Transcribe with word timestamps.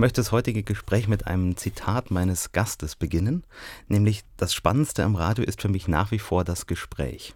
möchte 0.00 0.20
das 0.20 0.32
heutige 0.32 0.62
Gespräch 0.62 1.06
mit 1.06 1.26
einem 1.26 1.56
Zitat 1.56 2.10
meines 2.10 2.52
Gastes 2.52 2.96
beginnen, 2.96 3.44
nämlich 3.86 4.22
das 4.38 4.54
Spannendste 4.54 5.04
am 5.04 5.14
Radio 5.14 5.44
ist 5.44 5.60
für 5.60 5.68
mich 5.68 5.86
nach 5.86 6.10
wie 6.10 6.18
vor 6.18 6.42
das 6.42 6.66
Gespräch. 6.66 7.34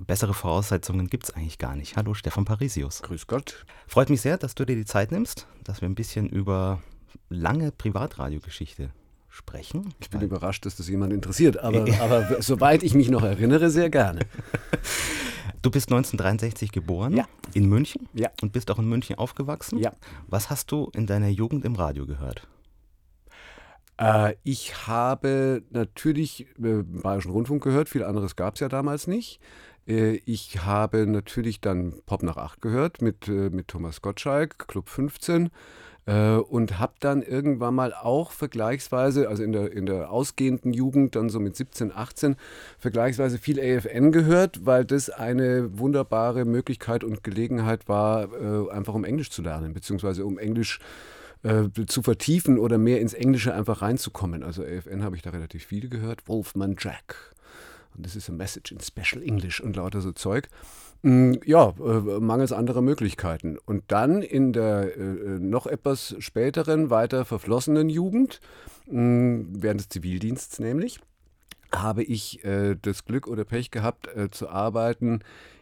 Bessere 0.00 0.32
Voraussetzungen 0.32 1.08
gibt 1.08 1.24
es 1.24 1.30
eigentlich 1.30 1.58
gar 1.58 1.76
nicht. 1.76 1.96
Hallo 1.96 2.14
Stefan 2.14 2.46
Parisius. 2.46 3.02
Grüß 3.02 3.26
Gott. 3.26 3.66
Freut 3.86 4.08
mich 4.08 4.22
sehr, 4.22 4.38
dass 4.38 4.54
du 4.54 4.64
dir 4.64 4.74
die 4.74 4.86
Zeit 4.86 5.12
nimmst, 5.12 5.46
dass 5.64 5.82
wir 5.82 5.88
ein 5.88 5.94
bisschen 5.94 6.30
über 6.30 6.82
lange 7.28 7.70
Privatradiogeschichte 7.72 8.90
sprechen. 9.28 9.92
Ich 10.00 10.08
bin 10.08 10.22
überrascht, 10.22 10.64
dass 10.64 10.76
das 10.76 10.88
jemand 10.88 11.12
interessiert, 11.12 11.58
aber, 11.58 11.86
aber 12.00 12.42
soweit 12.42 12.82
ich 12.82 12.94
mich 12.94 13.10
noch 13.10 13.22
erinnere, 13.22 13.68
sehr 13.68 13.90
gerne. 13.90 14.20
Du 15.62 15.70
bist 15.70 15.88
1963 15.90 16.72
geboren 16.72 17.16
ja. 17.16 17.26
in 17.54 17.68
München 17.68 18.08
ja. 18.14 18.30
und 18.42 18.52
bist 18.52 18.70
auch 18.70 18.80
in 18.80 18.88
München 18.88 19.16
aufgewachsen. 19.16 19.78
Ja. 19.78 19.92
Was 20.26 20.50
hast 20.50 20.72
du 20.72 20.90
in 20.94 21.06
deiner 21.06 21.28
Jugend 21.28 21.64
im 21.64 21.76
Radio 21.76 22.04
gehört? 22.04 22.48
Äh, 23.96 24.34
ich 24.42 24.88
habe 24.88 25.62
natürlich 25.70 26.46
äh, 26.62 26.82
Bayerischen 26.82 27.30
Rundfunk 27.30 27.62
gehört, 27.62 27.88
viel 27.88 28.02
anderes 28.02 28.34
gab 28.34 28.54
es 28.54 28.60
ja 28.60 28.68
damals 28.68 29.06
nicht. 29.06 29.40
Äh, 29.86 30.16
ich 30.24 30.64
habe 30.64 31.06
natürlich 31.06 31.60
dann 31.60 31.94
Pop 32.06 32.24
nach 32.24 32.36
8 32.36 32.60
gehört 32.60 33.00
mit, 33.00 33.28
mit 33.28 33.68
Thomas 33.68 34.02
Gottschalk, 34.02 34.66
Club 34.66 34.88
15. 34.88 35.50
Äh, 36.04 36.34
und 36.34 36.80
habe 36.80 36.94
dann 36.98 37.22
irgendwann 37.22 37.74
mal 37.74 37.94
auch 37.94 38.32
vergleichsweise, 38.32 39.28
also 39.28 39.42
in 39.42 39.52
der, 39.52 39.72
in 39.72 39.86
der 39.86 40.10
ausgehenden 40.10 40.72
Jugend, 40.72 41.14
dann 41.14 41.30
so 41.30 41.38
mit 41.38 41.56
17, 41.56 41.92
18, 41.94 42.36
vergleichsweise 42.78 43.38
viel 43.38 43.60
AFN 43.60 44.10
gehört, 44.10 44.66
weil 44.66 44.84
das 44.84 45.10
eine 45.10 45.78
wunderbare 45.78 46.44
Möglichkeit 46.44 47.04
und 47.04 47.22
Gelegenheit 47.22 47.88
war, 47.88 48.32
äh, 48.32 48.70
einfach 48.70 48.94
um 48.94 49.04
Englisch 49.04 49.30
zu 49.30 49.42
lernen, 49.42 49.74
beziehungsweise 49.74 50.26
um 50.26 50.38
Englisch 50.38 50.80
äh, 51.44 51.68
zu 51.86 52.02
vertiefen 52.02 52.58
oder 52.58 52.78
mehr 52.78 53.00
ins 53.00 53.14
Englische 53.14 53.54
einfach 53.54 53.82
reinzukommen. 53.82 54.42
Also 54.42 54.62
AFN 54.64 55.04
habe 55.04 55.16
ich 55.16 55.22
da 55.22 55.30
relativ 55.30 55.64
viel 55.64 55.88
gehört. 55.88 56.26
Wolfman 56.26 56.76
Jack. 56.78 57.32
Und 57.96 58.06
das 58.06 58.16
ist 58.16 58.28
a 58.28 58.32
message 58.32 58.72
in 58.72 58.80
Special 58.80 59.22
English 59.22 59.60
und 59.60 59.76
lauter 59.76 60.00
so 60.00 60.12
Zeug. 60.12 60.48
Mm, 61.02 61.34
ja, 61.44 61.74
äh, 61.80 62.20
mangels 62.20 62.52
anderer 62.52 62.80
Möglichkeiten. 62.80 63.58
Und 63.64 63.84
dann 63.88 64.22
in 64.22 64.52
der 64.52 64.96
äh, 64.96 65.00
noch 65.40 65.66
etwas 65.66 66.14
späteren, 66.20 66.90
weiter 66.90 67.24
verflossenen 67.24 67.88
Jugend, 67.88 68.40
mm, 68.86 69.40
während 69.50 69.80
des 69.80 69.88
Zivildienstes 69.88 70.60
nämlich, 70.60 71.00
habe 71.74 72.04
ich 72.04 72.44
äh, 72.44 72.76
das 72.80 73.04
Glück 73.04 73.26
oder 73.26 73.44
Pech 73.44 73.70
gehabt, 73.70 74.08
zu 74.30 74.48
arbeiten 74.48 75.20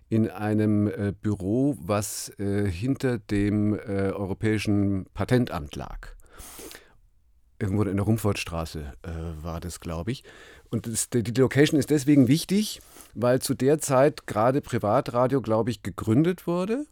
in 0.08 0.28
einem 0.28 0.90
Büro, 1.22 1.76
was 1.80 2.32
hinter 2.36 3.18
dem 3.18 3.74
Europäischen 3.74 5.06
Patentamt 5.14 5.76
lag 5.76 6.08
irgendwo 7.60 7.82
in 7.82 7.96
der 7.96 8.06
Rumfortstraße 8.06 8.92
äh, 9.02 9.10
war 9.44 9.60
das, 9.60 9.80
glaube 9.80 10.10
ich. 10.10 10.24
Und 10.70 10.86
das, 10.86 11.10
die 11.10 11.32
Location 11.32 11.78
ist 11.78 11.90
deswegen 11.90 12.26
wichtig, 12.26 12.80
weil 13.14 13.40
zu 13.40 13.54
der 13.54 13.78
Zeit 13.78 14.26
gerade 14.26 14.60
Privatradio, 14.60 15.40
glaube 15.40 15.70
ich, 15.70 15.82
gegründet 15.82 16.46
wurde 16.46 16.86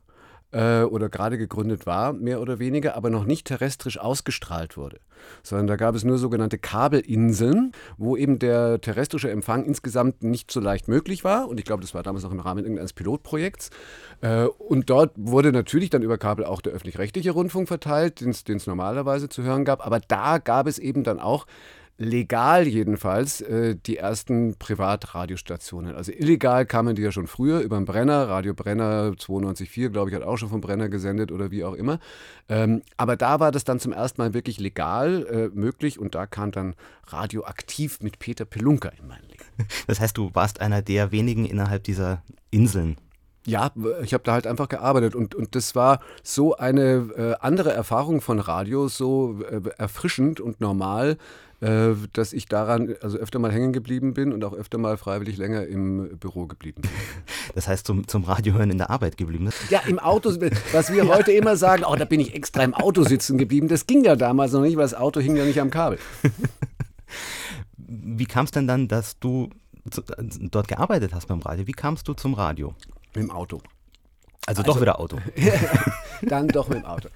äh, 0.52 0.82
oder 0.82 1.08
gerade 1.08 1.38
gegründet 1.38 1.86
war, 1.86 2.12
mehr 2.12 2.40
oder 2.40 2.58
weniger, 2.58 2.96
aber 2.96 3.10
noch 3.10 3.24
nicht 3.24 3.46
terrestrisch 3.46 3.98
ausgestrahlt 3.98 4.76
wurde. 4.76 5.00
Sondern 5.42 5.66
da 5.66 5.76
gab 5.76 5.94
es 5.94 6.04
nur 6.04 6.18
sogenannte 6.18 6.58
Kabelinseln, 6.58 7.72
wo 7.96 8.16
eben 8.16 8.38
der 8.38 8.80
terrestrische 8.80 9.30
Empfang 9.30 9.64
insgesamt 9.64 10.22
nicht 10.22 10.50
so 10.50 10.60
leicht 10.60 10.88
möglich 10.88 11.24
war. 11.24 11.48
Und 11.48 11.58
ich 11.58 11.66
glaube, 11.66 11.82
das 11.82 11.92
war 11.92 12.02
damals 12.02 12.24
noch 12.24 12.32
im 12.32 12.40
Rahmen 12.40 12.64
irgendeines 12.64 12.92
Pilotprojekts. 12.92 13.70
Äh, 14.20 14.44
und 14.44 14.88
dort 14.90 15.12
wurde 15.16 15.52
natürlich 15.52 15.90
dann 15.90 16.02
über 16.02 16.18
Kabel 16.18 16.44
auch 16.44 16.60
der 16.60 16.72
öffentlich-rechtliche 16.72 17.32
Rundfunk 17.32 17.68
verteilt, 17.68 18.20
den 18.20 18.30
es 18.30 18.66
normalerweise 18.66 19.28
zu 19.28 19.42
hören 19.42 19.64
gab. 19.64 19.84
Aber 19.84 20.00
da 20.00 20.38
gab 20.38 20.66
es 20.66 20.78
eben 20.78 21.04
dann 21.04 21.20
auch 21.20 21.46
legal 21.98 22.66
jedenfalls 22.68 23.40
äh, 23.40 23.74
die 23.74 23.96
ersten 23.96 24.54
Privatradiostationen. 24.56 25.96
Also 25.96 26.12
illegal 26.12 26.64
kamen 26.64 26.94
die 26.94 27.02
ja 27.02 27.10
schon 27.10 27.26
früher 27.26 27.58
über 27.60 27.76
den 27.76 27.84
Brenner, 27.84 28.28
Radio 28.28 28.54
Brenner 28.54 29.12
92.4, 29.18 29.90
glaube 29.90 30.10
ich, 30.10 30.16
hat 30.16 30.22
auch 30.22 30.36
schon 30.36 30.48
vom 30.48 30.60
Brenner 30.60 30.88
gesendet 30.88 31.32
oder 31.32 31.50
wie 31.50 31.64
auch 31.64 31.74
immer. 31.74 31.98
Ähm, 32.48 32.82
aber 32.96 33.16
da 33.16 33.40
war 33.40 33.50
das 33.50 33.64
dann 33.64 33.80
zum 33.80 33.92
ersten 33.92 34.22
Mal 34.22 34.32
wirklich 34.32 34.60
legal 34.60 35.26
äh, 35.26 35.58
möglich 35.58 35.98
und 35.98 36.14
da 36.14 36.26
kam 36.26 36.52
dann 36.52 36.74
Radioaktiv 37.08 38.00
mit 38.00 38.20
Peter 38.20 38.44
Pelunka 38.44 38.90
in 38.90 39.06
mein 39.06 39.22
Leben. 39.22 39.44
Das 39.88 40.00
heißt, 40.00 40.16
du 40.16 40.30
warst 40.34 40.60
einer 40.60 40.82
der 40.82 41.10
wenigen 41.10 41.44
innerhalb 41.44 41.82
dieser 41.82 42.22
Inseln, 42.50 42.96
ja, 43.48 43.70
ich 44.02 44.12
habe 44.12 44.24
da 44.24 44.32
halt 44.32 44.46
einfach 44.46 44.68
gearbeitet 44.68 45.14
und, 45.14 45.34
und 45.34 45.54
das 45.54 45.74
war 45.74 46.00
so 46.22 46.56
eine 46.56 47.08
äh, 47.16 47.34
andere 47.40 47.72
Erfahrung 47.72 48.20
von 48.20 48.40
Radio, 48.40 48.88
so 48.88 49.40
äh, 49.40 49.62
erfrischend 49.78 50.38
und 50.38 50.60
normal, 50.60 51.16
äh, 51.60 51.94
dass 52.12 52.32
ich 52.32 52.46
daran 52.46 52.94
also 53.02 53.18
öfter 53.18 53.40
mal 53.40 53.50
hängen 53.50 53.72
geblieben 53.72 54.14
bin 54.14 54.32
und 54.32 54.44
auch 54.44 54.52
öfter 54.52 54.78
mal 54.78 54.96
freiwillig 54.96 55.38
länger 55.38 55.66
im 55.66 56.16
Büro 56.18 56.46
geblieben 56.46 56.82
bin. 56.82 56.90
Das 57.54 57.66
heißt, 57.66 57.86
zum, 57.86 58.06
zum 58.06 58.24
Radiohören 58.24 58.70
in 58.70 58.78
der 58.78 58.90
Arbeit 58.90 59.16
geblieben 59.16 59.46
ist? 59.46 59.70
Ja, 59.70 59.80
im 59.88 59.98
Auto, 59.98 60.30
was 60.72 60.92
wir 60.92 61.08
heute 61.14 61.32
immer 61.32 61.56
sagen, 61.56 61.82
oh, 61.84 61.96
da 61.96 62.04
bin 62.04 62.20
ich 62.20 62.34
extra 62.34 62.62
im 62.62 62.74
Auto 62.74 63.02
sitzen 63.02 63.38
geblieben, 63.38 63.68
das 63.68 63.86
ging 63.86 64.04
ja 64.04 64.14
damals 64.16 64.52
noch 64.52 64.60
nicht, 64.60 64.76
weil 64.76 64.84
das 64.84 64.94
Auto 64.94 65.18
hing 65.18 65.34
ja 65.34 65.44
nicht 65.44 65.60
am 65.60 65.70
Kabel. 65.70 65.98
Wie 67.76 68.26
kam 68.26 68.44
es 68.44 68.50
denn 68.50 68.68
dann, 68.68 68.86
dass 68.86 69.18
du 69.18 69.48
dort 69.84 70.68
gearbeitet 70.68 71.14
hast 71.14 71.26
beim 71.26 71.40
Radio? 71.40 71.66
Wie 71.66 71.72
kamst 71.72 72.06
du 72.06 72.12
zum 72.12 72.34
Radio? 72.34 72.74
Mit 73.14 73.24
dem 73.24 73.30
Auto. 73.30 73.62
Also, 74.46 74.60
also 74.60 74.74
doch 74.74 74.80
wieder 74.80 75.00
Auto. 75.00 75.18
dann 76.22 76.48
doch 76.48 76.68
mit 76.68 76.78
dem 76.78 76.84
Auto. 76.84 77.08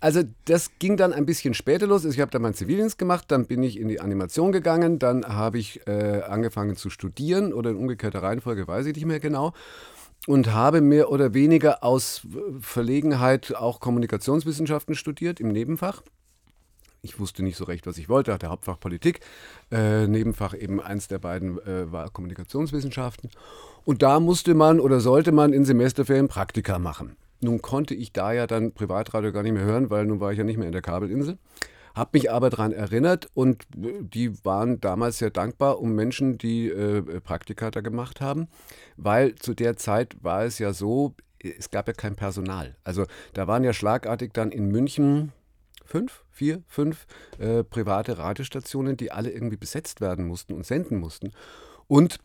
Also 0.00 0.22
das 0.44 0.78
ging 0.78 0.96
dann 0.96 1.12
ein 1.12 1.26
bisschen 1.26 1.54
später 1.54 1.86
los. 1.86 2.04
Ich 2.04 2.20
habe 2.20 2.30
dann 2.30 2.42
meinen 2.42 2.54
Zivildienst 2.54 2.98
gemacht, 2.98 3.24
dann 3.28 3.46
bin 3.46 3.62
ich 3.62 3.78
in 3.78 3.88
die 3.88 4.00
Animation 4.00 4.52
gegangen, 4.52 4.98
dann 4.98 5.26
habe 5.26 5.58
ich 5.58 5.86
äh, 5.88 6.22
angefangen 6.22 6.76
zu 6.76 6.88
studieren 6.88 7.52
oder 7.52 7.70
in 7.70 7.76
umgekehrter 7.76 8.22
Reihenfolge 8.22 8.68
weiß 8.68 8.86
ich 8.86 8.94
nicht 8.94 9.06
mehr 9.06 9.20
genau 9.20 9.54
und 10.26 10.52
habe 10.52 10.80
mehr 10.80 11.10
oder 11.10 11.34
weniger 11.34 11.82
aus 11.82 12.22
Verlegenheit 12.60 13.54
auch 13.56 13.80
Kommunikationswissenschaften 13.80 14.94
studiert 14.94 15.40
im 15.40 15.48
Nebenfach. 15.48 16.02
Ich 17.00 17.18
wusste 17.18 17.42
nicht 17.42 17.56
so 17.56 17.64
recht, 17.64 17.86
was 17.86 17.96
ich 17.96 18.08
wollte, 18.08 18.32
hatte 18.32 18.48
Hauptfach 18.48 18.78
Politik, 18.78 19.20
äh, 19.70 20.06
Nebenfach 20.06 20.54
eben 20.54 20.80
eins 20.80 21.08
der 21.08 21.18
beiden 21.18 21.58
äh, 21.60 21.90
war 21.90 22.10
Kommunikationswissenschaften. 22.10 23.30
Und 23.84 24.02
da 24.02 24.20
musste 24.20 24.54
man 24.54 24.80
oder 24.80 25.00
sollte 25.00 25.32
man 25.32 25.52
in 25.52 25.64
Semesterferien 25.64 26.28
Praktika 26.28 26.78
machen. 26.78 27.16
Nun 27.40 27.62
konnte 27.62 27.94
ich 27.94 28.12
da 28.12 28.32
ja 28.32 28.46
dann 28.46 28.72
Privatradio 28.72 29.32
gar 29.32 29.42
nicht 29.42 29.52
mehr 29.52 29.64
hören, 29.64 29.90
weil 29.90 30.06
nun 30.06 30.20
war 30.20 30.32
ich 30.32 30.38
ja 30.38 30.44
nicht 30.44 30.56
mehr 30.56 30.66
in 30.66 30.72
der 30.72 30.82
Kabelinsel. 30.82 31.38
Habe 31.94 32.10
mich 32.12 32.30
aber 32.30 32.50
daran 32.50 32.72
erinnert 32.72 33.28
und 33.34 33.64
die 33.74 34.44
waren 34.44 34.80
damals 34.80 35.18
sehr 35.18 35.30
dankbar 35.30 35.80
um 35.80 35.94
Menschen, 35.94 36.38
die 36.38 36.68
äh, 36.68 37.20
Praktika 37.20 37.70
da 37.70 37.80
gemacht 37.80 38.20
haben, 38.20 38.48
weil 38.96 39.34
zu 39.34 39.54
der 39.54 39.76
Zeit 39.76 40.16
war 40.22 40.44
es 40.44 40.58
ja 40.58 40.72
so, 40.72 41.14
es 41.40 41.70
gab 41.70 41.88
ja 41.88 41.94
kein 41.94 42.14
Personal. 42.14 42.76
Also 42.84 43.04
da 43.32 43.46
waren 43.46 43.64
ja 43.64 43.72
schlagartig 43.72 44.32
dann 44.32 44.52
in 44.52 44.68
München 44.68 45.32
fünf, 45.84 46.24
vier, 46.30 46.62
fünf 46.66 47.06
äh, 47.38 47.64
private 47.64 48.18
Radiostationen, 48.18 48.96
die 48.96 49.10
alle 49.10 49.30
irgendwie 49.30 49.56
besetzt 49.56 50.00
werden 50.00 50.26
mussten 50.26 50.52
und 50.52 50.66
senden 50.66 50.98
mussten. 50.98 51.32
Und 51.86 52.18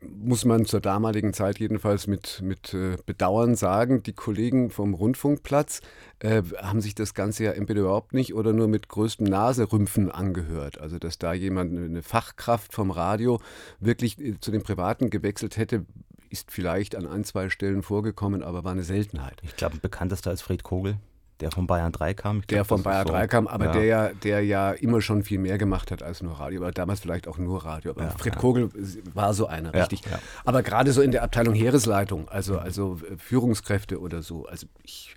muss 0.00 0.44
man 0.44 0.64
zur 0.64 0.80
damaligen 0.80 1.32
Zeit 1.32 1.58
jedenfalls 1.58 2.06
mit, 2.06 2.40
mit 2.42 2.72
äh, 2.72 2.96
Bedauern 3.04 3.56
sagen, 3.56 4.02
die 4.02 4.12
Kollegen 4.12 4.70
vom 4.70 4.94
Rundfunkplatz 4.94 5.80
äh, 6.20 6.42
haben 6.58 6.80
sich 6.80 6.94
das 6.94 7.14
Ganze 7.14 7.44
ja 7.44 7.52
entweder 7.52 7.80
überhaupt 7.80 8.14
nicht 8.14 8.34
oder 8.34 8.52
nur 8.52 8.68
mit 8.68 8.88
größtem 8.88 9.26
Naserümpfen 9.26 10.10
angehört. 10.10 10.80
Also 10.80 10.98
dass 10.98 11.18
da 11.18 11.32
jemand, 11.32 11.76
eine 11.76 12.02
Fachkraft 12.02 12.72
vom 12.72 12.90
Radio, 12.90 13.40
wirklich 13.80 14.18
äh, 14.20 14.38
zu 14.40 14.50
den 14.50 14.62
Privaten 14.62 15.10
gewechselt 15.10 15.56
hätte, 15.56 15.84
ist 16.30 16.50
vielleicht 16.50 16.94
an 16.94 17.06
ein, 17.06 17.24
zwei 17.24 17.48
Stellen 17.48 17.82
vorgekommen, 17.82 18.42
aber 18.42 18.64
war 18.64 18.72
eine 18.72 18.84
Seltenheit. 18.84 19.40
Ich 19.42 19.56
glaube, 19.56 19.78
bekanntester 19.78 20.30
als 20.30 20.42
Fred 20.42 20.62
Kogel. 20.62 20.98
Der 21.40 21.52
von 21.52 21.66
Bayern 21.66 21.92
3 21.92 22.14
kam. 22.14 22.40
Ich 22.40 22.46
der 22.46 22.64
von 22.64 22.82
Bayern 22.82 23.06
so. 23.06 23.12
3 23.12 23.26
kam, 23.28 23.46
aber 23.46 23.66
ja. 23.66 23.72
der, 23.72 23.84
ja, 23.84 24.08
der 24.08 24.44
ja 24.44 24.72
immer 24.72 25.00
schon 25.00 25.22
viel 25.22 25.38
mehr 25.38 25.56
gemacht 25.56 25.90
hat 25.90 26.02
als 26.02 26.22
nur 26.22 26.34
Radio. 26.40 26.62
Aber 26.62 26.72
damals 26.72 27.00
vielleicht 27.00 27.28
auch 27.28 27.38
nur 27.38 27.64
Radio. 27.64 27.92
Aber 27.92 28.02
ja, 28.02 28.10
Fred 28.10 28.34
ja. 28.34 28.40
Kogel 28.40 28.70
war 29.14 29.34
so 29.34 29.46
einer, 29.46 29.72
richtig. 29.72 30.02
Aber 30.44 30.62
gerade 30.62 30.92
so 30.92 31.00
in 31.00 31.12
der 31.12 31.22
Abteilung 31.22 31.54
Heeresleitung, 31.54 32.28
also, 32.28 32.58
also 32.58 32.98
äh, 33.08 33.16
Führungskräfte 33.16 34.00
oder 34.00 34.22
so. 34.22 34.46
Also 34.46 34.66
ich, 34.82 35.14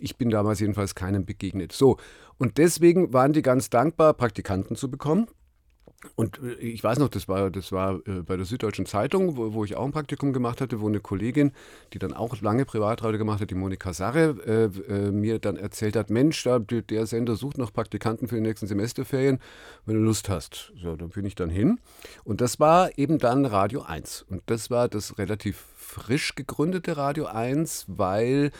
ich 0.00 0.16
bin 0.16 0.30
damals 0.30 0.60
jedenfalls 0.60 0.94
keinem 0.94 1.24
begegnet. 1.24 1.72
So, 1.72 1.96
und 2.38 2.58
deswegen 2.58 3.12
waren 3.12 3.32
die 3.32 3.42
ganz 3.42 3.70
dankbar, 3.70 4.14
Praktikanten 4.14 4.76
zu 4.76 4.90
bekommen. 4.90 5.26
Und 6.14 6.40
äh, 6.42 6.54
ich 6.54 6.82
weiß 6.82 6.98
noch, 6.98 7.08
das 7.08 7.28
war, 7.28 7.50
das 7.50 7.72
war 7.72 7.96
äh, 8.06 8.22
bei 8.22 8.36
der 8.36 8.46
Süddeutschen 8.46 8.86
Zeitung, 8.86 9.36
wo, 9.36 9.52
wo, 9.52 9.64
ich 9.64 9.76
auch 9.76 9.84
ein 9.84 9.92
Praktikum 9.92 10.32
gemacht 10.32 10.60
hatte, 10.60 10.80
wo 10.80 10.88
eine 10.88 11.00
Kollegin, 11.00 11.52
die 11.92 11.98
dann 11.98 12.12
auch 12.12 12.40
lange 12.40 12.64
Privatradio 12.64 13.18
gemacht 13.18 13.40
hat, 13.40 13.50
die 13.50 13.54
Monika 13.54 13.92
Sarre, 13.92 14.36
äh, 14.46 14.92
äh, 14.92 15.10
mir 15.10 15.38
dann 15.38 15.56
erzählt 15.56 15.96
hat, 15.96 16.10
Mensch, 16.10 16.42
da, 16.42 16.58
der 16.58 17.06
Sender 17.06 17.36
sucht 17.36 17.58
noch 17.58 17.72
Praktikanten 17.72 18.28
für 18.28 18.36
die 18.36 18.40
nächsten 18.40 18.66
Semesterferien, 18.66 19.40
wenn 19.84 19.96
du 19.96 20.02
Lust 20.02 20.28
hast. 20.28 20.72
So, 20.82 20.96
da 20.96 21.06
bin 21.06 21.26
ich 21.26 21.34
dann 21.34 21.50
hin. 21.50 21.80
Und 22.24 22.40
das 22.40 22.58
war 22.60 22.96
eben 22.98 23.18
dann 23.18 23.44
Radio 23.44 23.82
1. 23.82 24.26
Und 24.28 24.42
das 24.46 24.70
war 24.70 24.88
das 24.88 25.18
relativ 25.18 25.64
frisch 25.76 26.34
gegründete 26.34 26.96
Radio 26.96 27.26
1, 27.26 27.86
weil 27.88 28.52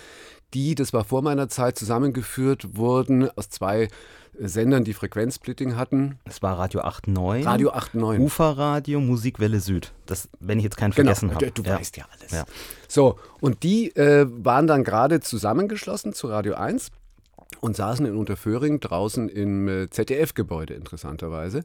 die, 0.55 0.75
das 0.75 0.93
war 0.93 1.05
vor 1.05 1.23
meiner 1.23 1.49
Zeit, 1.49 1.79
zusammengeführt 1.79 2.77
wurden 2.77 3.31
aus 3.37 3.51
zwei 3.51 3.89
Sendern, 4.39 4.85
die 4.85 4.95
Frequenzsplitting 4.95 5.77
hatten. 5.77 6.19
Es 6.25 6.43
war 6.43 6.59
Radio 6.59 6.81
89. 6.81 7.47
Radio 7.47 7.69
89. 7.71 8.25
Uferradio, 8.25 9.01
Musikwelle 9.01 9.61
Süd. 9.61 9.93
Das, 10.07 10.29
wenn 10.39 10.59
ich 10.59 10.65
jetzt 10.65 10.77
keinen 10.77 10.93
genau, 10.93 11.15
vergessen 11.15 11.35
habe. 11.35 11.51
Du, 11.51 11.63
du 11.63 11.69
ja. 11.69 11.79
weißt 11.79 11.97
ja 11.97 12.05
alles. 12.19 12.31
Ja. 12.33 12.45
So, 12.89 13.19
und 13.41 13.63
die 13.63 13.95
äh, 13.97 14.27
waren 14.29 14.67
dann 14.67 14.85
gerade 14.85 15.21
zusammengeschlossen 15.21 16.15
zu 16.15 16.29
Radio 16.29 16.55
1 16.55 16.91
und 17.61 17.77
saßen 17.77 18.07
in 18.07 18.17
Unterföhring 18.17 18.81
draußen 18.81 19.29
im 19.29 19.69
äh, 19.69 19.91
ZDF-Gebäude, 19.91 20.75
interessanterweise. 20.75 21.65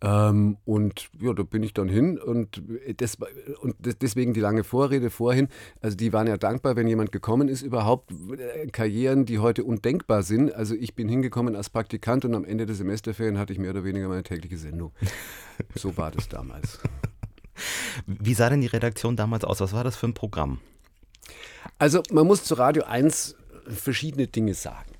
Ähm, 0.00 0.58
und 0.64 1.08
ja, 1.20 1.32
da 1.32 1.42
bin 1.42 1.62
ich 1.62 1.72
dann 1.72 1.88
hin 1.88 2.18
und, 2.18 2.62
das, 2.96 3.16
und 3.60 3.76
deswegen 4.02 4.34
die 4.34 4.40
lange 4.40 4.64
Vorrede 4.64 5.10
vorhin. 5.10 5.48
Also 5.80 5.96
die 5.96 6.12
waren 6.12 6.26
ja 6.26 6.36
dankbar, 6.36 6.76
wenn 6.76 6.88
jemand 6.88 7.12
gekommen 7.12 7.48
ist, 7.48 7.62
überhaupt 7.62 8.12
äh, 8.12 8.66
Karrieren, 8.68 9.24
die 9.24 9.38
heute 9.38 9.64
undenkbar 9.64 10.22
sind. 10.22 10.54
Also 10.54 10.74
ich 10.74 10.94
bin 10.94 11.08
hingekommen 11.08 11.56
als 11.56 11.70
Praktikant 11.70 12.24
und 12.24 12.34
am 12.34 12.44
Ende 12.44 12.66
der 12.66 12.74
Semesterferien 12.74 13.38
hatte 13.38 13.52
ich 13.52 13.58
mehr 13.58 13.70
oder 13.70 13.84
weniger 13.84 14.08
meine 14.08 14.22
tägliche 14.22 14.58
Sendung. 14.58 14.92
So 15.76 15.96
war 15.96 16.10
das 16.10 16.28
damals. 16.28 16.80
Wie 18.06 18.34
sah 18.34 18.50
denn 18.50 18.60
die 18.60 18.66
Redaktion 18.66 19.14
damals 19.14 19.44
aus? 19.44 19.60
Was 19.60 19.72
war 19.72 19.84
das 19.84 19.94
für 19.94 20.06
ein 20.06 20.14
Programm? 20.14 20.58
Also 21.78 22.02
man 22.10 22.26
muss 22.26 22.42
zu 22.42 22.54
Radio 22.54 22.82
1 22.84 23.36
verschiedene 23.68 24.26
Dinge 24.26 24.54
sagen. 24.54 24.93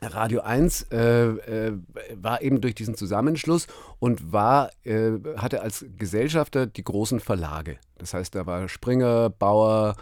Radio 0.00 0.40
1 0.40 0.86
äh, 0.92 0.98
äh, 0.98 1.72
war 2.14 2.42
eben 2.42 2.60
durch 2.60 2.74
diesen 2.74 2.94
Zusammenschluss 2.94 3.66
und 3.98 4.32
war, 4.32 4.70
äh, 4.84 5.12
hatte 5.36 5.62
als 5.62 5.84
Gesellschafter 5.96 6.66
die 6.66 6.84
großen 6.84 7.20
Verlage. 7.20 7.78
Das 7.98 8.14
heißt, 8.14 8.34
da 8.34 8.46
war 8.46 8.68
Springer, 8.68 9.30
Bauer, 9.30 9.96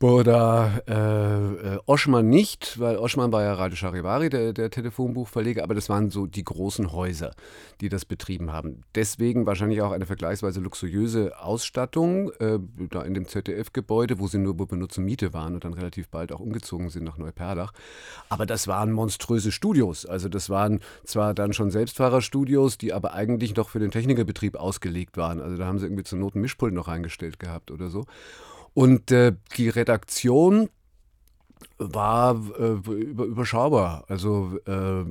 oder 0.00 0.82
äh, 0.86 1.74
äh, 1.74 1.78
Oschmann 1.86 2.28
nicht, 2.28 2.78
weil 2.78 2.98
Oschmann 2.98 3.32
war 3.32 3.42
ja 3.42 3.54
Radio 3.54 3.74
Charivari, 3.74 4.30
der, 4.30 4.52
der 4.52 4.70
Telefonbuchverleger, 4.70 5.64
aber 5.64 5.74
das 5.74 5.88
waren 5.88 6.10
so 6.10 6.26
die 6.26 6.44
großen 6.44 6.92
Häuser, 6.92 7.32
die 7.80 7.88
das 7.88 8.04
betrieben 8.04 8.52
haben. 8.52 8.82
Deswegen 8.94 9.44
wahrscheinlich 9.44 9.82
auch 9.82 9.90
eine 9.90 10.06
vergleichsweise 10.06 10.60
luxuriöse 10.60 11.40
Ausstattung 11.40 12.30
äh, 12.38 12.60
da 12.90 13.02
in 13.02 13.14
dem 13.14 13.26
ZDF-Gebäude, 13.26 14.20
wo 14.20 14.28
sie 14.28 14.38
nur 14.38 14.56
benutzen 14.56 15.04
Miete 15.04 15.34
waren 15.34 15.54
und 15.54 15.64
dann 15.64 15.74
relativ 15.74 16.08
bald 16.08 16.30
auch 16.30 16.40
umgezogen 16.40 16.90
sind 16.90 17.02
nach 17.02 17.18
Neuperlach. 17.18 17.72
Aber 18.28 18.46
das 18.46 18.68
waren 18.68 18.92
monströse 18.92 19.50
Studios. 19.50 20.06
Also 20.06 20.28
das 20.28 20.48
waren 20.48 20.78
zwar 21.04 21.34
dann 21.34 21.52
schon 21.52 21.72
Selbstfahrerstudios, 21.72 22.78
die 22.78 22.92
aber 22.92 23.14
eigentlich 23.14 23.56
noch 23.56 23.68
für 23.68 23.80
den 23.80 23.90
Technikerbetrieb 23.90 24.54
ausgelegt 24.54 25.16
waren. 25.16 25.40
Also 25.40 25.56
da 25.56 25.66
haben 25.66 25.80
sie 25.80 25.86
irgendwie 25.86 26.04
zur 26.04 26.20
Not 26.20 26.36
ein 26.36 26.40
Mischpult 26.40 26.72
noch 26.72 26.86
reingestellt 26.86 27.40
gehabt 27.40 27.72
oder 27.72 27.88
so. 27.88 28.04
Und 28.78 29.10
äh, 29.10 29.32
die 29.56 29.70
Redaktion 29.70 30.70
war 31.78 32.40
äh, 32.60 32.74
überschaubar. 32.88 34.04
Also 34.06 34.56
äh, 34.66 35.04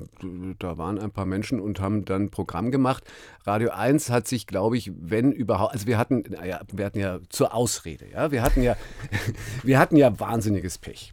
da 0.57 0.77
waren 0.77 0.97
ein 0.97 1.11
paar 1.11 1.25
Menschen 1.25 1.59
und 1.59 1.81
haben 1.81 2.05
dann 2.05 2.31
Programm 2.31 2.71
gemacht. 2.71 3.03
Radio 3.45 3.71
1 3.71 4.09
hat 4.09 4.25
sich, 4.25 4.47
glaube 4.47 4.77
ich, 4.77 4.93
wenn 4.97 5.33
überhaupt, 5.33 5.73
also 5.73 5.85
wir 5.85 5.97
hatten, 5.97 6.23
naja, 6.29 6.61
wir 6.71 6.85
hatten 6.85 6.99
ja 6.99 7.19
zur 7.27 7.53
Ausrede, 7.53 8.09
ja, 8.09 8.31
wir 8.31 8.41
hatten 8.41 8.63
ja, 8.63 8.77
wir 9.63 9.79
hatten 9.79 9.97
ja 9.97 10.17
wahnsinniges 10.17 10.77
Pech. 10.77 11.11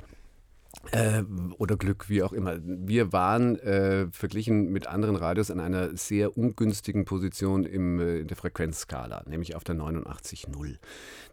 Äh, 0.92 1.22
oder 1.58 1.76
Glück, 1.76 2.08
wie 2.08 2.22
auch 2.22 2.32
immer. 2.32 2.58
Wir 2.62 3.12
waren 3.12 3.58
äh, 3.60 4.06
verglichen 4.10 4.70
mit 4.70 4.86
anderen 4.86 5.16
Radios 5.16 5.50
an 5.50 5.60
einer 5.60 5.96
sehr 5.96 6.36
ungünstigen 6.36 7.04
Position 7.04 7.64
im, 7.64 8.00
äh, 8.00 8.19
in 8.19 8.28
der 8.28 8.36
Frequenzskala, 8.36 9.25
nämlich 9.26 9.56
auf 9.56 9.64
der 9.64 9.75
89.0. 9.75 10.76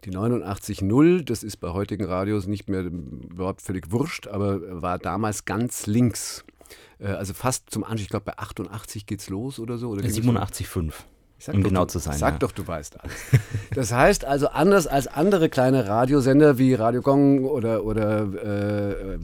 Die 0.04 0.10
89.0, 0.10 1.24
das 1.24 1.42
ist 1.42 1.58
bei 1.58 1.70
heutigen 1.70 2.04
Radios 2.04 2.46
nicht 2.46 2.68
mehr 2.68 2.82
überhaupt 2.82 3.62
völlig 3.62 3.90
wurscht, 3.90 4.26
aber 4.26 4.82
war 4.82 4.98
damals 4.98 5.44
ganz 5.44 5.86
links. 5.86 6.44
Äh, 6.98 7.08
also 7.08 7.34
fast 7.34 7.70
zum 7.70 7.84
Anschluss, 7.84 8.02
ich 8.02 8.08
glaube 8.08 8.24
bei 8.26 8.38
88 8.38 9.06
geht's 9.06 9.28
los 9.28 9.58
oder 9.58 9.78
so. 9.78 9.90
Oder 9.90 10.02
87,5. 10.02 10.92
Sag 11.44 11.56
um 11.56 11.64
genau 11.64 11.80
du, 11.80 11.88
zu 11.88 11.98
sein. 11.98 12.16
Sag 12.16 12.34
ja. 12.34 12.38
doch, 12.38 12.52
du 12.52 12.64
weißt 12.64 13.00
alles. 13.00 13.12
Das 13.74 13.92
heißt 13.92 14.24
also, 14.24 14.48
anders 14.48 14.86
als 14.86 15.08
andere 15.08 15.48
kleine 15.48 15.88
Radiosender 15.88 16.56
wie 16.56 16.74
Radio 16.74 17.02
Gong 17.02 17.46
oder, 17.46 17.84
oder 17.84 18.22
äh, 18.22 19.18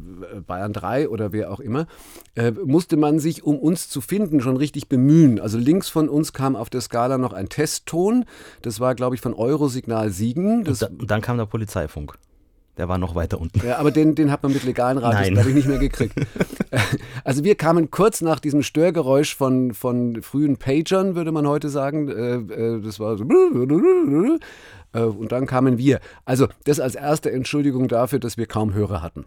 Bayern 0.44 0.72
3 0.72 1.10
oder 1.10 1.30
wer 1.32 1.52
auch 1.52 1.60
immer, 1.60 1.86
äh, 2.34 2.50
musste 2.50 2.96
man 2.96 3.20
sich, 3.20 3.44
um 3.44 3.56
uns 3.56 3.88
zu 3.88 4.00
finden, 4.00 4.40
schon 4.40 4.56
richtig 4.56 4.88
bemühen. 4.88 5.38
Also 5.38 5.58
links 5.58 5.90
von 5.90 6.08
uns 6.08 6.32
kam 6.32 6.56
auf 6.56 6.70
der 6.70 6.80
Skala 6.80 7.18
noch 7.18 7.32
ein 7.32 7.48
Testton. 7.48 8.24
Das 8.62 8.80
war, 8.80 8.96
glaube 8.96 9.14
ich, 9.14 9.20
von 9.20 9.32
Eurosignal 9.32 10.10
Siegen. 10.10 10.64
Das 10.64 10.82
und, 10.82 10.90
da, 10.90 11.00
und 11.02 11.10
dann 11.10 11.20
kam 11.20 11.36
der 11.36 11.46
Polizeifunk. 11.46 12.18
Der 12.78 12.88
war 12.88 12.96
noch 12.96 13.16
weiter 13.16 13.40
unten. 13.40 13.66
Ja, 13.66 13.78
aber 13.78 13.90
den, 13.90 14.14
den 14.14 14.30
hat 14.30 14.44
man 14.44 14.52
mit 14.52 14.62
legalen 14.62 14.98
Radios, 14.98 15.32
glaube 15.32 15.48
ich, 15.48 15.54
nicht 15.54 15.68
mehr 15.68 15.78
gekriegt. 15.78 16.14
also 17.24 17.42
wir 17.42 17.56
kamen 17.56 17.90
kurz 17.90 18.20
nach 18.20 18.38
diesem 18.38 18.62
Störgeräusch 18.62 19.34
von, 19.34 19.74
von 19.74 20.22
frühen 20.22 20.56
Pagern, 20.56 21.16
würde 21.16 21.32
man 21.32 21.46
heute 21.46 21.68
sagen. 21.68 22.08
Äh, 22.08 22.36
äh, 22.36 22.80
das 22.80 23.00
war 23.00 23.18
so. 23.18 23.24
Äh, 23.24 25.00
und 25.00 25.32
dann 25.32 25.46
kamen 25.46 25.76
wir. 25.76 25.98
Also 26.24 26.46
das 26.64 26.78
als 26.78 26.94
erste 26.94 27.32
Entschuldigung 27.32 27.88
dafür, 27.88 28.20
dass 28.20 28.36
wir 28.36 28.46
kaum 28.46 28.72
Hörer 28.72 29.02
hatten. 29.02 29.26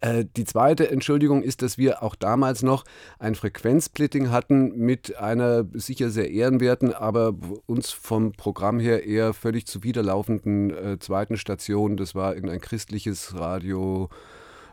Äh, 0.00 0.24
die 0.36 0.44
zweite 0.44 0.90
Entschuldigung 0.90 1.42
ist, 1.42 1.62
dass 1.62 1.78
wir 1.78 2.02
auch 2.02 2.14
damals 2.14 2.62
noch 2.62 2.84
ein 3.18 3.34
Frequenzsplitting 3.34 4.30
hatten 4.30 4.76
mit 4.76 5.16
einer 5.16 5.64
sicher 5.72 6.10
sehr 6.10 6.30
ehrenwerten, 6.30 6.92
aber 6.92 7.34
uns 7.66 7.90
vom 7.90 8.32
Programm 8.32 8.80
her 8.80 9.04
eher 9.04 9.34
völlig 9.34 9.66
zuwiderlaufenden 9.66 10.70
äh, 10.70 10.98
zweiten 10.98 11.36
Station. 11.36 11.96
Das 11.96 12.14
war 12.14 12.34
irgendein 12.34 12.60
christliches 12.60 13.34
Radio. 13.38 14.08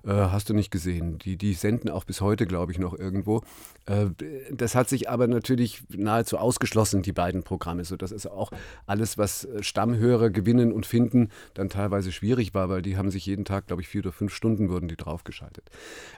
Äh, 0.06 0.12
hast 0.12 0.50
du 0.50 0.54
nicht 0.54 0.72
gesehen. 0.72 1.18
Die, 1.20 1.38
die 1.38 1.54
senden 1.54 1.90
auch 1.90 2.04
bis 2.04 2.22
heute, 2.22 2.46
glaube 2.46 2.72
ich, 2.72 2.80
noch 2.80 2.98
irgendwo. 2.98 3.42
Äh, 3.86 4.08
das 4.52 4.76
hat 4.76 4.90
sich 4.90 5.10
aber 5.10 5.28
natürlich 5.28 5.84
nahezu 5.90 6.38
ausgeschlossen, 6.38 7.02
die 7.02 7.12
beiden 7.12 7.44
Programme, 7.44 7.84
sodass 7.86 8.12
es 8.12 8.26
auch 8.26 8.52
alles, 8.86 9.18
was 9.18 9.46
äh, 9.46 9.64
Stammhörer 9.64 10.30
gewinnen 10.30 10.72
und 10.72 10.86
finden, 10.86 11.30
dann 11.54 11.70
teilweise 11.70 12.12
schwierig 12.12 12.54
war, 12.54 12.70
weil 12.70 12.82
die 12.82 12.98
haben 12.98 13.12
sich 13.12 13.26
jeden 13.26 13.46
Tag, 13.46 13.68
glaube 13.68 13.82
ich, 13.82 13.88
vier 13.88 14.02
oder 14.02 14.12
fünf 14.12 14.34
Stunden 14.34 14.70
wurden 14.70 14.88
die 14.88 14.98
draufgeschaltet. 14.98 15.70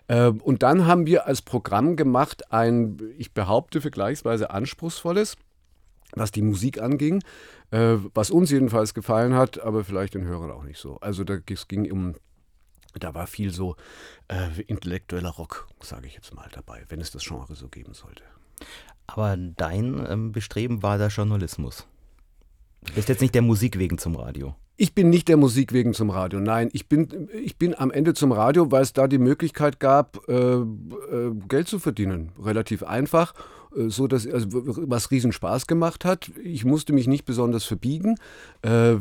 Äh, 0.08 0.28
und 0.28 0.64
dann 0.64 0.86
haben 0.86 1.06
wir 1.06 1.28
als 1.28 1.42
Programm 1.42 1.96
gemacht 1.96 2.52
ein, 2.52 2.98
ich 3.18 3.34
behaupte, 3.34 3.82
vergleichsweise 3.82 4.52
anspruchsvolles 4.52 5.38
was 6.14 6.32
die 6.32 6.42
Musik 6.42 6.82
anging, 6.82 7.24
äh, 7.72 7.96
was 8.14 8.32
uns 8.32 8.52
jedenfalls 8.52 8.94
gefallen 8.94 9.34
hat, 9.34 9.62
aber 9.62 9.84
vielleicht 9.84 10.14
den 10.14 10.26
Hörern 10.26 10.52
auch 10.52 10.64
nicht 10.64 10.80
so. 10.80 10.98
Also 10.98 11.24
da, 11.24 11.38
es 11.50 11.68
ging 11.68 11.90
um 11.92 12.16
da 13.00 13.14
war 13.14 13.28
viel 13.28 13.52
so 13.52 13.76
äh, 14.28 14.62
intellektueller 14.64 15.30
Rock, 15.30 15.68
sage 15.82 16.08
ich 16.08 16.14
jetzt 16.14 16.34
mal, 16.34 16.50
dabei, 16.52 16.86
wenn 16.90 17.02
es 17.02 17.12
das 17.12 17.24
Genre 17.24 17.56
so 17.56 17.68
geben 17.68 17.94
sollte. 17.94 18.24
Aber 19.08 19.36
dein 19.38 20.06
ähm, 20.10 20.32
Bestreben 20.32 20.84
war 20.84 20.98
der 20.98 21.10
Journalismus. 21.10 21.88
Du 22.84 22.94
bist 22.94 23.10
jetzt 23.10 23.22
nicht 23.22 23.36
der 23.36 23.42
Musik 23.42 23.78
wegen 23.78 23.98
zum 23.98 24.16
Radio. 24.16 24.56
Ich 24.82 24.96
bin 24.96 25.12
nicht 25.12 25.28
der 25.28 25.38
Musik 25.38 25.74
wegen 25.74 25.94
zum 25.94 26.10
Radio. 26.10 26.40
Nein, 26.40 26.70
ich 26.74 26.90
bin, 26.90 27.30
ich 27.40 27.56
bin 27.56 27.78
am 27.78 27.92
Ende 27.92 28.16
zum 28.16 28.32
Radio, 28.32 28.72
weil 28.72 28.82
es 28.82 28.94
da 28.94 29.08
die 29.08 29.20
Möglichkeit 29.20 29.80
gab, 29.80 30.28
äh, 30.28 30.34
äh, 30.34 30.66
Geld 31.48 31.68
zu 31.68 31.78
verdienen. 31.78 32.32
Relativ 32.44 32.82
einfach, 32.82 33.36
äh, 33.76 33.90
so 33.90 34.08
dass 34.08 34.26
also, 34.26 34.48
was 34.52 35.12
riesen 35.12 35.34
Spaß 35.34 35.68
gemacht 35.68 36.04
hat. 36.04 36.32
Ich 36.44 36.66
musste 36.66 36.94
mich 36.94 37.06
nicht 37.06 37.26
besonders 37.26 37.64
verbiegen. 37.64 38.16
Äh, 38.64 38.96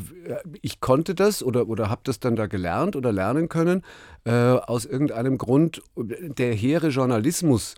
ich 0.61 0.81
konnte 0.81 1.15
das 1.15 1.43
oder, 1.43 1.67
oder 1.67 1.89
habe 1.89 2.03
das 2.05 2.21
dann 2.21 2.37
da 2.37 2.47
gelernt 2.47 2.95
oder 2.95 3.11
lernen 3.11 3.49
können 3.49 3.81
äh, 4.27 4.33
aus 4.33 4.85
irgendeinem 4.85 5.39
Grund. 5.39 5.81
Der 5.97 6.53
hehre 6.53 6.89
Journalismus. 6.89 7.75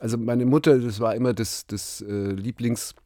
Also 0.00 0.18
meine 0.18 0.44
Mutter, 0.44 0.80
das 0.80 0.98
war 0.98 1.14
immer 1.14 1.32
das, 1.32 1.68
das 1.68 2.04
Lieblings 2.08 2.96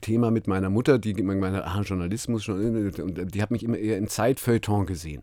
Thema 0.00 0.30
mit 0.30 0.46
meiner 0.46 0.70
Mutter, 0.70 0.98
die 0.98 1.14
meine 1.22 1.64
ah, 1.64 1.80
Journalismus 1.82 2.48
und 2.48 3.34
die 3.34 3.42
hat 3.42 3.50
mich 3.50 3.62
immer 3.62 3.76
eher 3.76 3.98
im 3.98 4.08
Zeitfeuilleton 4.08 4.86
gesehen 4.86 5.22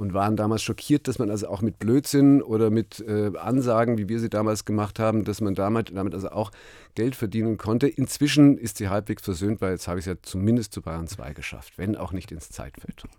und 0.00 0.14
waren 0.14 0.34
damals 0.34 0.62
schockiert, 0.62 1.08
dass 1.08 1.18
man 1.18 1.30
also 1.30 1.48
auch 1.48 1.60
mit 1.60 1.78
Blödsinn 1.78 2.40
oder 2.40 2.70
mit 2.70 3.00
äh, 3.06 3.32
Ansagen, 3.36 3.98
wie 3.98 4.08
wir 4.08 4.18
sie 4.18 4.30
damals 4.30 4.64
gemacht 4.64 4.98
haben, 4.98 5.24
dass 5.24 5.42
man 5.42 5.54
damit, 5.54 5.94
damit 5.94 6.14
also 6.14 6.30
auch 6.30 6.50
Geld 6.94 7.14
verdienen 7.14 7.58
konnte. 7.58 7.86
Inzwischen 7.86 8.56
ist 8.56 8.78
sie 8.78 8.88
halbwegs 8.88 9.22
versöhnt, 9.22 9.60
weil 9.60 9.72
jetzt 9.72 9.88
habe 9.88 9.98
ich 9.98 10.06
es 10.06 10.10
ja 10.10 10.14
zumindest 10.22 10.72
zu 10.72 10.80
Bayern 10.80 11.06
2 11.06 11.34
geschafft, 11.34 11.76
wenn 11.76 11.96
auch 11.96 12.12
nicht 12.12 12.32
ins 12.32 12.48
Zeitfeuilleton. 12.48 13.10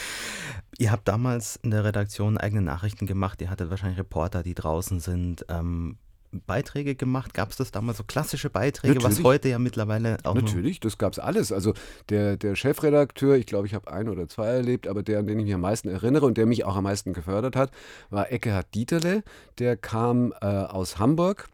Ihr 0.78 0.92
habt 0.92 1.06
damals 1.08 1.56
in 1.62 1.70
der 1.70 1.84
Redaktion 1.84 2.38
eigene 2.38 2.62
Nachrichten 2.62 3.06
gemacht. 3.06 3.42
Ihr 3.42 3.50
hattet 3.50 3.68
wahrscheinlich 3.68 3.98
Reporter, 3.98 4.42
die 4.42 4.54
draußen 4.54 5.00
sind. 5.00 5.44
Ähm, 5.50 5.98
Beiträge 6.40 6.94
gemacht? 6.94 7.34
Gab 7.34 7.50
es 7.50 7.56
das 7.56 7.70
damals 7.70 7.98
so 7.98 8.04
klassische 8.04 8.50
Beiträge, 8.50 8.94
Natürlich. 8.94 9.18
was 9.18 9.24
heute 9.24 9.48
ja 9.48 9.58
mittlerweile 9.58 10.18
auch 10.24 10.34
Natürlich, 10.34 10.80
das 10.80 10.98
gab 10.98 11.12
es 11.12 11.18
alles. 11.18 11.52
Also 11.52 11.74
der, 12.08 12.36
der 12.36 12.56
Chefredakteur, 12.56 13.36
ich 13.36 13.46
glaube, 13.46 13.66
ich 13.66 13.74
habe 13.74 13.90
ein 13.90 14.08
oder 14.08 14.28
zwei 14.28 14.46
erlebt, 14.46 14.88
aber 14.88 15.02
der, 15.02 15.20
an 15.20 15.26
den 15.26 15.38
ich 15.38 15.46
mich 15.46 15.54
am 15.54 15.60
meisten 15.60 15.88
erinnere 15.88 16.26
und 16.26 16.36
der 16.36 16.46
mich 16.46 16.64
auch 16.64 16.76
am 16.76 16.84
meisten 16.84 17.12
gefördert 17.12 17.56
hat, 17.56 17.70
war 18.10 18.30
Eckehard 18.30 18.74
Dieterle. 18.74 19.22
Der 19.58 19.76
kam 19.76 20.32
äh, 20.40 20.46
aus 20.46 20.98
Hamburg 20.98 21.48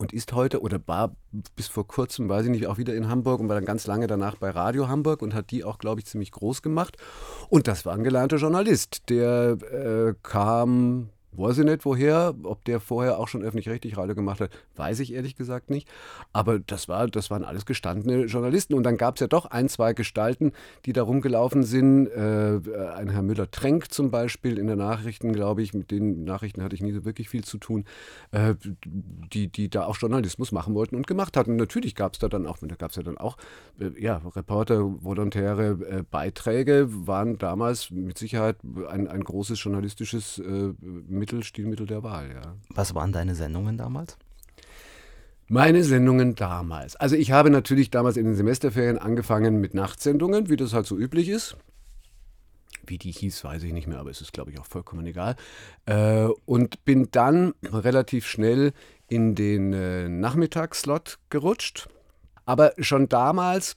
und 0.00 0.14
ist 0.14 0.32
heute 0.32 0.62
oder 0.62 0.80
war 0.86 1.14
bis 1.56 1.68
vor 1.68 1.86
kurzem, 1.86 2.28
weiß 2.28 2.46
ich 2.46 2.50
nicht, 2.50 2.66
auch 2.66 2.78
wieder 2.78 2.94
in 2.94 3.08
Hamburg 3.08 3.38
und 3.38 3.48
war 3.48 3.54
dann 3.54 3.66
ganz 3.66 3.86
lange 3.86 4.06
danach 4.06 4.36
bei 4.36 4.48
Radio 4.48 4.88
Hamburg 4.88 5.20
und 5.20 5.34
hat 5.34 5.50
die 5.50 5.62
auch, 5.62 5.78
glaube 5.78 6.00
ich, 6.00 6.06
ziemlich 6.06 6.32
groß 6.32 6.62
gemacht. 6.62 6.96
Und 7.50 7.68
das 7.68 7.84
war 7.84 7.94
ein 7.94 8.02
gelernter 8.02 8.38
Journalist, 8.38 9.10
der 9.10 9.58
äh, 9.60 10.14
kam 10.22 11.10
Weiß 11.32 11.58
ich 11.58 11.64
nicht, 11.64 11.84
woher, 11.84 12.34
ob 12.42 12.64
der 12.64 12.80
vorher 12.80 13.18
auch 13.18 13.28
schon 13.28 13.42
öffentlich-rechtlich 13.42 13.96
Radio 13.96 14.16
gemacht 14.16 14.40
hat, 14.40 14.50
weiß 14.74 14.98
ich 15.00 15.12
ehrlich 15.12 15.36
gesagt 15.36 15.70
nicht. 15.70 15.88
Aber 16.32 16.58
das, 16.58 16.88
war, 16.88 17.06
das 17.06 17.30
waren 17.30 17.44
alles 17.44 17.66
gestandene 17.66 18.24
Journalisten. 18.24 18.74
Und 18.74 18.82
dann 18.82 18.96
gab 18.96 19.14
es 19.14 19.20
ja 19.20 19.28
doch 19.28 19.46
ein, 19.46 19.68
zwei 19.68 19.92
Gestalten, 19.92 20.52
die 20.86 20.92
da 20.92 21.02
rumgelaufen 21.02 21.62
sind. 21.62 22.08
Äh, 22.08 22.60
ein 22.96 23.10
Herr 23.10 23.22
Müller-Trenk 23.22 23.92
zum 23.92 24.10
Beispiel 24.10 24.58
in 24.58 24.66
den 24.66 24.78
Nachrichten, 24.78 25.32
glaube 25.32 25.62
ich, 25.62 25.72
mit 25.72 25.90
den 25.90 26.24
Nachrichten 26.24 26.62
hatte 26.62 26.74
ich 26.74 26.82
nie 26.82 26.92
so 26.92 27.04
wirklich 27.04 27.28
viel 27.28 27.44
zu 27.44 27.58
tun, 27.58 27.84
äh, 28.32 28.54
die, 28.84 29.48
die 29.48 29.70
da 29.70 29.86
auch 29.86 29.96
Journalismus 29.96 30.50
machen 30.50 30.74
wollten 30.74 30.96
und 30.96 31.06
gemacht 31.06 31.36
hatten. 31.36 31.54
Natürlich 31.56 31.94
gab 31.94 32.14
es 32.14 32.18
da 32.18 32.28
dann 32.28 32.46
auch, 32.46 32.58
da 32.58 32.74
gab 32.74 32.90
es 32.90 32.96
ja 32.96 33.04
dann 33.04 33.18
auch, 33.18 33.36
äh, 33.78 33.90
ja, 34.00 34.20
Reporter, 34.34 34.80
volontäre 35.02 35.78
äh, 35.88 36.02
Beiträge 36.10 36.88
waren 37.06 37.38
damals 37.38 37.90
mit 37.90 38.18
Sicherheit 38.18 38.56
ein, 38.88 39.06
ein 39.06 39.22
großes 39.22 39.62
journalistisches 39.62 40.38
äh, 40.38 40.72
Mittel, 41.20 41.44
Stilmittel 41.44 41.86
der 41.86 42.02
Wahl, 42.02 42.30
ja. 42.32 42.56
Was 42.70 42.96
waren 42.96 43.12
deine 43.12 43.36
Sendungen 43.36 43.76
damals? 43.76 44.18
Meine 45.46 45.84
Sendungen 45.84 46.34
damals. 46.34 46.96
Also 46.96 47.16
ich 47.16 47.32
habe 47.32 47.50
natürlich 47.50 47.90
damals 47.90 48.16
in 48.16 48.24
den 48.24 48.34
Semesterferien 48.34 48.98
angefangen 48.98 49.60
mit 49.60 49.74
Nachtsendungen, 49.74 50.48
wie 50.48 50.56
das 50.56 50.72
halt 50.72 50.86
so 50.86 50.96
üblich 50.96 51.28
ist. 51.28 51.56
Wie 52.86 52.98
die 52.98 53.10
hieß, 53.10 53.44
weiß 53.44 53.62
ich 53.64 53.72
nicht 53.72 53.86
mehr, 53.86 53.98
aber 53.98 54.10
es 54.10 54.20
ist, 54.20 54.32
glaube 54.32 54.50
ich, 54.50 54.58
auch 54.58 54.66
vollkommen 54.66 55.06
egal. 55.06 55.36
Äh, 55.86 56.28
und 56.46 56.84
bin 56.84 57.08
dann 57.10 57.54
relativ 57.64 58.26
schnell 58.26 58.72
in 59.08 59.34
den 59.34 59.72
äh, 59.72 60.08
Nachmittagsslot 60.08 61.18
gerutscht. 61.30 61.88
Aber 62.46 62.72
schon 62.78 63.08
damals 63.08 63.76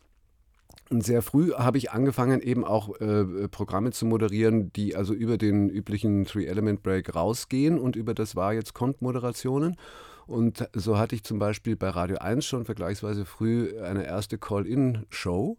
sehr 0.89 1.21
früh 1.21 1.53
habe 1.53 1.77
ich 1.77 1.91
angefangen, 1.91 2.41
eben 2.41 2.63
auch 2.63 2.99
äh, 2.99 3.47
Programme 3.47 3.91
zu 3.91 4.05
moderieren, 4.05 4.71
die 4.73 4.95
also 4.95 5.13
über 5.13 5.37
den 5.37 5.69
üblichen 5.69 6.25
Three-Element-Break 6.25 7.15
rausgehen 7.15 7.79
und 7.79 7.95
über 7.95 8.13
das 8.13 8.35
war 8.35 8.53
jetzt 8.53 8.73
kommt 8.73 9.01
Moderationen. 9.01 9.77
Und 10.25 10.69
so 10.73 10.97
hatte 10.97 11.15
ich 11.15 11.23
zum 11.23 11.39
Beispiel 11.39 11.75
bei 11.75 11.89
Radio 11.89 12.17
1 12.17 12.45
schon 12.45 12.65
vergleichsweise 12.65 13.25
früh 13.25 13.77
eine 13.79 14.05
erste 14.05 14.37
Call-In-Show. 14.37 15.57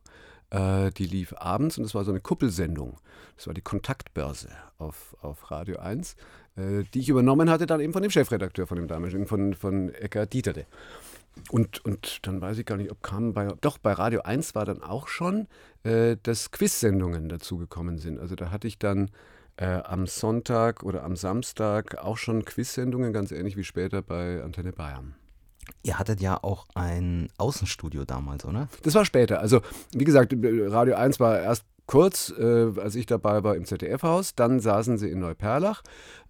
Äh, 0.51 0.91
die 0.93 1.07
lief 1.07 1.35
abends 1.37 1.79
und 1.79 1.85
das 1.85 1.95
war 1.95 2.05
so 2.05 2.11
eine 2.11 2.21
Kuppelsendung. 2.21 2.97
Das 3.37 3.47
war 3.47 3.55
die 3.55 3.61
Kontaktbörse 3.61 4.49
auf, 4.79 5.17
auf 5.21 5.51
Radio 5.51 5.79
1, 5.79 6.17
äh, 6.57 6.85
die 6.95 7.01
ich 7.01 7.09
übernommen 7.09 7.51
hatte, 7.51 7.67
dann 7.67 7.81
eben 7.81 7.93
von 7.93 8.03
dem 8.03 8.11
Chefredakteur 8.11 8.67
von 8.67 8.77
dem 8.77 8.89
damaligen, 8.89 9.27
von, 9.27 9.55
von 9.55 9.93
Eckart 9.95 10.33
Dieterle. 10.33 10.67
Und, 11.51 11.85
und 11.85 12.27
dann 12.27 12.41
weiß 12.41 12.59
ich 12.59 12.67
gar 12.67 12.77
nicht, 12.77 12.91
ob 12.91 13.03
kam 13.03 13.35
bei, 13.35 13.49
doch 13.61 13.79
bei 13.79 13.93
Radio 13.93 14.23
1 14.23 14.55
war 14.55 14.65
dann 14.65 14.83
auch 14.83 15.09
schon, 15.09 15.47
äh, 15.83 16.17
dass 16.23 16.51
Quiz-Sendungen 16.51 17.29
dazugekommen 17.29 17.99
sind. 17.99 18.19
Also 18.19 18.35
da 18.35 18.51
hatte 18.51 18.67
ich 18.67 18.79
dann 18.79 19.11
äh, 19.57 19.67
am 19.67 20.07
Sonntag 20.07 20.83
oder 20.83 21.05
am 21.05 21.17
Samstag 21.17 21.99
auch 21.99 22.17
schon 22.17 22.45
Quiz-Sendungen, 22.45 23.13
ganz 23.13 23.31
ähnlich 23.31 23.57
wie 23.57 23.65
später 23.65 24.03
bei 24.03 24.43
Antenne 24.43 24.73
Bayern. 24.73 25.15
Ihr 25.83 25.99
hattet 25.99 26.21
ja 26.21 26.43
auch 26.43 26.67
ein 26.75 27.29
Außenstudio 27.39 28.05
damals, 28.05 28.45
oder? 28.45 28.69
Das 28.83 28.95
war 28.95 29.05
später. 29.05 29.41
Also, 29.41 29.61
wie 29.93 30.05
gesagt, 30.05 30.35
Radio 30.35 30.95
1 30.95 31.21
war 31.21 31.41
erst 31.41 31.65
kurz, 31.87 32.33
äh, 32.39 32.73
als 32.79 32.95
ich 32.95 33.07
dabei 33.07 33.45
war, 33.45 33.57
im 33.57 33.65
ZDF-Haus. 33.65 34.35
Dann 34.35 34.61
saßen 34.61 34.99
sie 34.99 35.11
in 35.11 35.21
Neuperlach. 35.21 35.83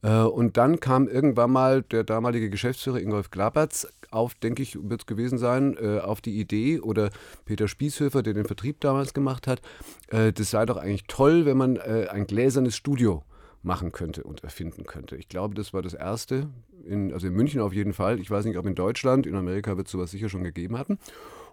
Äh, 0.03 0.21
und 0.23 0.57
dann 0.57 0.81
kam 0.81 1.09
irgendwann 1.09 1.51
mal 1.51 1.83
der 1.83 2.05
damalige 2.05 2.51
Geschäftsführer 2.51 3.01
Ingolf 3.01 3.31
Glapertz 3.31 3.87
auf, 4.11 4.35
denke 4.35 4.63
ich, 4.63 4.79
wird 4.81 5.03
es 5.03 5.07
gewesen 5.07 5.39
sein, 5.39 5.77
äh, 5.81 5.99
auf 5.99 6.21
die 6.21 6.39
Idee 6.39 6.81
oder 6.81 7.11
Peter 7.45 7.69
Spieshöfer, 7.69 8.23
der 8.23 8.35
den 8.35 8.47
Vertrieb 8.47 8.81
damals 8.81 9.13
gemacht 9.13 9.47
hat, 9.47 9.61
äh, 10.09 10.33
das 10.33 10.51
sei 10.51 10.65
doch 10.67 10.77
eigentlich 10.77 11.05
toll, 11.09 11.45
wenn 11.47 11.57
man 11.57 11.77
äh, 11.77 12.07
ein 12.11 12.27
gläsernes 12.27 12.77
Studio 12.77 13.25
machen 13.63 13.93
könnte 13.93 14.23
und 14.23 14.45
erfinden 14.45 14.85
könnte. 14.85 15.17
Ich 15.17 15.29
glaube, 15.29 15.55
das 15.55 15.73
war 15.73 15.83
das 15.83 15.95
erste, 15.95 16.49
in, 16.85 17.13
also 17.13 17.27
in 17.27 17.33
München 17.35 17.61
auf 17.61 17.73
jeden 17.73 17.93
Fall. 17.93 18.21
Ich 18.21 18.31
weiß 18.31 18.45
nicht, 18.45 18.59
ob 18.59 18.67
in 18.67 18.75
Deutschland, 18.75 19.27
in 19.27 19.35
Amerika 19.35 19.77
wird 19.77 19.87
es 19.87 19.93
sowas 19.93 20.11
sicher 20.11 20.29
schon 20.29 20.45
gegeben 20.45 20.79
hatten. 20.79 20.99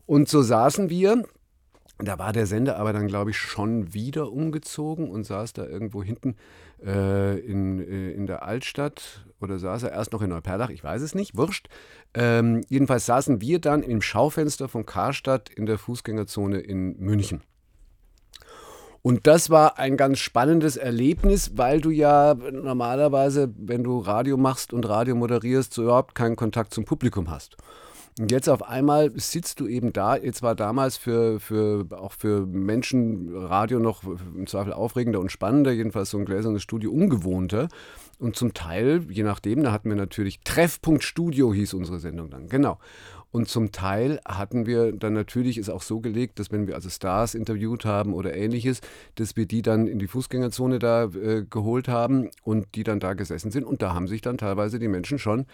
Und 0.05 0.27
so 0.27 0.41
saßen 0.41 0.89
wir 0.89 1.24
da 2.08 2.17
war 2.20 2.34
der 2.34 2.46
Sender 2.46 2.77
aber 2.77 2.93
dann, 2.93 3.08
glaube 3.08 3.31
ich, 3.31 3.38
schon 3.38 3.93
wieder 3.93 4.31
umgezogen 4.31 5.10
und 5.10 5.25
saß 5.25 5.53
da 5.53 5.65
irgendwo 5.65 6.03
hinten 6.03 6.36
äh, 6.84 7.38
in, 7.39 7.79
äh, 7.79 8.12
in 8.12 8.27
der 8.27 8.43
Altstadt 8.43 9.25
oder 9.39 9.60
saß 9.60 9.84
er 9.84 9.91
erst 9.91 10.13
noch 10.13 10.22
in 10.22 10.29
Neuperlach, 10.29 10.70
ich 10.70 10.84
weiß 10.84 11.01
es 11.01 11.15
nicht, 11.15 11.38
wurscht. 11.38 11.67
Ähm, 12.13 12.63
jedenfalls 12.70 13.05
saßen 13.05 13.41
wir 13.41 13.60
dann 13.60 13.84
im 13.84 14.01
Schaufenster 14.01 14.67
von 14.67 14.86
Karstadt 14.86 15.50
in 15.50 15.65
der 15.65 15.77
Fußgängerzone 15.77 16.60
in 16.60 16.98
München. 17.00 17.41
Und 19.03 19.25
das 19.25 19.50
war 19.50 19.79
ein 19.79 19.98
ganz 19.98 20.20
spannendes 20.20 20.77
Erlebnis, 20.77 21.53
weil 21.55 21.81
du 21.81 21.89
ja 21.89 22.36
normalerweise, 22.36 23.51
wenn 23.58 23.84
du 23.84 23.98
Radio 24.00 24.38
machst 24.38 24.74
und 24.74 24.88
Radio 24.88 25.15
moderierst, 25.15 25.74
so 25.74 25.84
überhaupt 25.84 26.13
keinen 26.13 26.36
Kontakt 26.36 26.74
zum 26.74 26.86
Publikum 26.86 27.31
hast. 27.31 27.58
Und 28.19 28.31
jetzt 28.31 28.49
auf 28.49 28.67
einmal 28.67 29.11
sitzt 29.15 29.59
du 29.59 29.67
eben 29.67 29.93
da. 29.93 30.17
Jetzt 30.17 30.41
war 30.41 30.53
damals 30.53 30.97
für, 30.97 31.39
für 31.39 31.85
auch 31.91 32.11
für 32.11 32.45
Menschen 32.45 33.33
Radio 33.35 33.79
noch 33.79 34.03
im 34.03 34.47
Zweifel 34.47 34.73
aufregender 34.73 35.19
und 35.19 35.31
spannender, 35.31 35.71
jedenfalls 35.71 36.09
so 36.09 36.17
ein 36.17 36.25
gläsernes 36.25 36.61
Studio 36.61 36.91
ungewohnter. 36.91 37.69
Und 38.19 38.35
zum 38.35 38.53
Teil, 38.53 39.05
je 39.09 39.23
nachdem, 39.23 39.63
da 39.63 39.71
hatten 39.71 39.89
wir 39.89 39.95
natürlich 39.95 40.41
Treffpunkt 40.41 41.03
Studio 41.03 41.53
hieß 41.53 41.73
unsere 41.73 41.99
Sendung 41.99 42.29
dann, 42.29 42.49
genau. 42.49 42.79
Und 43.31 43.47
zum 43.47 43.71
Teil 43.71 44.19
hatten 44.25 44.65
wir 44.65 44.91
dann 44.91 45.13
natürlich 45.13 45.57
es 45.57 45.69
auch 45.69 45.81
so 45.81 46.01
gelegt, 46.01 46.37
dass 46.37 46.51
wenn 46.51 46.67
wir 46.67 46.75
also 46.75 46.89
Stars 46.89 47.33
interviewt 47.33 47.85
haben 47.85 48.13
oder 48.13 48.35
ähnliches, 48.35 48.81
dass 49.15 49.37
wir 49.37 49.45
die 49.45 49.61
dann 49.61 49.87
in 49.87 49.99
die 49.99 50.07
Fußgängerzone 50.07 50.79
da 50.79 51.05
äh, 51.05 51.45
geholt 51.49 51.87
haben 51.87 52.29
und 52.43 52.75
die 52.75 52.83
dann 52.83 52.99
da 52.99 53.13
gesessen 53.13 53.49
sind. 53.49 53.63
Und 53.63 53.81
da 53.81 53.93
haben 53.93 54.09
sich 54.09 54.19
dann 54.19 54.37
teilweise 54.37 54.79
die 54.79 54.89
Menschen 54.89 55.17
schon 55.17 55.45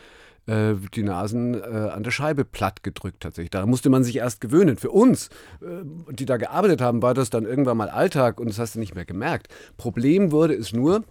äh, 0.48 0.76
die 0.94 1.04
Nasen 1.04 1.54
äh, 1.54 1.92
an 1.94 2.04
der 2.04 2.12
Scheibe 2.12 2.46
platt 2.46 2.84
gedrückt 2.84 3.22
tatsächlich. 3.22 3.52
Da 3.52 3.66
musste 3.66 3.90
man 3.90 4.04
sich 4.04 4.18
erst 4.18 4.42
gewöhnen. 4.42 4.78
Für 4.78 4.92
uns, 4.92 5.28
äh, 5.62 5.84
die 6.12 6.26
da 6.26 6.38
gearbeitet 6.38 6.82
haben, 6.82 7.02
war 7.02 7.14
das 7.14 7.30
dann 7.30 7.46
irgendwann 7.46 7.78
mal 7.78 7.90
Alltag 7.90 8.40
und 8.40 8.50
das 8.50 8.58
hast 8.58 8.76
du 8.76 8.80
nicht 8.80 8.96
mehr 8.96 9.06
gemerkt. 9.06 9.48
Problem 9.78 10.32
wurde 10.32 10.56
es 10.56 10.74
nur, 10.74 11.04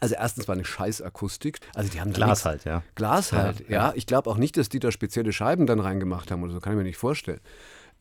also 0.00 0.14
erstens 0.14 0.48
war 0.48 0.54
eine 0.54 0.64
Scheißakustik. 0.64 1.58
Also 1.74 1.90
die 1.90 2.00
haben 2.00 2.12
Glas 2.12 2.44
halt, 2.44 2.64
ja. 2.64 2.82
Glas 2.94 3.32
halt, 3.32 3.68
ja. 3.68 3.88
ja. 3.88 3.92
Ich 3.94 4.06
glaube 4.06 4.30
auch 4.30 4.36
nicht, 4.36 4.56
dass 4.56 4.68
die 4.68 4.80
da 4.80 4.90
spezielle 4.90 5.32
Scheiben 5.32 5.66
dann 5.66 5.80
reingemacht 5.80 6.30
haben 6.30 6.42
oder 6.42 6.52
so, 6.52 6.60
kann 6.60 6.72
ich 6.72 6.78
mir 6.78 6.84
nicht 6.84 6.96
vorstellen. 6.96 7.40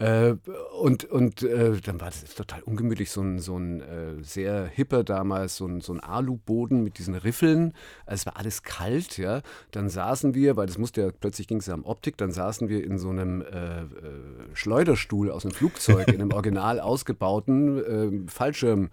Äh, 0.01 0.35
und 0.79 1.05
und 1.05 1.43
äh, 1.43 1.79
dann 1.79 2.01
war 2.01 2.09
das 2.09 2.23
total 2.33 2.63
ungemütlich, 2.63 3.11
so 3.11 3.21
ein, 3.21 3.37
so 3.37 3.55
ein 3.57 3.81
äh, 3.81 4.23
sehr 4.23 4.65
hipper 4.65 5.03
damals, 5.03 5.57
so 5.57 5.67
ein, 5.67 5.79
so 5.79 5.93
ein 5.93 5.99
Aluboden 5.99 6.83
mit 6.83 6.97
diesen 6.97 7.13
Riffeln. 7.13 7.73
Also 8.07 8.21
es 8.21 8.25
war 8.25 8.37
alles 8.37 8.63
kalt, 8.63 9.19
ja. 9.19 9.41
Dann 9.69 9.89
saßen 9.89 10.33
wir, 10.33 10.57
weil 10.57 10.65
das 10.65 10.79
musste 10.79 11.01
ja, 11.01 11.11
plötzlich 11.11 11.47
ging 11.47 11.59
es 11.59 11.67
ja 11.67 11.75
um 11.75 11.85
Optik, 11.85 12.17
dann 12.17 12.31
saßen 12.31 12.67
wir 12.67 12.83
in 12.83 12.97
so 12.97 13.09
einem 13.09 13.41
äh, 13.43 13.81
äh, 13.81 13.85
Schleuderstuhl 14.53 15.29
aus 15.29 15.45
einem 15.45 15.53
Flugzeug, 15.53 16.07
in 16.07 16.15
einem 16.15 16.31
original 16.33 16.79
ausgebauten 16.79 18.27
Fallschirm. 18.27 18.89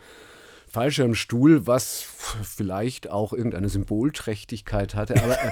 Fallschirmstuhl, 0.71 1.67
was 1.67 2.05
vielleicht 2.43 3.11
auch 3.11 3.33
irgendeine 3.33 3.69
Symbolträchtigkeit 3.69 4.95
hatte, 4.95 5.23
aber 5.23 5.35
äh, 5.35 5.51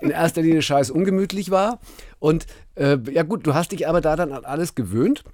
in 0.00 0.10
erster 0.10 0.42
Linie 0.42 0.62
scheiß 0.62 0.90
ungemütlich 0.90 1.50
war. 1.50 1.80
Und 2.18 2.46
äh, 2.74 2.98
ja 3.10 3.22
gut, 3.22 3.46
du 3.46 3.54
hast 3.54 3.72
dich 3.72 3.88
aber 3.88 4.00
da 4.00 4.16
dann 4.16 4.32
an 4.32 4.44
alles 4.44 4.74
gewöhnt. 4.74 5.24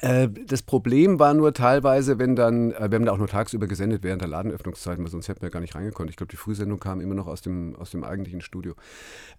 Äh, 0.00 0.28
das 0.46 0.62
Problem 0.62 1.18
war 1.18 1.34
nur 1.34 1.54
teilweise, 1.54 2.18
wenn 2.18 2.36
dann, 2.36 2.72
äh, 2.72 2.90
wir 2.90 2.96
haben 2.96 3.06
da 3.06 3.12
auch 3.12 3.18
nur 3.18 3.28
tagsüber 3.28 3.66
gesendet 3.66 4.02
während 4.02 4.22
der 4.22 4.28
Ladenöffnungszeiten, 4.28 5.02
weil 5.02 5.10
sonst 5.10 5.28
hätten 5.28 5.42
wir 5.42 5.50
gar 5.50 5.60
nicht 5.60 5.74
reingekonnt. 5.74 6.10
Ich 6.10 6.16
glaube, 6.16 6.30
die 6.30 6.36
Frühsendung 6.36 6.78
kam 6.80 7.00
immer 7.00 7.14
noch 7.14 7.26
aus 7.26 7.42
dem, 7.42 7.74
aus 7.76 7.90
dem 7.90 8.04
eigentlichen 8.04 8.40
Studio. 8.40 8.74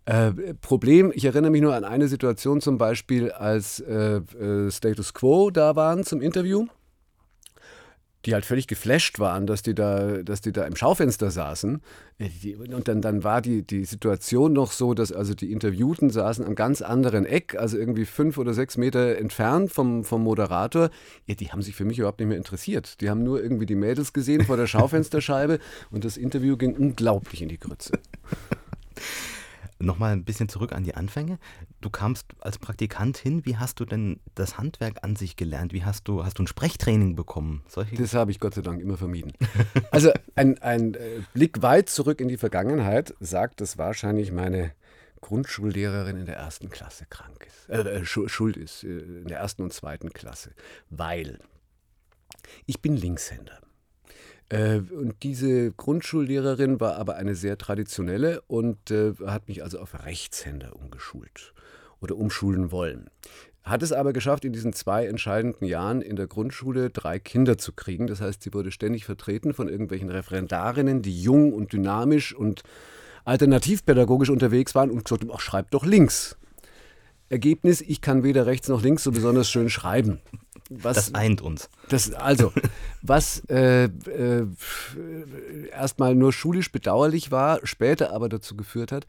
Äh, 0.06 0.32
Problem, 0.62 1.12
ich 1.14 1.26
erinnere 1.26 1.52
mich 1.52 1.62
nur 1.62 1.76
an 1.76 1.84
eine 1.84 2.08
Situation 2.08 2.62
zum 2.62 2.78
Beispiel, 2.78 3.32
als 3.32 3.80
äh, 3.82 4.22
Status 4.72 5.14
Quo 5.14 5.52
da 5.52 5.76
waren 5.76 6.04
zum 6.04 6.22
Interview 6.22 6.68
die 8.26 8.34
halt 8.34 8.46
völlig 8.46 8.68
geflasht 8.68 9.20
waren, 9.20 9.46
dass 9.46 9.62
die 9.62 9.76
da, 9.76 10.24
dass 10.24 10.42
die 10.42 10.52
da 10.52 10.66
im 10.66 10.76
Schaufenster 10.76 11.30
saßen. 11.30 11.82
Äh, 12.18 12.56
und 12.56 12.88
dann, 12.88 13.02
dann 13.02 13.24
war 13.24 13.42
die, 13.42 13.62
die 13.62 13.86
Situation 13.86 14.54
noch 14.54 14.72
so, 14.72 14.94
dass 14.94 15.12
also 15.12 15.34
die 15.34 15.52
Interviewten 15.52 16.10
saßen 16.10 16.46
am 16.46 16.56
ganz 16.56 16.82
anderen 16.82 17.26
Eck, 17.26 17.56
also 17.56 17.78
irgendwie 17.78 18.06
fünf 18.06 18.38
oder 18.38 18.54
sechs 18.54 18.78
Meter 18.78 19.18
entfernt 19.18 19.72
vom, 19.72 20.04
vom 20.04 20.24
Moderator. 20.24 20.90
Ja, 21.28 21.36
die 21.36 21.52
haben 21.52 21.62
sich 21.62 21.76
für 21.76 21.86
mich 21.86 22.00
überhaupt 22.00 22.20
nicht 22.20 22.30
mehr 22.30 22.38
interessiert. 22.38 23.02
Die 23.02 23.10
haben 23.10 23.24
nur 23.24 23.42
irgendwie 23.42 23.66
die 23.66 23.76
Mädels 23.76 24.14
gesehen 24.14 24.44
vor 24.46 24.58
der 24.58 24.68
Schaufensterscheibe 24.68 25.60
und 25.92 26.04
das 26.04 26.18
Interview 26.18 26.58
ging 26.58 26.76
unglaublich 26.76 27.42
in 27.42 27.50
die 27.50 27.60
Grütze. 27.60 28.00
Nochmal 29.80 30.14
ein 30.14 30.24
bisschen 30.24 30.48
zurück 30.48 30.72
an 30.72 30.84
die 30.84 30.96
Anfänge. 30.96 31.38
Du 31.82 31.90
kamst 31.90 32.28
als 32.40 32.58
Praktikant 32.58 33.18
hin. 33.18 33.46
Wie 33.46 33.58
hast 33.58 33.80
du 33.80 33.86
denn 33.86 34.22
das 34.34 34.58
Handwerk 34.58 35.04
an 35.04 35.18
sich 35.18 35.36
gelernt? 35.36 35.74
Wie 35.74 35.84
hast 35.84 36.08
du, 36.08 36.24
hast 36.24 36.40
du 36.40 36.44
ein 36.44 36.48
Sprechtraining 36.48 37.16
bekommen? 37.16 37.64
Solche 37.68 37.96
das 37.96 38.14
habe 38.14 38.32
ich 38.32 38.40
Gott 38.40 38.54
sei 38.54 38.62
Dank 38.62 38.82
immer 38.82 38.98
vermieden. 38.98 39.34
Also 39.92 40.12
ein, 40.36 40.62
ein 40.62 40.96
äh, 40.96 41.22
Blick 41.34 41.62
weit 41.62 41.90
zurück 41.90 42.20
in 42.20 42.28
die 42.28 42.38
Vergangenheit 42.38 43.14
sagt, 43.20 43.62
dass 43.62 43.78
wahrscheinlich 43.78 44.32
meine 44.32 44.72
Grundschullehrerin 45.22 46.18
in 46.18 46.26
der 46.26 46.36
ersten 46.36 46.70
Klasse 46.70 47.06
krank 47.10 47.48
ist, 47.48 47.70
äh, 47.70 48.02
äh 48.02 48.06
schuld 48.06 48.58
ist, 48.58 48.84
äh, 48.84 49.00
in 49.00 49.28
der 49.28 49.40
ersten 49.40 49.64
und 49.64 49.74
zweiten 49.74 50.12
Klasse, 50.12 50.52
weil 50.90 51.40
ich 52.66 52.82
bin 52.82 52.96
Linkshänder. 52.96 53.60
Äh, 54.50 54.78
und 54.78 55.16
diese 55.24 55.72
Grundschullehrerin 55.72 56.80
war 56.80 56.96
aber 56.98 57.16
eine 57.16 57.36
sehr 57.36 57.58
traditionelle 57.58 58.42
und 58.48 58.92
äh, 58.92 59.14
hat 59.26 59.48
mich 59.48 59.64
also 59.64 59.80
auf 59.80 60.06
Rechtshänder 60.06 60.76
umgeschult 60.76 61.54
oder 62.00 62.16
umschulen 62.16 62.72
wollen. 62.72 63.10
Hat 63.64 63.82
es 63.82 63.92
aber 63.92 64.14
geschafft, 64.14 64.46
in 64.46 64.54
diesen 64.54 64.74
zwei 64.74 65.08
entscheidenden 65.08 65.66
Jahren 65.66 66.04
in 66.04 66.16
der 66.16 66.28
Grundschule 66.28 66.92
drei 66.92 67.18
Kinder 67.18 67.58
zu 67.58 67.74
kriegen. 67.74 68.06
Das 68.06 68.22
heißt, 68.22 68.44
sie 68.44 68.54
wurde 68.54 68.72
ständig 68.72 69.06
vertreten 69.06 69.56
von 69.56 69.68
irgendwelchen 69.68 70.10
Referendarinnen, 70.10 71.02
die 71.02 71.20
jung 71.20 71.52
und 71.52 71.74
dynamisch 71.74 72.36
und 72.36 72.62
alternativpädagogisch 73.24 74.30
unterwegs 74.30 74.76
waren 74.76 74.92
und 74.92 75.06
gesagt 75.06 75.24
haben, 75.24 75.32
ach, 75.34 75.40
schreib 75.40 75.72
doch 75.72 75.84
links. 75.84 76.38
Ergebnis, 77.30 77.82
ich 77.82 78.02
kann 78.02 78.22
weder 78.22 78.46
rechts 78.46 78.68
noch 78.68 78.84
links 78.84 79.04
so 79.04 79.12
besonders 79.12 79.50
schön 79.50 79.72
schreiben. 79.72 80.20
Was, 80.84 80.96
das 80.96 81.16
eint 81.16 81.42
uns. 81.42 81.70
Das, 81.90 82.14
also, 82.14 82.52
was 83.02 83.44
äh, 83.50 83.86
äh, 83.86 84.48
erstmal 85.72 86.16
nur 86.16 86.34
schulisch 86.34 86.72
bedauerlich 86.72 87.32
war, 87.32 87.60
später 87.64 88.12
aber 88.12 88.30
dazu 88.30 88.56
geführt 88.56 88.92
hat, 88.92 89.06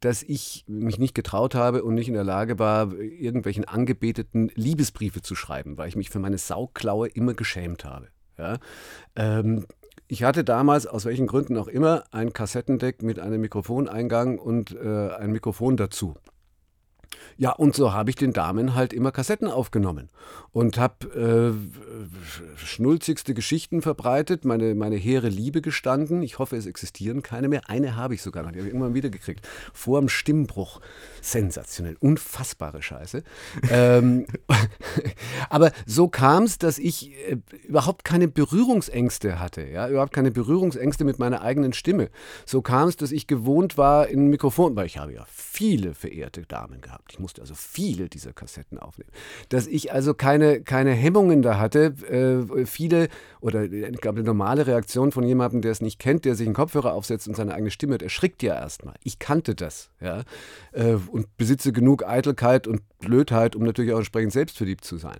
dass 0.00 0.22
ich 0.22 0.64
mich 0.68 0.98
nicht 0.98 1.14
getraut 1.14 1.54
habe 1.54 1.82
und 1.82 1.94
nicht 1.94 2.08
in 2.08 2.14
der 2.14 2.24
Lage 2.24 2.58
war, 2.58 2.92
irgendwelchen 2.94 3.64
angebeteten 3.64 4.50
Liebesbriefe 4.54 5.22
zu 5.22 5.34
schreiben, 5.34 5.76
weil 5.76 5.88
ich 5.88 5.96
mich 5.96 6.10
für 6.10 6.20
meine 6.20 6.38
Sauklaue 6.38 7.08
immer 7.08 7.34
geschämt 7.34 7.84
habe. 7.84 8.08
Ja? 8.38 8.58
Ähm, 9.16 9.66
ich 10.06 10.22
hatte 10.22 10.44
damals, 10.44 10.86
aus 10.86 11.04
welchen 11.04 11.26
Gründen 11.26 11.56
auch 11.58 11.68
immer, 11.68 12.04
ein 12.12 12.32
Kassettendeck 12.32 13.02
mit 13.02 13.18
einem 13.18 13.40
Mikrofoneingang 13.40 14.38
und 14.38 14.74
äh, 14.74 15.10
ein 15.10 15.32
Mikrofon 15.32 15.76
dazu. 15.76 16.14
Ja, 17.36 17.52
und 17.52 17.74
so 17.74 17.92
habe 17.92 18.10
ich 18.10 18.16
den 18.16 18.32
Damen 18.32 18.74
halt 18.74 18.92
immer 18.92 19.12
Kassetten 19.12 19.48
aufgenommen 19.48 20.08
und 20.52 20.78
habe 20.78 21.54
äh, 21.56 22.64
schnulzigste 22.64 23.34
Geschichten 23.34 23.82
verbreitet, 23.82 24.44
meine, 24.44 24.74
meine 24.74 24.96
hehre 24.96 25.28
Liebe 25.28 25.62
gestanden. 25.62 26.22
Ich 26.22 26.38
hoffe, 26.38 26.56
es 26.56 26.66
existieren 26.66 27.22
keine 27.22 27.48
mehr. 27.48 27.68
Eine 27.68 27.96
habe 27.96 28.14
ich 28.14 28.22
sogar 28.22 28.42
noch, 28.42 28.50
die 28.50 28.58
habe 28.58 28.68
ich 28.68 28.74
irgendwann 28.74 28.94
wieder 28.94 29.10
gekriegt. 29.10 29.46
Vor 29.72 30.00
dem 30.00 30.08
Stimmbruch. 30.08 30.80
Sensationell, 31.20 31.96
unfassbare 32.00 32.82
Scheiße. 32.82 33.22
ähm, 33.70 34.26
aber 35.50 35.72
so 35.86 36.08
kam 36.08 36.44
es, 36.44 36.58
dass 36.58 36.78
ich 36.78 37.12
äh, 37.28 37.36
überhaupt 37.66 38.04
keine 38.04 38.28
Berührungsängste 38.28 39.38
hatte, 39.38 39.62
ja, 39.62 39.88
überhaupt 39.88 40.12
keine 40.12 40.30
Berührungsängste 40.30 41.04
mit 41.04 41.18
meiner 41.18 41.42
eigenen 41.42 41.72
Stimme. 41.72 42.10
So 42.46 42.62
kam 42.62 42.88
es, 42.88 42.96
dass 42.96 43.12
ich 43.12 43.26
gewohnt 43.26 43.78
war 43.78 44.08
in 44.08 44.28
Mikrofon, 44.28 44.76
weil 44.76 44.86
ich 44.86 44.98
habe 44.98 45.12
ja 45.12 45.24
viele 45.28 45.94
verehrte 45.94 46.42
Damen 46.42 46.80
gehabt. 46.80 47.07
Ich 47.12 47.18
musste 47.18 47.40
also 47.40 47.54
viele 47.54 48.08
dieser 48.08 48.32
Kassetten 48.32 48.78
aufnehmen. 48.78 49.10
Dass 49.48 49.66
ich 49.66 49.92
also 49.92 50.14
keine, 50.14 50.62
keine 50.62 50.92
Hemmungen 50.92 51.42
da 51.42 51.58
hatte, 51.58 51.94
äh, 52.08 52.66
viele, 52.66 53.08
oder 53.40 53.64
ich 53.64 54.00
glaube, 54.00 54.18
eine 54.18 54.26
normale 54.26 54.66
Reaktion 54.66 55.12
von 55.12 55.24
jemandem, 55.24 55.62
der 55.62 55.72
es 55.72 55.80
nicht 55.80 55.98
kennt, 55.98 56.24
der 56.24 56.34
sich 56.34 56.46
einen 56.46 56.54
Kopfhörer 56.54 56.92
aufsetzt 56.92 57.28
und 57.28 57.36
seine 57.36 57.54
eigene 57.54 57.70
Stimme 57.70 57.92
hört, 57.92 58.02
erschrickt 58.02 58.42
ja 58.42 58.54
erstmal. 58.54 58.94
Ich 59.02 59.18
kannte 59.18 59.54
das, 59.54 59.90
ja, 60.00 60.22
äh, 60.72 60.96
und 61.10 61.36
besitze 61.36 61.72
genug 61.72 62.06
Eitelkeit 62.06 62.66
und 62.66 62.82
Blödheit, 62.98 63.56
um 63.56 63.62
natürlich 63.62 63.92
auch 63.92 63.98
entsprechend 63.98 64.32
selbstverliebt 64.32 64.84
zu 64.84 64.96
sein. 64.96 65.18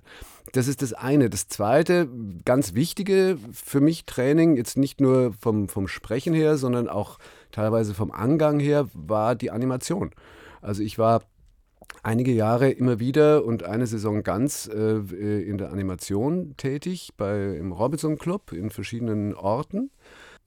Das 0.52 0.66
ist 0.66 0.82
das 0.82 0.92
eine. 0.92 1.28
Das 1.30 1.48
zweite, 1.48 2.08
ganz 2.44 2.74
wichtige 2.74 3.38
für 3.52 3.80
mich 3.80 4.06
Training, 4.06 4.56
jetzt 4.56 4.76
nicht 4.76 5.00
nur 5.00 5.32
vom, 5.38 5.68
vom 5.68 5.88
Sprechen 5.88 6.34
her, 6.34 6.56
sondern 6.56 6.88
auch 6.88 7.18
teilweise 7.52 7.94
vom 7.94 8.10
Angang 8.10 8.58
her, 8.58 8.88
war 8.94 9.34
die 9.34 9.50
Animation. 9.50 10.10
Also 10.60 10.82
ich 10.82 10.98
war 10.98 11.22
einige 12.02 12.32
Jahre 12.32 12.70
immer 12.70 13.00
wieder 13.00 13.44
und 13.44 13.62
eine 13.62 13.86
Saison 13.86 14.22
ganz 14.22 14.68
äh, 14.72 14.98
in 15.42 15.58
der 15.58 15.70
Animation 15.70 16.54
tätig, 16.56 17.10
bei, 17.16 17.56
im 17.56 17.72
Robinson 17.72 18.18
Club 18.18 18.52
in 18.52 18.70
verschiedenen 18.70 19.34
Orten. 19.34 19.90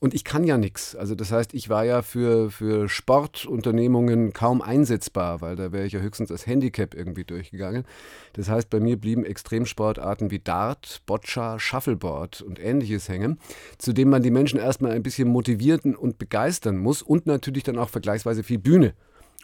Und 0.03 0.15
ich 0.15 0.23
kann 0.23 0.43
ja 0.43 0.57
nichts. 0.57 0.95
Also 0.95 1.13
das 1.13 1.31
heißt, 1.31 1.53
ich 1.53 1.69
war 1.69 1.85
ja 1.85 2.01
für, 2.01 2.49
für 2.49 2.89
Sportunternehmungen 2.89 4.33
kaum 4.33 4.63
einsetzbar, 4.63 5.41
weil 5.41 5.55
da 5.55 5.71
wäre 5.71 5.85
ich 5.85 5.93
ja 5.93 5.99
höchstens 5.99 6.31
als 6.31 6.47
Handicap 6.47 6.95
irgendwie 6.95 7.23
durchgegangen. 7.23 7.85
Das 8.33 8.49
heißt, 8.49 8.67
bei 8.71 8.79
mir 8.79 8.99
blieben 8.99 9.23
Extremsportarten 9.23 10.31
wie 10.31 10.39
Dart, 10.39 11.03
Boccia, 11.05 11.59
Shuffleboard 11.59 12.41
und 12.41 12.59
ähnliches 12.59 13.09
hängen, 13.09 13.37
zu 13.77 13.93
dem 13.93 14.09
man 14.09 14.23
die 14.23 14.31
Menschen 14.31 14.59
erstmal 14.59 14.93
ein 14.93 15.03
bisschen 15.03 15.27
motivieren 15.27 15.95
und 15.95 16.17
begeistern 16.17 16.77
muss 16.77 17.03
und 17.03 17.27
natürlich 17.27 17.61
dann 17.61 17.77
auch 17.77 17.89
vergleichsweise 17.89 18.41
viel 18.41 18.57
Bühne 18.57 18.95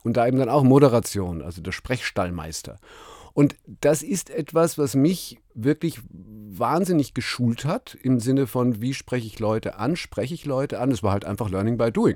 und 0.07 0.15
da 0.15 0.25
eben 0.25 0.39
dann 0.39 0.47
auch 0.47 0.63
Moderation, 0.63 1.41
also 1.41 1.61
der 1.61 1.73
Sprechstallmeister. 1.73 2.79
Und 3.33 3.57
das 3.81 4.01
ist 4.01 4.29
etwas, 4.29 4.77
was 4.77 4.95
mich 4.95 5.37
wirklich 5.53 5.99
wahnsinnig 6.09 7.13
geschult 7.13 7.65
hat, 7.65 7.97
im 8.01 8.21
Sinne 8.21 8.47
von, 8.47 8.81
wie 8.81 8.93
spreche 8.93 9.27
ich 9.27 9.37
Leute 9.39 9.77
an, 9.77 9.97
spreche 9.97 10.33
ich 10.33 10.45
Leute 10.45 10.79
an. 10.79 10.91
Es 10.91 11.03
war 11.03 11.11
halt 11.11 11.25
einfach 11.25 11.49
Learning 11.49 11.77
by 11.77 11.91
Doing. 11.91 12.15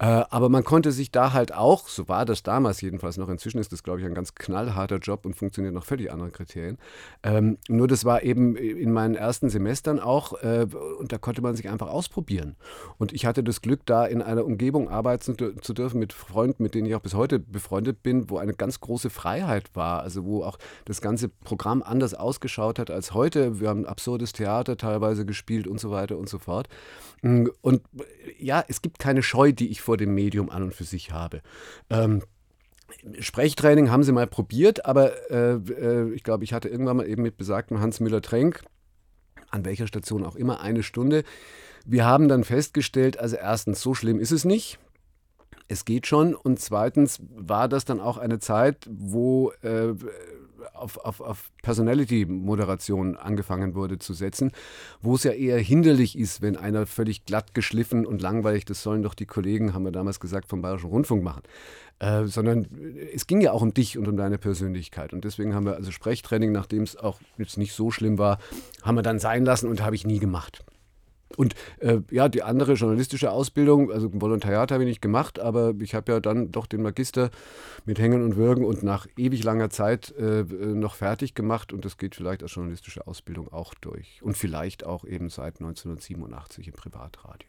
Äh, 0.00 0.24
aber 0.30 0.48
man 0.48 0.64
konnte 0.64 0.92
sich 0.92 1.10
da 1.10 1.34
halt 1.34 1.52
auch, 1.52 1.86
so 1.86 2.08
war 2.08 2.24
das 2.24 2.42
damals 2.42 2.80
jedenfalls 2.80 3.18
noch, 3.18 3.28
inzwischen 3.28 3.58
ist 3.58 3.70
das, 3.70 3.82
glaube 3.82 4.00
ich, 4.00 4.06
ein 4.06 4.14
ganz 4.14 4.34
knallharter 4.34 4.96
Job 4.96 5.26
und 5.26 5.34
funktioniert 5.34 5.74
nach 5.74 5.84
völlig 5.84 6.10
anderen 6.10 6.32
Kriterien. 6.32 6.78
Ähm, 7.22 7.58
nur 7.68 7.86
das 7.86 8.06
war 8.06 8.22
eben 8.22 8.56
in 8.56 8.92
meinen 8.92 9.14
ersten 9.14 9.50
Semestern 9.50 10.00
auch, 10.00 10.42
äh, 10.42 10.66
und 10.98 11.12
da 11.12 11.18
konnte 11.18 11.42
man 11.42 11.54
sich 11.54 11.68
einfach 11.68 11.88
ausprobieren. 11.88 12.56
Und 12.96 13.12
ich 13.12 13.26
hatte 13.26 13.44
das 13.44 13.60
Glück, 13.60 13.84
da 13.84 14.06
in 14.06 14.22
einer 14.22 14.46
Umgebung 14.46 14.88
arbeiten 14.88 15.36
zu 15.60 15.74
dürfen 15.74 15.98
mit 15.98 16.14
Freunden, 16.14 16.62
mit 16.62 16.74
denen 16.74 16.86
ich 16.86 16.94
auch 16.94 17.00
bis 17.00 17.12
heute 17.12 17.38
befreundet 17.38 18.02
bin, 18.02 18.30
wo 18.30 18.38
eine 18.38 18.54
ganz 18.54 18.80
große 18.80 19.10
Freiheit 19.10 19.68
war, 19.74 20.00
also 20.00 20.24
wo 20.24 20.44
auch 20.44 20.58
das 20.86 21.02
ganze 21.02 21.28
Programm 21.28 21.82
anders 21.82 22.14
ausgeschaut 22.14 22.78
hat 22.78 22.90
als 22.90 23.12
heute. 23.12 23.60
Wir 23.60 23.68
haben 23.68 23.84
absurdes 23.84 24.32
Theater 24.32 24.78
teilweise 24.78 25.26
gespielt 25.26 25.66
und 25.66 25.78
so 25.78 25.90
weiter 25.90 26.16
und 26.16 26.30
so 26.30 26.38
fort. 26.38 26.70
Und 27.22 27.82
ja, 28.38 28.64
es 28.66 28.80
gibt 28.80 28.98
keine 28.98 29.22
Scheu, 29.22 29.52
die 29.52 29.68
ich 29.68 29.82
vor 29.82 29.89
dem 29.96 30.14
Medium 30.14 30.50
an 30.50 30.62
und 30.62 30.74
für 30.74 30.84
sich 30.84 31.12
habe. 31.12 31.42
Ähm, 31.88 32.22
Sprechtraining 33.20 33.90
haben 33.90 34.02
sie 34.02 34.12
mal 34.12 34.26
probiert, 34.26 34.84
aber 34.84 35.30
äh, 35.30 35.54
äh, 35.54 36.12
ich 36.12 36.24
glaube, 36.24 36.44
ich 36.44 36.52
hatte 36.52 36.68
irgendwann 36.68 36.96
mal 36.96 37.06
eben 37.06 37.22
mit 37.22 37.36
besagtem 37.36 37.80
Hans 37.80 38.00
Müller-Trenk, 38.00 38.62
an 39.50 39.64
welcher 39.64 39.86
Station 39.86 40.24
auch 40.24 40.36
immer, 40.36 40.60
eine 40.60 40.82
Stunde. 40.82 41.24
Wir 41.84 42.04
haben 42.04 42.28
dann 42.28 42.44
festgestellt, 42.44 43.18
also 43.18 43.36
erstens, 43.36 43.80
so 43.80 43.94
schlimm 43.94 44.20
ist 44.20 44.32
es 44.32 44.44
nicht. 44.44 44.78
Es 45.68 45.84
geht 45.84 46.06
schon. 46.06 46.34
Und 46.34 46.58
zweitens 46.58 47.20
war 47.30 47.68
das 47.68 47.84
dann 47.84 48.00
auch 48.00 48.18
eine 48.18 48.38
Zeit, 48.38 48.88
wo 48.90 49.52
äh, 49.62 49.94
auf, 50.72 50.98
auf, 50.98 51.20
auf 51.20 51.50
Personality-Moderation 51.62 53.16
angefangen 53.16 53.74
wurde 53.74 53.98
zu 53.98 54.14
setzen, 54.14 54.52
wo 55.00 55.14
es 55.14 55.24
ja 55.24 55.32
eher 55.32 55.58
hinderlich 55.58 56.18
ist, 56.18 56.42
wenn 56.42 56.56
einer 56.56 56.86
völlig 56.86 57.24
glatt 57.24 57.54
geschliffen 57.54 58.06
und 58.06 58.22
langweilig, 58.22 58.64
das 58.64 58.82
sollen 58.82 59.02
doch 59.02 59.14
die 59.14 59.26
Kollegen, 59.26 59.74
haben 59.74 59.84
wir 59.84 59.92
damals 59.92 60.20
gesagt, 60.20 60.48
vom 60.48 60.62
Bayerischen 60.62 60.90
Rundfunk 60.90 61.22
machen. 61.22 61.42
Äh, 62.00 62.24
sondern 62.24 62.66
es 63.14 63.26
ging 63.26 63.42
ja 63.42 63.52
auch 63.52 63.60
um 63.60 63.74
dich 63.74 63.98
und 63.98 64.08
um 64.08 64.16
deine 64.16 64.38
Persönlichkeit. 64.38 65.12
Und 65.12 65.24
deswegen 65.24 65.54
haben 65.54 65.66
wir 65.66 65.76
also 65.76 65.90
Sprechtraining, 65.90 66.50
nachdem 66.50 66.82
es 66.82 66.96
auch 66.96 67.20
jetzt 67.36 67.58
nicht 67.58 67.74
so 67.74 67.90
schlimm 67.90 68.16
war, 68.16 68.38
haben 68.82 68.94
wir 68.94 69.02
dann 69.02 69.18
sein 69.18 69.44
lassen 69.44 69.68
und 69.68 69.82
habe 69.82 69.96
ich 69.96 70.06
nie 70.06 70.18
gemacht. 70.18 70.64
Und 71.40 71.54
äh, 71.78 72.00
ja, 72.10 72.28
die 72.28 72.42
andere 72.42 72.74
journalistische 72.74 73.30
Ausbildung, 73.30 73.90
also 73.90 74.10
Volontariat 74.12 74.70
habe 74.70 74.82
ich 74.82 74.88
nicht 74.90 75.00
gemacht, 75.00 75.40
aber 75.40 75.72
ich 75.80 75.94
habe 75.94 76.12
ja 76.12 76.20
dann 76.20 76.52
doch 76.52 76.66
den 76.66 76.82
Magister 76.82 77.30
mit 77.86 77.98
Hängen 77.98 78.22
und 78.22 78.36
Würgen 78.36 78.62
und 78.62 78.82
nach 78.82 79.06
ewig 79.16 79.42
langer 79.42 79.70
Zeit 79.70 80.14
äh, 80.18 80.42
noch 80.42 80.96
fertig 80.96 81.34
gemacht 81.34 81.72
und 81.72 81.86
das 81.86 81.96
geht 81.96 82.14
vielleicht 82.14 82.42
als 82.42 82.54
journalistische 82.54 83.06
Ausbildung 83.06 83.50
auch 83.54 83.72
durch. 83.72 84.20
Und 84.20 84.36
vielleicht 84.36 84.84
auch 84.84 85.06
eben 85.06 85.30
seit 85.30 85.60
1987 85.60 86.66
im 86.66 86.74
Privatradio. 86.74 87.48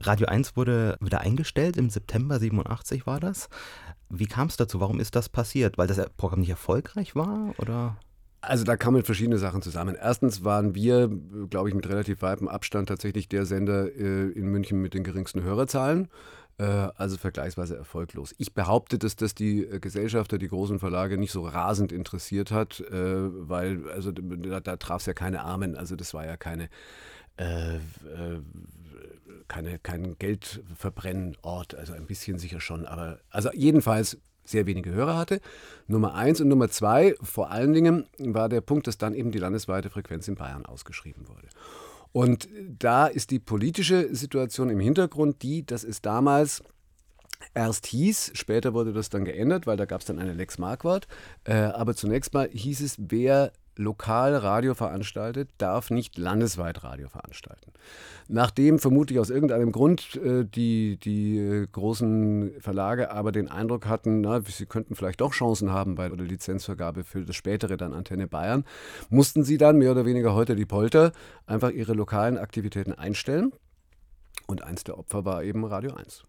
Radio 0.00 0.26
1 0.26 0.56
wurde 0.56 0.96
wieder 1.00 1.20
eingestellt, 1.20 1.76
im 1.76 1.90
September 1.90 2.40
87 2.40 3.06
war 3.06 3.20
das. 3.20 3.48
Wie 4.10 4.26
kam 4.26 4.48
es 4.48 4.56
dazu? 4.56 4.80
Warum 4.80 4.98
ist 4.98 5.14
das 5.14 5.28
passiert? 5.28 5.78
Weil 5.78 5.86
das 5.86 6.10
Programm 6.16 6.40
nicht 6.40 6.50
erfolgreich 6.50 7.14
war? 7.14 7.54
Oder? 7.58 7.98
Also 8.48 8.64
da 8.64 8.78
kamen 8.78 9.02
verschiedene 9.02 9.36
Sachen 9.36 9.60
zusammen. 9.60 9.94
Erstens 9.94 10.42
waren 10.42 10.74
wir, 10.74 11.10
glaube 11.50 11.68
ich, 11.68 11.74
mit 11.74 11.86
relativ 11.86 12.22
weitem 12.22 12.48
Abstand 12.48 12.88
tatsächlich 12.88 13.28
der 13.28 13.44
Sender 13.44 13.94
äh, 13.94 14.30
in 14.30 14.46
München 14.46 14.80
mit 14.80 14.94
den 14.94 15.04
geringsten 15.04 15.42
Hörerzahlen. 15.42 16.08
Äh, 16.56 16.64
also 16.64 17.18
vergleichsweise 17.18 17.76
erfolglos. 17.76 18.34
Ich 18.38 18.54
behaupte, 18.54 18.98
dass 18.98 19.16
das 19.16 19.34
die 19.34 19.64
äh, 19.64 19.80
Gesellschafter, 19.80 20.38
die 20.38 20.48
großen 20.48 20.78
Verlage 20.78 21.18
nicht 21.18 21.30
so 21.30 21.46
rasend 21.46 21.92
interessiert 21.92 22.50
hat, 22.50 22.80
äh, 22.80 22.88
weil 22.94 23.86
also 23.90 24.12
da, 24.12 24.60
da 24.60 24.76
traf 24.78 25.02
es 25.02 25.06
ja 25.06 25.12
keine 25.12 25.42
Armen. 25.42 25.76
Also 25.76 25.94
das 25.94 26.14
war 26.14 26.24
ja 26.24 26.36
keine 26.36 26.70
keine, 29.46 29.78
kein 29.78 30.18
Geldverbrennort, 30.18 31.76
also 31.76 31.92
ein 31.92 32.06
bisschen 32.06 32.40
sicher 32.40 32.60
schon, 32.60 32.84
aber 32.84 33.20
also 33.30 33.50
jedenfalls 33.54 34.18
sehr 34.48 34.66
wenige 34.66 34.90
Hörer 34.90 35.16
hatte. 35.16 35.40
Nummer 35.86 36.14
eins 36.14 36.40
und 36.40 36.48
Nummer 36.48 36.68
zwei, 36.68 37.14
vor 37.22 37.50
allen 37.50 37.72
Dingen, 37.72 38.06
war 38.18 38.48
der 38.48 38.60
Punkt, 38.60 38.86
dass 38.86 38.98
dann 38.98 39.14
eben 39.14 39.30
die 39.30 39.38
landesweite 39.38 39.90
Frequenz 39.90 40.28
in 40.28 40.34
Bayern 40.34 40.66
ausgeschrieben 40.66 41.28
wurde. 41.28 41.48
Und 42.12 42.48
da 42.78 43.06
ist 43.06 43.30
die 43.30 43.38
politische 43.38 44.14
Situation 44.14 44.70
im 44.70 44.80
Hintergrund 44.80 45.42
die, 45.42 45.64
dass 45.64 45.84
es 45.84 46.00
damals 46.00 46.62
erst 47.54 47.86
hieß, 47.86 48.32
später 48.34 48.74
wurde 48.74 48.92
das 48.92 49.10
dann 49.10 49.24
geändert, 49.24 49.66
weil 49.66 49.76
da 49.76 49.84
gab 49.84 50.00
es 50.00 50.06
dann 50.06 50.18
eine 50.18 50.32
Lex 50.32 50.58
Marquardt, 50.58 51.06
äh, 51.44 51.54
aber 51.54 51.94
zunächst 51.94 52.34
mal 52.34 52.48
hieß 52.50 52.80
es, 52.80 52.96
wer 52.98 53.52
lokal 53.78 54.34
Radio 54.36 54.74
veranstaltet, 54.74 55.48
darf 55.56 55.90
nicht 55.90 56.18
landesweit 56.18 56.84
Radio 56.84 57.08
veranstalten. 57.08 57.72
Nachdem 58.28 58.78
vermutlich 58.78 59.18
aus 59.18 59.30
irgendeinem 59.30 59.72
Grund 59.72 60.16
äh, 60.16 60.44
die, 60.44 60.98
die 60.98 61.38
äh, 61.38 61.66
großen 61.70 62.60
Verlage 62.60 63.10
aber 63.10 63.32
den 63.32 63.48
Eindruck 63.48 63.86
hatten, 63.86 64.20
na, 64.20 64.42
sie 64.42 64.66
könnten 64.66 64.94
vielleicht 64.94 65.20
doch 65.20 65.32
Chancen 65.32 65.72
haben 65.72 65.94
bei 65.94 66.08
der 66.08 66.26
Lizenzvergabe 66.26 67.04
für 67.04 67.24
das 67.24 67.36
spätere 67.36 67.76
dann 67.76 67.94
Antenne 67.94 68.26
Bayern, 68.26 68.64
mussten 69.08 69.44
sie 69.44 69.56
dann 69.56 69.78
mehr 69.78 69.92
oder 69.92 70.04
weniger 70.04 70.34
heute 70.34 70.56
die 70.56 70.66
Polter 70.66 71.12
einfach 71.46 71.70
ihre 71.70 71.94
lokalen 71.94 72.36
Aktivitäten 72.36 72.92
einstellen. 72.92 73.52
Und 74.46 74.62
eins 74.62 74.84
der 74.84 74.98
Opfer 74.98 75.24
war 75.24 75.42
eben 75.42 75.64
Radio 75.64 75.94
1 75.94 76.27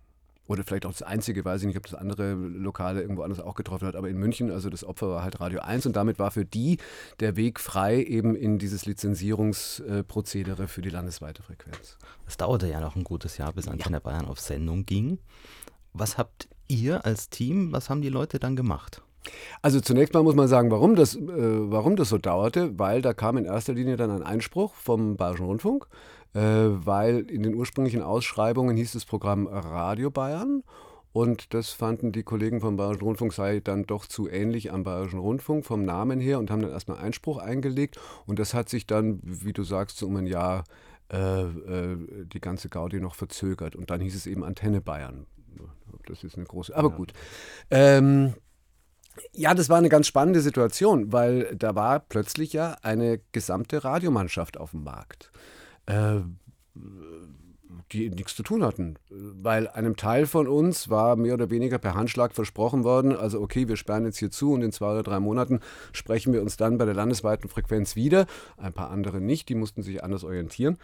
oder 0.50 0.64
vielleicht 0.64 0.88
auch 0.88 0.92
das 0.92 1.04
einzige, 1.04 1.46
weiß 1.46 1.62
ich 1.62 1.68
nicht, 1.68 1.78
ob 1.78 1.86
das 1.86 1.94
andere 1.94 2.34
Lokale 2.34 3.02
irgendwo 3.02 3.22
anders 3.22 3.40
auch 3.40 3.54
getroffen 3.54 3.88
hat, 3.88 3.96
aber 3.96 4.10
in 4.10 4.18
München, 4.18 4.52
also 4.52 4.70
das 4.70 4.84
Opfer 4.84 5.10
war 5.10 5.24
halt 5.24 5.40
Radio 5.40 5.60
1 5.60 5.86
und 5.86 5.96
damit 5.96 6.18
war 6.18 6.32
für 6.32 6.44
die 6.44 6.78
der 7.20 7.36
Weg 7.36 7.60
frei 7.60 8.04
eben 8.04 8.36
in 8.36 8.58
dieses 8.58 8.86
Lizenzierungsprozedere 8.86 10.68
für 10.68 10.82
die 10.82 10.90
landesweite 10.90 11.44
Frequenz. 11.44 11.98
Es 12.28 12.36
dauerte 12.36 12.68
ja 12.68 12.82
noch 12.82 12.96
ein 12.96 13.04
gutes 13.04 13.38
Jahr, 13.38 13.54
bis 13.54 13.68
Antenne 13.68 13.98
ja. 13.98 14.02
Bayern 14.02 14.26
auf 14.26 14.40
Sendung 14.40 14.88
ging. 14.88 15.20
Was 15.94 16.18
habt 16.18 16.50
ihr 16.68 17.06
als 17.06 17.30
Team, 17.30 17.72
was 17.72 17.92
haben 17.92 18.02
die 18.02 18.10
Leute 18.10 18.40
dann 18.40 18.56
gemacht? 18.56 19.04
Also 19.62 19.82
zunächst 19.82 20.14
mal 20.14 20.24
muss 20.24 20.36
man 20.36 20.48
sagen, 20.48 20.72
warum 20.72 20.96
das, 20.96 21.16
äh, 21.16 21.22
warum 21.28 21.96
das 21.96 22.10
so 22.10 22.18
dauerte, 22.18 22.80
weil 22.80 23.02
da 23.02 23.14
kam 23.14 23.38
in 23.38 23.46
erster 23.46 23.74
Linie 23.74 23.98
dann 23.98 24.10
ein 24.10 24.24
Einspruch 24.24 24.74
vom 24.74 25.18
Bayerischen 25.18 25.46
Rundfunk, 25.46 25.88
weil 26.34 27.30
in 27.30 27.44
den 27.44 27.56
ursprünglichen 27.56 28.04
Ausschreibungen 28.04 28.78
hieß 28.78 28.94
das 28.94 29.06
Programm 29.06 29.48
Radio 29.48 30.12
Bayern. 30.12 30.64
Und 31.12 31.54
das 31.56 31.72
fanden 31.72 32.12
die 32.12 32.24
Kollegen 32.24 32.62
vom 32.62 32.78
Bayerischen 32.78 33.04
Rundfunk 33.04 33.34
sei 33.34 33.62
dann 33.62 33.86
doch 33.86 34.06
zu 34.06 34.30
ähnlich 34.30 34.72
am 34.72 34.84
Bayerischen 34.84 35.20
Rundfunk 35.20 35.66
vom 35.66 35.84
Namen 35.84 36.20
her 36.20 36.38
und 36.38 36.52
haben 36.52 36.62
dann 36.62 36.72
erstmal 36.72 37.00
Einspruch 37.00 37.40
eingelegt. 37.40 38.00
Und 38.28 38.38
das 38.38 38.54
hat 38.54 38.70
sich 38.70 38.86
dann, 38.86 39.20
wie 39.24 39.54
du 39.54 39.64
sagst, 39.64 39.98
so 39.98 40.06
um 40.06 40.16
ein 40.18 40.28
Jahr 40.28 40.66
äh, 41.12 41.42
äh, 41.42 41.98
die 42.26 42.40
ganze 42.40 42.70
Gaudi 42.70 43.00
noch 43.00 43.16
verzögert. 43.16 43.76
Und 43.76 43.90
dann 43.90 44.02
hieß 44.02 44.16
es 44.16 44.28
eben 44.28 44.44
Antenne 44.44 44.82
Bayern. 44.82 45.26
Das 46.06 46.24
ist 46.24 46.38
eine 46.38 46.46
große. 46.46 46.76
Aber 46.76 46.92
gut. 46.92 47.14
Ähm, 47.72 48.36
ja, 49.34 49.56
das 49.56 49.70
war 49.70 49.78
eine 49.78 49.90
ganz 49.90 50.06
spannende 50.06 50.42
Situation, 50.42 51.12
weil 51.12 51.56
da 51.56 51.74
war 51.74 52.00
plötzlich 52.00 52.54
ja 52.54 52.78
eine 52.84 53.20
gesamte 53.32 53.84
Radiomannschaft 53.84 54.58
auf 54.58 54.72
dem 54.72 54.84
Markt. 54.84 55.32
Äh, 55.90 56.22
die 57.92 58.10
nichts 58.10 58.36
zu 58.36 58.44
tun 58.44 58.64
hatten. 58.64 58.98
Weil 59.10 59.68
einem 59.68 59.96
Teil 59.96 60.28
von 60.28 60.48
uns 60.48 60.90
war 60.90 61.16
mehr 61.16 61.34
oder 61.34 61.50
weniger 61.50 61.80
per 61.80 61.96
Handschlag 61.96 62.34
versprochen 62.34 62.84
worden, 62.84 63.16
also 63.16 63.42
okay, 63.42 63.68
wir 63.68 63.78
sperren 63.78 64.06
jetzt 64.06 64.20
hier 64.20 64.32
zu 64.32 64.54
und 64.54 64.62
in 64.62 64.72
zwei 64.72 64.92
oder 64.92 65.04
drei 65.04 65.20
Monaten 65.20 65.60
sprechen 65.92 66.34
wir 66.34 66.42
uns 66.42 66.58
dann 66.58 66.78
bei 66.78 66.86
der 66.86 66.94
landesweiten 66.94 67.50
Frequenz 67.50 67.96
wieder. 67.96 68.28
Ein 68.58 68.74
paar 68.74 68.92
andere 68.92 69.22
nicht, 69.22 69.50
die 69.50 69.56
mussten 69.56 69.82
sich 69.82 70.04
anders 70.04 70.24
orientieren. 70.24 70.78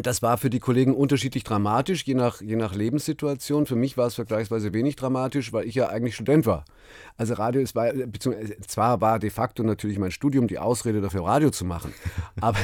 Das 0.00 0.22
war 0.22 0.38
für 0.38 0.48
die 0.48 0.58
Kollegen 0.58 0.94
unterschiedlich 0.94 1.44
dramatisch, 1.44 2.04
je 2.06 2.14
nach, 2.14 2.40
je 2.40 2.56
nach 2.56 2.74
Lebenssituation. 2.74 3.66
Für 3.66 3.76
mich 3.76 3.98
war 3.98 4.06
es 4.06 4.14
vergleichsweise 4.14 4.72
wenig 4.72 4.96
dramatisch, 4.96 5.52
weil 5.52 5.66
ich 5.66 5.74
ja 5.74 5.88
eigentlich 5.88 6.14
Student 6.14 6.46
war. 6.46 6.64
Also 7.18 7.34
Radio 7.34 7.60
ist, 7.60 7.74
beziehungsweise 7.74 8.56
zwar 8.66 9.02
war 9.02 9.18
de 9.18 9.28
facto 9.28 9.62
natürlich 9.62 9.98
mein 9.98 10.10
Studium 10.10 10.48
die 10.48 10.58
Ausrede 10.58 11.02
dafür, 11.02 11.24
Radio 11.24 11.50
zu 11.50 11.66
machen. 11.66 11.92
Aber 12.40 12.58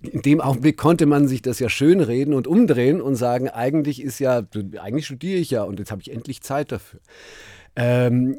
in 0.00 0.22
dem 0.22 0.40
Augenblick 0.40 0.78
konnte 0.78 1.04
man 1.04 1.28
sich 1.28 1.42
das 1.42 1.58
ja 1.58 1.68
schön 1.68 2.00
reden 2.00 2.32
und 2.32 2.46
umdrehen 2.46 3.02
und 3.02 3.16
sagen, 3.16 3.50
eigentlich 3.50 4.00
ist 4.00 4.18
ja, 4.18 4.42
eigentlich 4.80 5.04
studiere 5.04 5.38
ich 5.38 5.50
ja 5.50 5.64
und 5.64 5.78
jetzt 5.78 5.90
habe 5.90 6.00
ich 6.00 6.10
endlich 6.10 6.40
Zeit 6.40 6.72
dafür. 6.72 7.00
Ähm, 7.74 8.38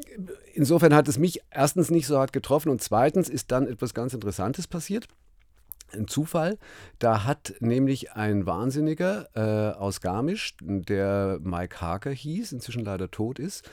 insofern 0.52 0.92
hat 0.92 1.06
es 1.06 1.16
mich 1.16 1.42
erstens 1.52 1.92
nicht 1.92 2.08
so 2.08 2.18
hart 2.18 2.32
getroffen 2.32 2.70
und 2.70 2.82
zweitens 2.82 3.28
ist 3.28 3.52
dann 3.52 3.68
etwas 3.68 3.94
ganz 3.94 4.14
Interessantes 4.14 4.66
passiert 4.66 5.06
ein 5.94 6.08
Zufall. 6.08 6.58
Da 6.98 7.24
hat 7.24 7.54
nämlich 7.60 8.12
ein 8.12 8.46
Wahnsinniger 8.46 9.28
äh, 9.34 9.78
aus 9.78 10.00
Garmisch, 10.00 10.54
der 10.60 11.38
Mike 11.42 11.80
Harker 11.80 12.10
hieß, 12.10 12.52
inzwischen 12.52 12.84
leider 12.84 13.10
tot 13.10 13.38
ist, 13.38 13.68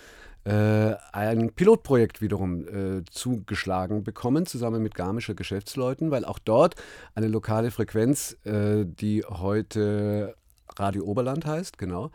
äh, 0.45 0.95
ein 1.12 1.54
Pilotprojekt 1.54 2.21
wiederum 2.21 2.67
äh, 2.67 3.04
zugeschlagen 3.10 4.04
bekommen, 4.04 4.45
zusammen 4.45 4.84
mit 4.84 4.93
Garmischer 4.93 5.34
Geschäftsleuten, 5.34 6.12
weil 6.12 6.23
auch 6.23 6.38
dort 6.38 6.75
eine 7.15 7.28
lokale 7.28 7.71
Frequenz, 7.71 8.38
äh, 8.43 8.86
die 8.86 9.23
heute 9.23 10.36
Radio 10.78 11.04
Oberland 11.06 11.45
heißt, 11.45 11.78
genau, 11.80 12.12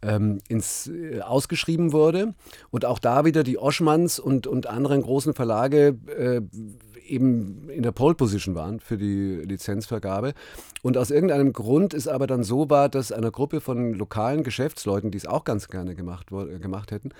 ähm, 0.00 0.40
ins, 0.48 0.86
äh, 0.86 1.20
ausgeschrieben 1.20 1.92
wurde. 1.92 2.34
Und 2.70 2.84
auch 2.84 2.98
da 2.98 3.24
wieder 3.24 3.42
die 3.42 3.58
Oschmanns 3.58 4.18
und, 4.18 4.46
und 4.46 4.66
anderen 4.66 5.02
großen 5.02 5.34
Verlage 5.34 5.98
äh, 6.16 6.40
eben 7.06 7.68
in 7.70 7.82
der 7.82 7.92
Pole 7.92 8.14
Position 8.14 8.54
waren 8.54 8.80
für 8.80 8.96
die 8.96 9.42
Lizenzvergabe. 9.44 10.34
Und 10.82 10.96
aus 10.96 11.10
irgendeinem 11.10 11.52
Grund 11.52 11.94
ist 11.94 12.08
aber 12.08 12.26
dann 12.26 12.44
so 12.44 12.70
war, 12.70 12.88
dass 12.88 13.12
einer 13.12 13.30
Gruppe 13.30 13.60
von 13.60 13.94
lokalen 13.94 14.42
Geschäftsleuten, 14.42 15.10
die 15.10 15.18
es 15.18 15.26
auch 15.26 15.44
ganz 15.44 15.68
gerne 15.68 15.94
gemacht, 15.94 16.32
äh, 16.32 16.58
gemacht 16.58 16.90
hätten, 16.90 17.10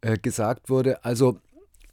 äh, 0.00 0.16
gesagt 0.18 0.70
wurde, 0.70 1.04
also 1.04 1.38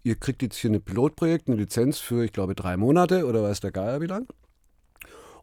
ihr 0.04 0.16
kriegt 0.16 0.42
jetzt 0.42 0.58
hier 0.58 0.72
ein 0.72 0.82
Pilotprojekt, 0.82 1.48
eine 1.48 1.58
Lizenz 1.58 2.00
für, 2.00 2.24
ich 2.24 2.34
glaube, 2.34 2.56
drei 2.56 2.78
Monate 2.78 3.26
oder 3.26 3.42
weiß 3.44 3.60
der 3.60 3.72
Geier 3.72 4.02
wie 4.02 4.08
lang 4.08 4.28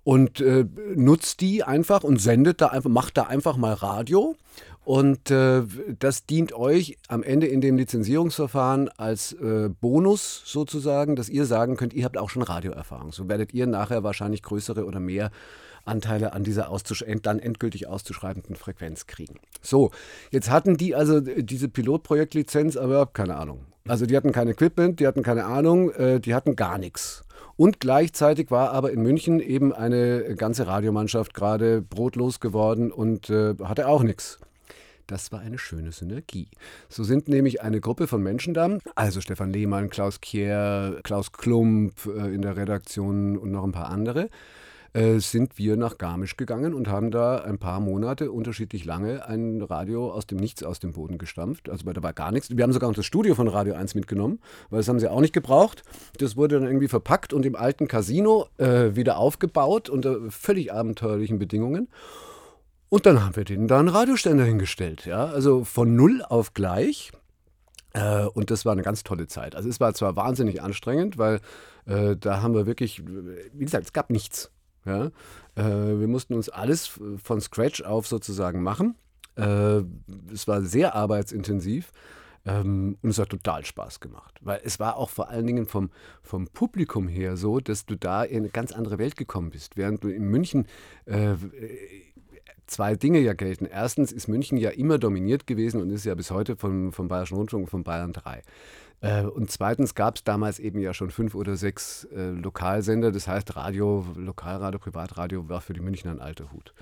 und 0.05 0.41
äh, 0.41 0.67
nutzt 0.97 1.41
die 1.41 1.63
einfach 1.63 2.03
und 2.03 2.21
sendet 2.21 2.61
da 2.61 2.69
einfach, 2.69 2.91
macht 2.91 3.17
da 3.17 3.25
einfach 3.25 3.57
mal 3.57 3.73
Radio 3.73 4.37
und 4.85 5.31
äh, 5.31 5.63
das 5.99 6.27
dient 6.27 6.53
euch 6.53 6.99
am 7.09 7.23
Ende 7.23 7.47
in 7.47 7.61
dem 7.61 7.77
Lizenzierungsverfahren 7.77 8.89
als 8.97 9.33
äh, 9.35 9.69
Bonus 9.81 10.43
sozusagen, 10.45 11.15
dass 11.15 11.29
ihr 11.29 11.47
sagen 11.47 11.77
könnt, 11.77 11.95
ihr 11.95 12.05
habt 12.05 12.19
auch 12.19 12.31
schon 12.31 12.43
Radioerfahrung. 12.43 13.13
So 13.13 13.29
werdet 13.29 13.55
ihr 13.55 13.67
nachher 13.67 14.03
wahrscheinlich 14.03 14.43
größere 14.43 14.85
oder 14.85 14.99
mehr 14.99 15.31
Anteile 15.85 16.33
an 16.33 16.45
dieser 16.45 16.71
dann 17.23 17.39
endgültig 17.39 17.87
auszuschreibenden 17.87 18.57
Frequenz 18.57 19.07
kriegen. 19.07 19.41
So, 19.61 19.91
jetzt 20.31 20.51
hatten 20.51 20.77
die 20.77 20.95
also 20.95 21.21
diese 21.21 21.69
Pilotprojektlizenz, 21.69 22.77
aber 22.77 23.07
keine 23.07 23.37
Ahnung. 23.37 23.67
Also 23.87 24.07
die 24.07 24.17
hatten 24.17 24.33
kein 24.33 24.49
Equipment, 24.49 25.01
die 25.01 25.07
hatten 25.07 25.23
keine 25.23 25.45
Ahnung, 25.45 25.91
äh, 25.93 26.21
die 26.21 26.35
hatten 26.35 26.55
gar 26.57 26.79
nichts. 26.79 27.25
Und 27.57 27.81
gleichzeitig 27.81 28.51
war 28.51 28.73
aber 28.73 28.93
in 28.93 29.03
München 29.03 29.41
eben 29.41 29.73
eine 29.73 30.35
ganze 30.37 30.67
Radiomannschaft 30.67 31.35
gerade 31.35 31.83
brotlos 31.83 32.41
geworden 32.41 32.91
und 32.91 33.29
äh, 33.31 33.55
hatte 33.63 33.89
auch 33.89 34.03
nichts. 34.03 34.39
Das 35.07 35.33
war 35.33 35.41
eine 35.41 35.59
schöne 35.59 35.93
Synergie. 35.93 36.49
So 36.89 37.05
sind 37.05 37.29
nämlich 37.29 37.63
eine 37.63 37.81
Gruppe 37.81 38.07
von 38.07 38.23
Menschen 38.23 38.55
da, 38.55 38.79
also 38.95 39.21
Stefan 39.21 39.53
Lehmann, 39.53 39.91
Klaus 39.91 40.21
Kier, 40.21 41.01
Klaus 41.03 41.33
Klump 41.33 42.07
äh, 42.07 42.35
in 42.35 42.43
der 42.43 42.57
Redaktion 42.57 43.37
und 43.37 43.51
noch 43.51 43.65
ein 43.65 43.73
paar 43.73 43.91
andere, 43.91 44.31
äh, 44.95 45.21
sind 45.21 45.57
wir 45.57 45.77
nach 45.77 45.97
Garmisch 45.97 46.37
gegangen 46.37 46.75
und 46.75 46.89
haben 46.89 47.11
da 47.11 47.39
ein 47.39 47.59
paar 47.59 47.81
Monate, 47.81 48.31
unterschiedlich 48.31 48.85
lange, 48.85 49.27
ein 49.27 49.63
Radio 49.63 50.13
aus 50.13 50.27
dem 50.27 50.39
Nichts 50.39 50.63
aus 50.63 50.81
dem 50.81 50.93
Boden 50.93 51.17
gestampft. 51.17 51.71
Also 51.71 51.91
da 51.91 52.03
war 52.03 52.13
gar 52.13 52.31
nichts. 52.31 52.55
Wir 52.55 52.63
haben 52.63 52.73
sogar 52.73 52.93
das 52.93 53.07
Studio 53.07 53.35
von 53.35 53.49
Radio 53.49 53.75
1 53.75 53.95
mitgenommen, 53.95 54.39
weil 54.69 54.81
das 54.81 54.89
haben 54.89 55.01
sie 55.01 55.11
auch 55.11 55.21
nicht 55.21 55.33
gebraucht. 55.33 55.83
Das 56.19 56.37
wurde 56.37 56.57
dann 56.57 56.67
irgendwie 56.67 56.89
verpackt 56.89 57.33
und 57.33 57.47
im 57.47 57.57
alten 57.57 57.89
Casino 57.89 58.49
äh, 58.59 58.95
wieder 58.95 59.17
aufgebaut 59.17 59.89
unter 59.89 60.31
völlig 60.31 60.73
abenteuerlichen 60.73 61.39
Bedingungen. 61.39 61.89
Und 62.93 63.07
dann 63.07 63.25
haben 63.25 63.37
wir 63.37 63.45
denen 63.45 63.69
da 63.69 63.79
einen 63.79 63.89
Radioständer 63.89 64.45
hingestellt. 64.45 65.07
Ja? 65.07 65.25
Also 65.25 65.65
von 65.65 65.97
null 65.97 66.21
auf 66.29 66.53
gleich. 66.53 67.11
Äh, 67.95 68.27
und 68.27 68.51
das 68.51 68.67
war 68.67 68.73
eine 68.73 68.83
ganz 68.83 69.03
tolle 69.03 69.27
Zeit. 69.29 69.55
Also 69.57 69.71
es 69.71 69.81
war 69.81 69.95
zwar 69.95 70.15
wahnsinnig 70.15 70.61
anstrengend, 70.61 71.17
weil 71.17 71.41
äh, 71.87 72.17
da 72.19 72.43
haben 72.43 72.53
wir 72.53 72.67
wirklich, 72.67 73.03
wie 73.07 73.65
gesagt, 73.65 73.87
es 73.87 73.95
gab 73.95 74.11
nichts. 74.11 74.51
Ja? 74.85 75.07
Äh, 75.55 75.63
wir 76.01 76.07
mussten 76.07 76.35
uns 76.35 76.51
alles 76.51 77.01
von 77.25 77.41
Scratch 77.41 77.81
auf 77.81 78.07
sozusagen 78.07 78.63
machen. 78.63 78.95
Es 79.35 80.47
war 80.47 80.61
sehr 80.61 80.95
arbeitsintensiv. 80.95 81.93
Ähm, 82.45 82.99
und 83.03 83.09
es 83.09 83.19
hat 83.19 83.31
total 83.31 83.65
Spaß 83.65 84.01
gemacht, 84.01 84.39
weil 84.43 84.61
es 84.65 84.81
war 84.81 84.97
auch 84.97 85.11
vor 85.11 85.31
allen 85.31 85.47
Dingen 85.47 85.65
vom, 85.65 85.91
vom 86.23 86.49
Publikum 86.49 87.07
her 87.07 87.37
so, 87.37 87.61
dass 87.61 87.87
du 87.87 87.97
da 87.97 88.25
in 88.25 88.39
eine 88.39 88.49
ganz 88.49 88.73
andere 88.73 88.99
Welt 88.99 89.17
gekommen 89.17 89.51
bist. 89.51 89.77
Während 89.77 90.03
du 90.03 90.09
in 90.09 90.25
München 90.25 90.67
zwei 92.67 92.95
Dinge 92.95 93.21
ja 93.21 93.33
gelten. 93.33 93.67
Erstens 93.67 94.13
ist 94.13 94.29
München 94.29 94.57
ja 94.57 94.71
immer 94.71 94.99
dominiert 94.99 95.47
gewesen 95.47 95.81
und 95.81 95.91
ist 95.91 96.05
ja 96.05 96.15
bis 96.15 96.31
heute 96.31 96.57
vom, 96.57 96.93
vom 96.93 97.09
Bayerischen 97.09 97.37
Rundfunk 97.37 97.69
von 97.69 97.85
Bayern 97.85 98.13
3. 98.13 98.43
Äh, 99.03 99.25
und 99.25 99.51
zweitens 99.51 99.95
gab 99.95 100.17
es 100.17 100.25
damals 100.25 100.59
eben 100.59 100.79
ja 100.79 100.95
schon 100.95 101.11
fünf 101.11 101.35
oder 101.35 101.57
sechs 101.57 102.05
äh, 102.05 102.31
Lokalsender. 102.31 103.11
Das 103.11 103.27
heißt, 103.27 103.57
Radio, 103.57 104.07
Lokalradio, 104.15 104.79
Privatradio 104.79 105.49
war 105.49 105.61
für 105.61 105.73
die 105.73 105.81
Münchner 105.81 106.13
ein 106.13 106.21
alter 106.21 106.53
Hut. 106.53 106.73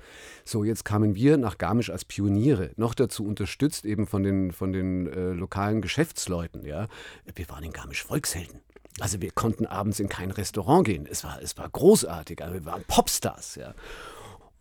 So, 0.45 0.63
jetzt 0.63 0.85
kamen 0.85 1.15
wir 1.15 1.37
nach 1.37 1.57
Garmisch 1.57 1.89
als 1.89 2.05
Pioniere, 2.05 2.71
noch 2.77 2.93
dazu 2.93 3.25
unterstützt 3.25 3.85
eben 3.85 4.05
von 4.05 4.23
den, 4.23 4.51
von 4.51 4.71
den 4.71 5.07
äh, 5.07 5.31
lokalen 5.31 5.81
Geschäftsleuten. 5.81 6.65
Ja. 6.65 6.87
Wir 7.35 7.49
waren 7.49 7.63
in 7.63 7.73
Garmisch 7.73 8.03
Volkshelden. 8.03 8.61
Also 8.99 9.21
wir 9.21 9.31
konnten 9.31 9.65
abends 9.65 9.99
in 9.99 10.09
kein 10.09 10.31
Restaurant 10.31 10.85
gehen. 10.85 11.07
Es 11.09 11.23
war, 11.23 11.41
es 11.41 11.57
war 11.57 11.67
großartig. 11.69 12.41
Also 12.43 12.53
wir 12.53 12.65
waren 12.65 12.83
Popstars. 12.87 13.55
Ja. 13.55 13.73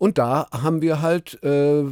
Und 0.01 0.17
da 0.17 0.49
haben 0.51 0.81
wir 0.81 1.03
halt 1.03 1.43
äh, 1.43 1.85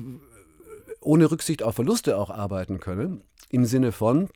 ohne 1.03 1.31
Rücksicht 1.31 1.63
auf 1.63 1.75
Verluste 1.75 2.17
auch 2.17 2.31
arbeiten 2.31 2.81
könne, 2.81 3.21
im 3.51 3.67
Sinne 3.67 3.93
von, 3.93 4.31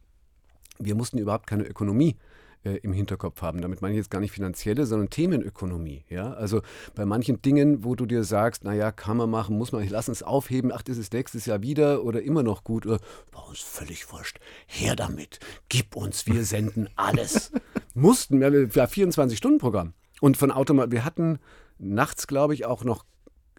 wir 0.78 0.94
mussten 0.94 1.16
überhaupt 1.16 1.46
keine 1.46 1.64
Ökonomie 1.64 2.16
äh, 2.64 2.74
im 2.82 2.92
Hinterkopf 2.92 3.40
haben. 3.40 3.62
Damit 3.62 3.80
meine 3.80 3.94
ich 3.94 3.96
jetzt 3.96 4.10
gar 4.10 4.20
nicht 4.20 4.32
finanzielle, 4.32 4.84
sondern 4.84 5.08
Themenökonomie. 5.08 6.04
Ja? 6.10 6.34
Also 6.34 6.60
bei 6.94 7.06
manchen 7.06 7.40
Dingen, 7.40 7.82
wo 7.82 7.94
du 7.94 8.04
dir 8.04 8.24
sagst, 8.24 8.62
naja, 8.62 8.92
kann 8.92 9.16
man 9.16 9.30
machen, 9.30 9.56
muss 9.56 9.72
man, 9.72 9.88
lass 9.88 10.10
uns 10.10 10.22
aufheben, 10.22 10.70
ach, 10.70 10.82
das 10.82 10.98
ist 10.98 11.14
nächstes 11.14 11.46
Jahr 11.46 11.62
wieder 11.62 12.04
oder 12.04 12.20
immer 12.20 12.42
noch 12.42 12.64
gut, 12.64 12.84
oder 12.84 12.98
war 13.32 13.48
uns 13.48 13.60
völlig 13.60 14.12
wurscht, 14.12 14.38
her 14.66 14.96
damit, 14.96 15.40
gib 15.70 15.96
uns, 15.96 16.26
wir 16.26 16.44
senden 16.44 16.90
alles. 16.96 17.52
Mussten, 17.94 18.42
ja, 18.42 18.48
24-Stunden-Programm. 18.48 19.94
Und 20.20 20.36
von 20.36 20.50
Automat, 20.50 20.90
wir 20.90 21.06
hatten 21.06 21.38
nachts, 21.78 22.26
glaube 22.26 22.52
ich, 22.52 22.66
auch 22.66 22.84
noch 22.84 23.06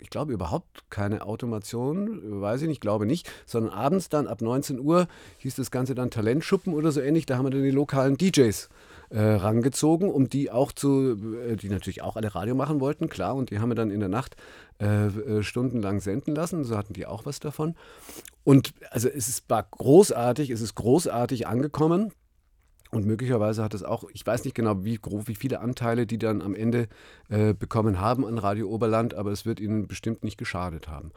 ich 0.04 0.10
glaube 0.10 0.34
überhaupt 0.34 0.90
keine 0.90 1.26
Automation, 1.26 2.42
weiß 2.42 2.62
ich 2.62 2.68
nicht, 2.68 2.82
glaube 2.82 3.06
nicht, 3.06 3.32
sondern 3.46 3.74
abends 3.74 4.10
dann 4.10 4.28
ab 4.28 4.42
19 4.42 4.80
Uhr 4.80 5.08
hieß 5.38 5.56
das 5.56 5.72
Ganze 5.72 5.96
dann 5.96 6.12
Talentschuppen 6.12 6.74
oder 6.74 6.92
so 6.92 7.00
ähnlich. 7.00 7.26
Da 7.26 7.38
haben 7.38 7.46
wir 7.46 7.52
dann 7.52 7.64
die 7.64 7.72
lokalen 7.72 8.18
DJs 8.18 8.70
äh, 9.10 9.22
rangezogen, 9.22 10.10
um 10.10 10.28
die 10.28 10.52
auch 10.52 10.74
zu, 10.74 11.18
äh, 11.48 11.56
die 11.56 11.70
natürlich 11.70 12.02
auch 12.02 12.18
alle 12.18 12.36
Radio 12.36 12.54
machen 12.54 12.82
wollten, 12.82 13.08
klar, 13.08 13.34
und 13.36 13.50
die 13.50 13.60
haben 13.60 13.70
wir 13.70 13.76
dann 13.76 13.92
in 13.92 14.02
der 14.02 14.10
Nacht 14.10 14.36
äh, 14.82 15.08
äh, 15.08 15.44
stundenlang 15.44 16.02
senden 16.02 16.36
lassen, 16.36 16.66
so 16.66 16.78
hatten 16.78 16.94
die 16.94 17.06
auch 17.06 17.26
was 17.26 17.40
davon. 17.40 17.76
Und 18.44 18.74
also 18.92 19.08
es 19.08 19.44
war 19.48 19.64
großartig, 19.64 20.50
es 20.50 20.60
ist 20.60 20.76
großartig 20.76 21.48
angekommen. 21.48 22.12
Und 22.94 23.06
möglicherweise 23.06 23.64
hat 23.64 23.74
es 23.74 23.84
auch, 23.84 24.06
ich 24.14 24.26
weiß 24.26 24.44
nicht 24.46 24.56
genau, 24.56 24.84
wie, 24.84 25.00
wie 25.04 25.36
viele 25.36 25.60
Anteile 25.62 26.06
die 26.06 26.20
dann 26.20 26.42
am 26.42 26.56
Ende 26.56 26.88
äh, 27.30 27.54
bekommen 27.54 28.00
haben 28.00 28.26
an 28.26 28.38
Radio 28.38 28.70
Oberland, 28.70 29.14
aber 29.14 29.32
es 29.32 29.46
wird 29.46 29.60
ihnen 29.60 29.88
bestimmt 29.88 30.24
nicht 30.24 30.38
geschadet 30.38 30.88
haben. 30.88 31.12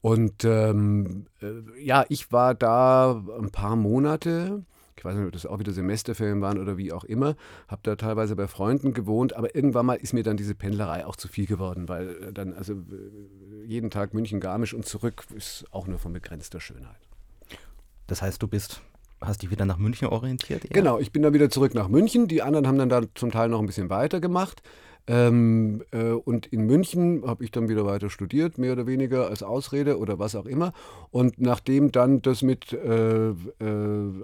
Und 0.00 0.44
ähm, 0.44 1.26
äh, 1.40 1.82
ja, 1.82 2.04
ich 2.08 2.30
war 2.30 2.54
da 2.54 3.24
ein 3.40 3.50
paar 3.50 3.74
Monate 3.74 4.64
ich 4.96 5.04
weiß 5.04 5.16
nicht, 5.16 5.26
ob 5.26 5.32
das 5.32 5.46
auch 5.46 5.58
wieder 5.58 5.72
Semesterferien 5.72 6.40
waren 6.40 6.58
oder 6.58 6.78
wie 6.78 6.92
auch 6.92 7.04
immer, 7.04 7.36
habe 7.68 7.80
da 7.82 7.96
teilweise 7.96 8.36
bei 8.36 8.46
Freunden 8.46 8.94
gewohnt, 8.94 9.34
aber 9.34 9.54
irgendwann 9.54 9.86
mal 9.86 9.94
ist 9.96 10.12
mir 10.12 10.22
dann 10.22 10.36
diese 10.36 10.54
Pendlerei 10.54 11.04
auch 11.04 11.16
zu 11.16 11.28
viel 11.28 11.46
geworden, 11.46 11.88
weil 11.88 12.08
äh, 12.22 12.32
dann 12.32 12.54
also 12.54 12.72
äh, 12.72 13.66
jeden 13.66 13.90
Tag 13.90 14.14
München, 14.14 14.40
Garmisch 14.40 14.72
und 14.72 14.86
zurück 14.86 15.24
ist 15.34 15.66
auch 15.72 15.86
nur 15.86 15.98
von 15.98 16.12
begrenzter 16.12 16.60
Schönheit. 16.60 17.08
Das 18.06 18.22
heißt, 18.22 18.42
du 18.42 18.48
bist 18.48 18.80
hast 19.20 19.42
dich 19.42 19.50
wieder 19.50 19.64
nach 19.64 19.78
München 19.78 20.08
orientiert? 20.08 20.64
Eher? 20.64 20.70
Genau, 20.70 20.98
ich 20.98 21.12
bin 21.12 21.22
dann 21.22 21.34
wieder 21.34 21.50
zurück 21.50 21.74
nach 21.74 21.88
München. 21.88 22.28
Die 22.28 22.42
anderen 22.42 22.66
haben 22.66 22.78
dann 22.78 22.88
da 22.88 23.02
zum 23.14 23.30
Teil 23.30 23.48
noch 23.48 23.60
ein 23.60 23.66
bisschen 23.66 23.90
weiter 23.90 24.20
gemacht. 24.20 24.62
Ähm, 25.06 25.82
äh, 25.90 26.12
und 26.12 26.46
in 26.46 26.64
München 26.64 27.24
habe 27.26 27.44
ich 27.44 27.50
dann 27.50 27.68
wieder 27.68 27.84
weiter 27.84 28.08
studiert, 28.08 28.56
mehr 28.56 28.72
oder 28.72 28.86
weniger 28.86 29.28
als 29.28 29.42
Ausrede 29.42 29.98
oder 29.98 30.18
was 30.18 30.34
auch 30.34 30.46
immer. 30.46 30.72
Und 31.10 31.38
nachdem 31.40 31.92
dann 31.92 32.22
das 32.22 32.40
mit 32.40 32.72
äh, 32.72 33.28
äh, 33.28 33.34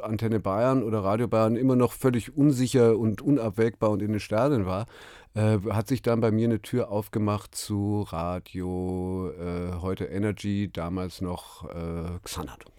Antenne 0.03 0.41
Bayern 0.41 0.83
oder 0.83 1.05
Radio 1.05 1.29
Bayern 1.29 1.57
immer 1.57 1.77
noch 1.77 1.93
völlig 1.93 2.35
unsicher 2.35 2.97
und 2.99 3.21
unabwägbar 3.21 3.91
und 3.91 4.01
in 4.01 4.13
den 4.13 4.21
Sternen 4.21 4.65
war, 4.65 4.87
äh, 5.35 5.59
hat 5.71 5.87
sich 5.87 6.01
dann 6.01 6.23
bei 6.23 6.31
mir 6.31 6.47
eine 6.47 6.63
Tür 6.63 6.91
aufgemacht 6.91 7.55
zu 7.55 8.07
Radio, 8.09 9.31
äh, 9.39 9.75
heute 9.83 10.07
Energy, 10.07 10.71
damals 10.73 11.21
noch 11.21 11.69
äh, 11.69 12.19
Xanadu. 12.25 12.71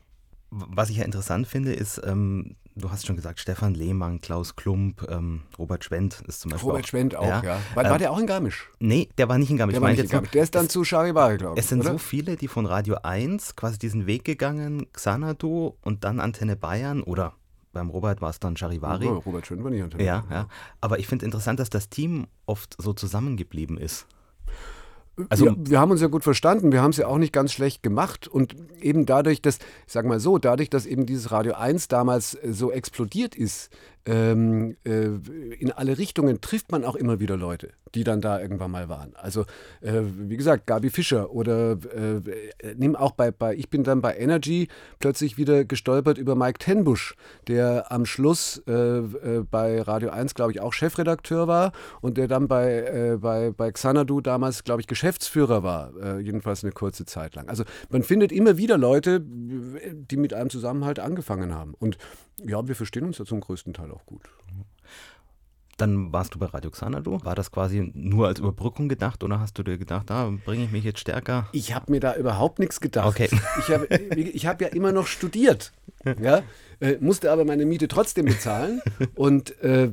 Was 0.51 0.89
ich 0.89 0.97
ja 0.97 1.05
interessant 1.05 1.47
finde, 1.47 1.73
ist, 1.73 2.01
ähm, 2.03 2.57
du 2.75 2.91
hast 2.91 3.05
schon 3.05 3.15
gesagt, 3.15 3.39
Stefan 3.39 3.73
Lehmann, 3.73 4.19
Klaus 4.19 4.55
Klump, 4.55 5.07
ähm, 5.09 5.43
Robert 5.57 5.83
Schwendt 5.83 6.21
ist 6.27 6.41
zum 6.41 6.51
Beispiel. 6.51 6.69
Robert 6.69 6.83
auch, 6.83 6.87
Schwendt 6.87 7.15
auch, 7.15 7.25
ja. 7.25 7.41
ja. 7.43 7.59
War, 7.73 7.83
war, 7.85 7.91
ähm, 7.93 7.97
der 7.99 8.11
auch 8.11 8.19
in 8.19 8.27
Garmisch? 8.27 8.69
Nee, 8.79 9.09
der 9.17 9.29
war 9.29 9.37
nicht 9.37 9.49
in 9.49 9.57
Garmisch. 9.57 9.75
Der, 9.75 9.81
war 9.81 9.89
nicht 9.89 10.03
in 10.03 10.09
Garmisch. 10.09 10.31
der 10.31 10.43
ist 10.43 10.53
dann 10.53 10.65
es, 10.65 10.71
zu 10.73 10.83
Charivari, 10.83 11.37
glaube 11.37 11.57
ich. 11.57 11.63
Es 11.63 11.69
sind 11.69 11.79
oder? 11.81 11.93
so 11.93 11.97
viele, 11.97 12.35
die 12.35 12.47
von 12.47 12.65
Radio 12.65 12.97
1 13.01 13.55
quasi 13.55 13.79
diesen 13.79 14.07
Weg 14.07 14.25
gegangen, 14.25 14.87
Xanadu 14.91 15.75
und 15.81 16.03
dann 16.03 16.19
Antenne 16.19 16.55
Bayern 16.55 17.01
oder 17.01 17.33
beim 17.73 17.89
Robert 17.89 18.21
war 18.21 18.29
es 18.29 18.39
dann 18.39 18.57
Charivari. 18.57 19.07
Oh, 19.07 19.19
Robert 19.19 19.47
Schwendt 19.47 19.63
war 19.63 19.71
nicht 19.71 19.83
Antenne 19.83 20.03
Ja, 20.03 20.25
ja. 20.29 20.47
Aber 20.81 20.99
ich 20.99 21.07
finde 21.07 21.25
interessant, 21.25 21.59
dass 21.59 21.69
das 21.69 21.89
Team 21.89 22.27
oft 22.45 22.75
so 22.77 22.93
zusammengeblieben 22.93 23.77
ist. 23.77 24.05
Also, 25.29 25.45
wir, 25.45 25.55
wir, 25.57 25.79
haben 25.79 25.91
uns 25.91 26.01
ja 26.01 26.07
gut 26.07 26.23
verstanden, 26.23 26.71
wir 26.71 26.81
haben 26.81 26.91
es 26.91 26.97
ja 26.97 27.07
auch 27.07 27.17
nicht 27.17 27.33
ganz 27.33 27.51
schlecht 27.51 27.83
gemacht 27.83 28.27
und 28.27 28.55
eben 28.81 29.05
dadurch, 29.05 29.41
dass, 29.41 29.57
ich 29.57 29.93
sag 29.93 30.05
mal 30.05 30.19
so, 30.19 30.37
dadurch, 30.37 30.69
dass 30.69 30.85
eben 30.85 31.05
dieses 31.05 31.31
Radio 31.31 31.53
1 31.53 31.89
damals 31.89 32.35
äh, 32.35 32.53
so 32.53 32.71
explodiert 32.71 33.35
ist, 33.35 33.69
ähm, 34.05 34.77
äh, 34.83 35.05
in 35.59 35.71
alle 35.71 35.97
Richtungen 35.97 36.41
trifft 36.41 36.71
man 36.71 36.83
auch 36.83 36.95
immer 36.95 37.19
wieder 37.19 37.37
Leute, 37.37 37.69
die 37.93 38.03
dann 38.03 38.21
da 38.21 38.39
irgendwann 38.39 38.71
mal 38.71 38.89
waren. 38.89 39.13
Also, 39.15 39.41
äh, 39.81 40.01
wie 40.17 40.37
gesagt, 40.37 40.65
Gabi 40.65 40.89
Fischer 40.89 41.31
oder 41.31 41.73
äh, 41.73 42.73
nimm 42.75 42.95
auch 42.95 43.11
bei, 43.11 43.31
bei, 43.31 43.55
ich 43.55 43.69
bin 43.69 43.83
dann 43.83 44.01
bei 44.01 44.17
Energy 44.17 44.69
plötzlich 44.99 45.37
wieder 45.37 45.65
gestolpert 45.65 46.17
über 46.17 46.35
Mike 46.35 46.59
Tenbusch, 46.59 47.15
der 47.47 47.91
am 47.91 48.05
Schluss 48.05 48.61
äh, 48.67 48.71
äh, 48.71 49.43
bei 49.49 49.81
Radio 49.81 50.09
1, 50.09 50.33
glaube 50.33 50.51
ich, 50.51 50.61
auch 50.61 50.73
Chefredakteur 50.73 51.47
war 51.47 51.71
und 52.01 52.17
der 52.17 52.27
dann 52.27 52.47
bei, 52.47 52.81
äh, 52.81 53.17
bei, 53.17 53.51
bei 53.51 53.71
Xanadu 53.71 54.21
damals, 54.21 54.63
glaube 54.63 54.81
ich, 54.81 54.87
Geschäftsführer 54.87 55.63
war, 55.63 55.91
jedenfalls 56.19 56.63
eine 56.63 56.71
kurze 56.71 57.05
Zeit 57.05 57.35
lang. 57.35 57.47
Also, 57.49 57.63
man 57.89 58.03
findet 58.03 58.31
immer 58.31 58.57
wieder 58.57 58.77
Leute, 58.77 59.21
die 59.21 60.17
mit 60.17 60.33
einem 60.33 60.49
zusammen 60.49 60.85
halt 60.85 60.99
angefangen 60.99 61.53
haben. 61.53 61.73
Und 61.77 61.97
ja, 62.45 62.67
wir 62.67 62.75
verstehen 62.75 63.05
uns 63.05 63.17
ja 63.17 63.25
zum 63.25 63.41
größten 63.41 63.73
Teil 63.73 63.91
auch 63.91 64.05
gut. 64.05 64.29
Dann 65.81 66.13
warst 66.13 66.35
du 66.35 66.37
bei 66.37 66.45
Radio 66.45 66.69
Xanadu. 66.69 67.17
War 67.23 67.33
das 67.33 67.51
quasi 67.51 67.91
nur 67.95 68.27
als 68.27 68.39
Überbrückung 68.39 68.87
gedacht 68.87 69.23
oder 69.23 69.39
hast 69.39 69.57
du 69.57 69.63
dir 69.63 69.79
gedacht, 69.79 70.11
da 70.11 70.27
ah, 70.27 70.33
bringe 70.45 70.65
ich 70.65 70.71
mich 70.71 70.83
jetzt 70.83 70.99
stärker? 70.99 71.47
Ich 71.53 71.73
habe 71.73 71.91
mir 71.91 71.99
da 71.99 72.15
überhaupt 72.15 72.59
nichts 72.59 72.79
gedacht. 72.79 73.07
Okay. 73.07 73.29
Ich 73.59 73.73
habe 73.73 73.87
ich 74.15 74.45
hab 74.45 74.61
ja 74.61 74.67
immer 74.67 74.91
noch 74.91 75.07
studiert. 75.07 75.71
Ja? 76.21 76.43
Äh, 76.79 76.97
musste 76.99 77.31
aber 77.31 77.45
meine 77.45 77.65
Miete 77.65 77.87
trotzdem 77.87 78.25
bezahlen. 78.25 78.81
Und 79.15 79.59
äh, 79.61 79.91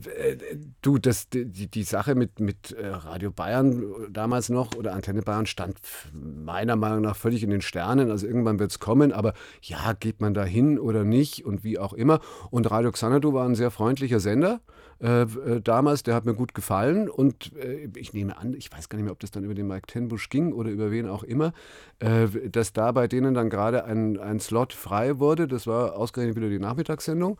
du, 0.83 0.99
das, 0.99 1.31
die, 1.31 1.47
die 1.47 1.83
Sache 1.85 2.15
mit, 2.15 2.39
mit 2.39 2.73
äh, 2.73 2.89
Radio 2.89 3.31
Bayern 3.31 3.83
damals 4.11 4.51
noch 4.51 4.75
oder 4.75 4.93
Antenne 4.95 5.23
Bayern 5.23 5.47
stand 5.47 5.79
meiner 6.13 6.77
Meinung 6.77 7.01
nach 7.01 7.17
völlig 7.17 7.43
in 7.43 7.51
den 7.51 7.63
Sternen. 7.63 8.11
Also 8.11 8.27
irgendwann 8.27 8.59
wird 8.59 8.73
es 8.73 8.79
kommen, 8.79 9.13
aber 9.13 9.33
ja, 9.63 9.95
geht 9.99 10.21
man 10.21 10.35
da 10.35 10.45
hin 10.45 10.79
oder 10.79 11.05
nicht 11.05 11.47
und 11.47 11.65
wie 11.65 11.79
auch 11.79 11.95
immer. 11.95 12.21
Und 12.51 12.71
Radio 12.71 12.93
Xanadu 12.93 13.33
war 13.33 13.47
ein 13.47 13.55
sehr 13.55 13.71
freundlicher 13.71 14.21
Sender. 14.21 14.61
Äh, 15.01 15.23
äh, 15.23 15.61
damals, 15.63 16.03
der 16.03 16.15
hat 16.15 16.25
mir 16.25 16.35
gut 16.35 16.55
gefallen 16.55 17.09
und 17.09 17.53
äh, 17.57 17.89
ich 17.97 18.13
nehme 18.13 18.37
an, 18.37 18.55
ich 18.55 18.73
weiß 18.73 18.89
gar 18.89 18.97
nicht 18.97 19.05
mehr, 19.05 19.13
ob 19.13 19.21
das 19.21 19.31
dann 19.31 19.45
über 19.45 19.55
den 19.55 19.69
Mike 19.69 19.87
Tenbusch 19.87 20.29
ging 20.29 20.53
oder 20.53 20.71
über 20.71 20.91
wen 20.91 21.09
auch 21.09 21.23
immer, 21.23 21.53
äh, 22.01 22.27
dass 22.51 22.73
da 22.73 22.91
bei 22.91 23.07
denen 23.07 23.35
dann 23.35 23.49
gerade 23.49 23.85
ein, 23.85 24.19
ein 24.19 24.41
Slot 24.41 24.73
frei 24.73 25.21
wurde. 25.21 25.47
Das 25.47 25.69
war 25.69 25.97
ausgerechnet 25.97 26.37
wieder 26.37 26.49
die 26.49 26.59
Nachmittagssendung. 26.59 27.39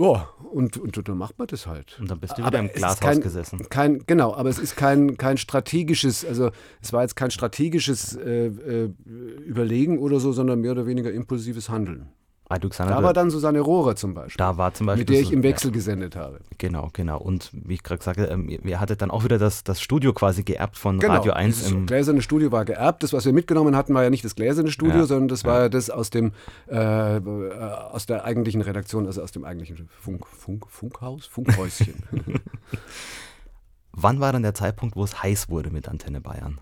Ja, 0.00 0.28
und, 0.52 0.76
und, 0.76 1.08
dann 1.08 1.18
macht 1.18 1.38
man 1.38 1.48
das 1.48 1.66
halt. 1.66 1.98
Und 1.98 2.08
dann 2.08 2.20
bist 2.20 2.38
du 2.38 2.42
aber 2.42 2.52
wieder 2.52 2.60
im 2.60 2.68
Glashaus 2.72 3.00
kein, 3.00 3.20
gesessen. 3.20 3.68
Kein, 3.68 4.04
genau, 4.06 4.32
aber 4.32 4.48
es 4.48 4.60
ist 4.60 4.76
kein, 4.76 5.16
kein 5.16 5.38
strategisches, 5.38 6.24
also 6.24 6.52
es 6.80 6.92
war 6.92 7.02
jetzt 7.02 7.16
kein 7.16 7.32
strategisches 7.32 8.14
äh, 8.14 8.46
äh, 8.46 8.92
Überlegen 9.44 9.98
oder 9.98 10.20
so, 10.20 10.30
sondern 10.30 10.60
mehr 10.60 10.70
oder 10.70 10.86
weniger 10.86 11.10
impulsives 11.10 11.68
Handeln. 11.68 12.10
Alexander, 12.50 12.94
da 12.94 13.02
war 13.02 13.12
dann 13.12 13.30
Susanne 13.30 13.60
Rohrer 13.60 13.94
zum 13.94 14.14
Beispiel. 14.14 14.38
Da 14.38 14.56
war 14.56 14.72
zum 14.72 14.86
Beispiel. 14.86 15.02
Mit 15.02 15.10
der 15.10 15.20
ich 15.20 15.32
im 15.32 15.42
Wechsel 15.42 15.68
ja. 15.68 15.74
gesendet 15.74 16.16
habe. 16.16 16.40
Genau, 16.56 16.88
genau. 16.94 17.18
Und 17.18 17.50
wie 17.52 17.74
ich 17.74 17.82
gerade 17.82 18.02
sagte, 18.02 18.24
ähm, 18.24 18.48
ihr 18.48 18.80
hattet 18.80 19.02
dann 19.02 19.10
auch 19.10 19.22
wieder 19.22 19.38
das, 19.38 19.64
das 19.64 19.82
Studio 19.82 20.14
quasi 20.14 20.44
geerbt 20.44 20.78
von 20.78 20.98
genau, 20.98 21.14
Radio 21.14 21.32
1. 21.32 21.62
Das 21.62 21.74
gläserne 21.86 22.22
Studio 22.22 22.50
war 22.50 22.64
geerbt. 22.64 23.02
Das, 23.02 23.12
was 23.12 23.26
wir 23.26 23.34
mitgenommen 23.34 23.76
hatten, 23.76 23.92
war 23.92 24.02
ja 24.02 24.08
nicht 24.08 24.24
das 24.24 24.34
gläserne 24.34 24.70
Studio, 24.70 25.00
ja, 25.00 25.04
sondern 25.04 25.28
das 25.28 25.42
ja. 25.42 25.50
war 25.50 25.60
ja 25.62 25.68
das 25.68 25.90
aus 25.90 26.08
dem 26.08 26.32
äh, 26.68 26.78
aus 26.78 28.06
der 28.06 28.24
eigentlichen 28.24 28.62
Redaktion, 28.62 29.06
also 29.06 29.22
aus 29.22 29.32
dem 29.32 29.44
eigentlichen 29.44 29.88
Funk, 30.00 30.26
Funk, 30.26 30.64
Funkhaus, 30.70 31.26
Funkhäuschen. 31.26 31.94
Wann 33.92 34.20
war 34.20 34.32
dann 34.32 34.42
der 34.42 34.54
Zeitpunkt, 34.54 34.96
wo 34.96 35.04
es 35.04 35.22
heiß 35.22 35.50
wurde 35.50 35.70
mit 35.70 35.88
Antenne 35.88 36.22
Bayern? 36.22 36.60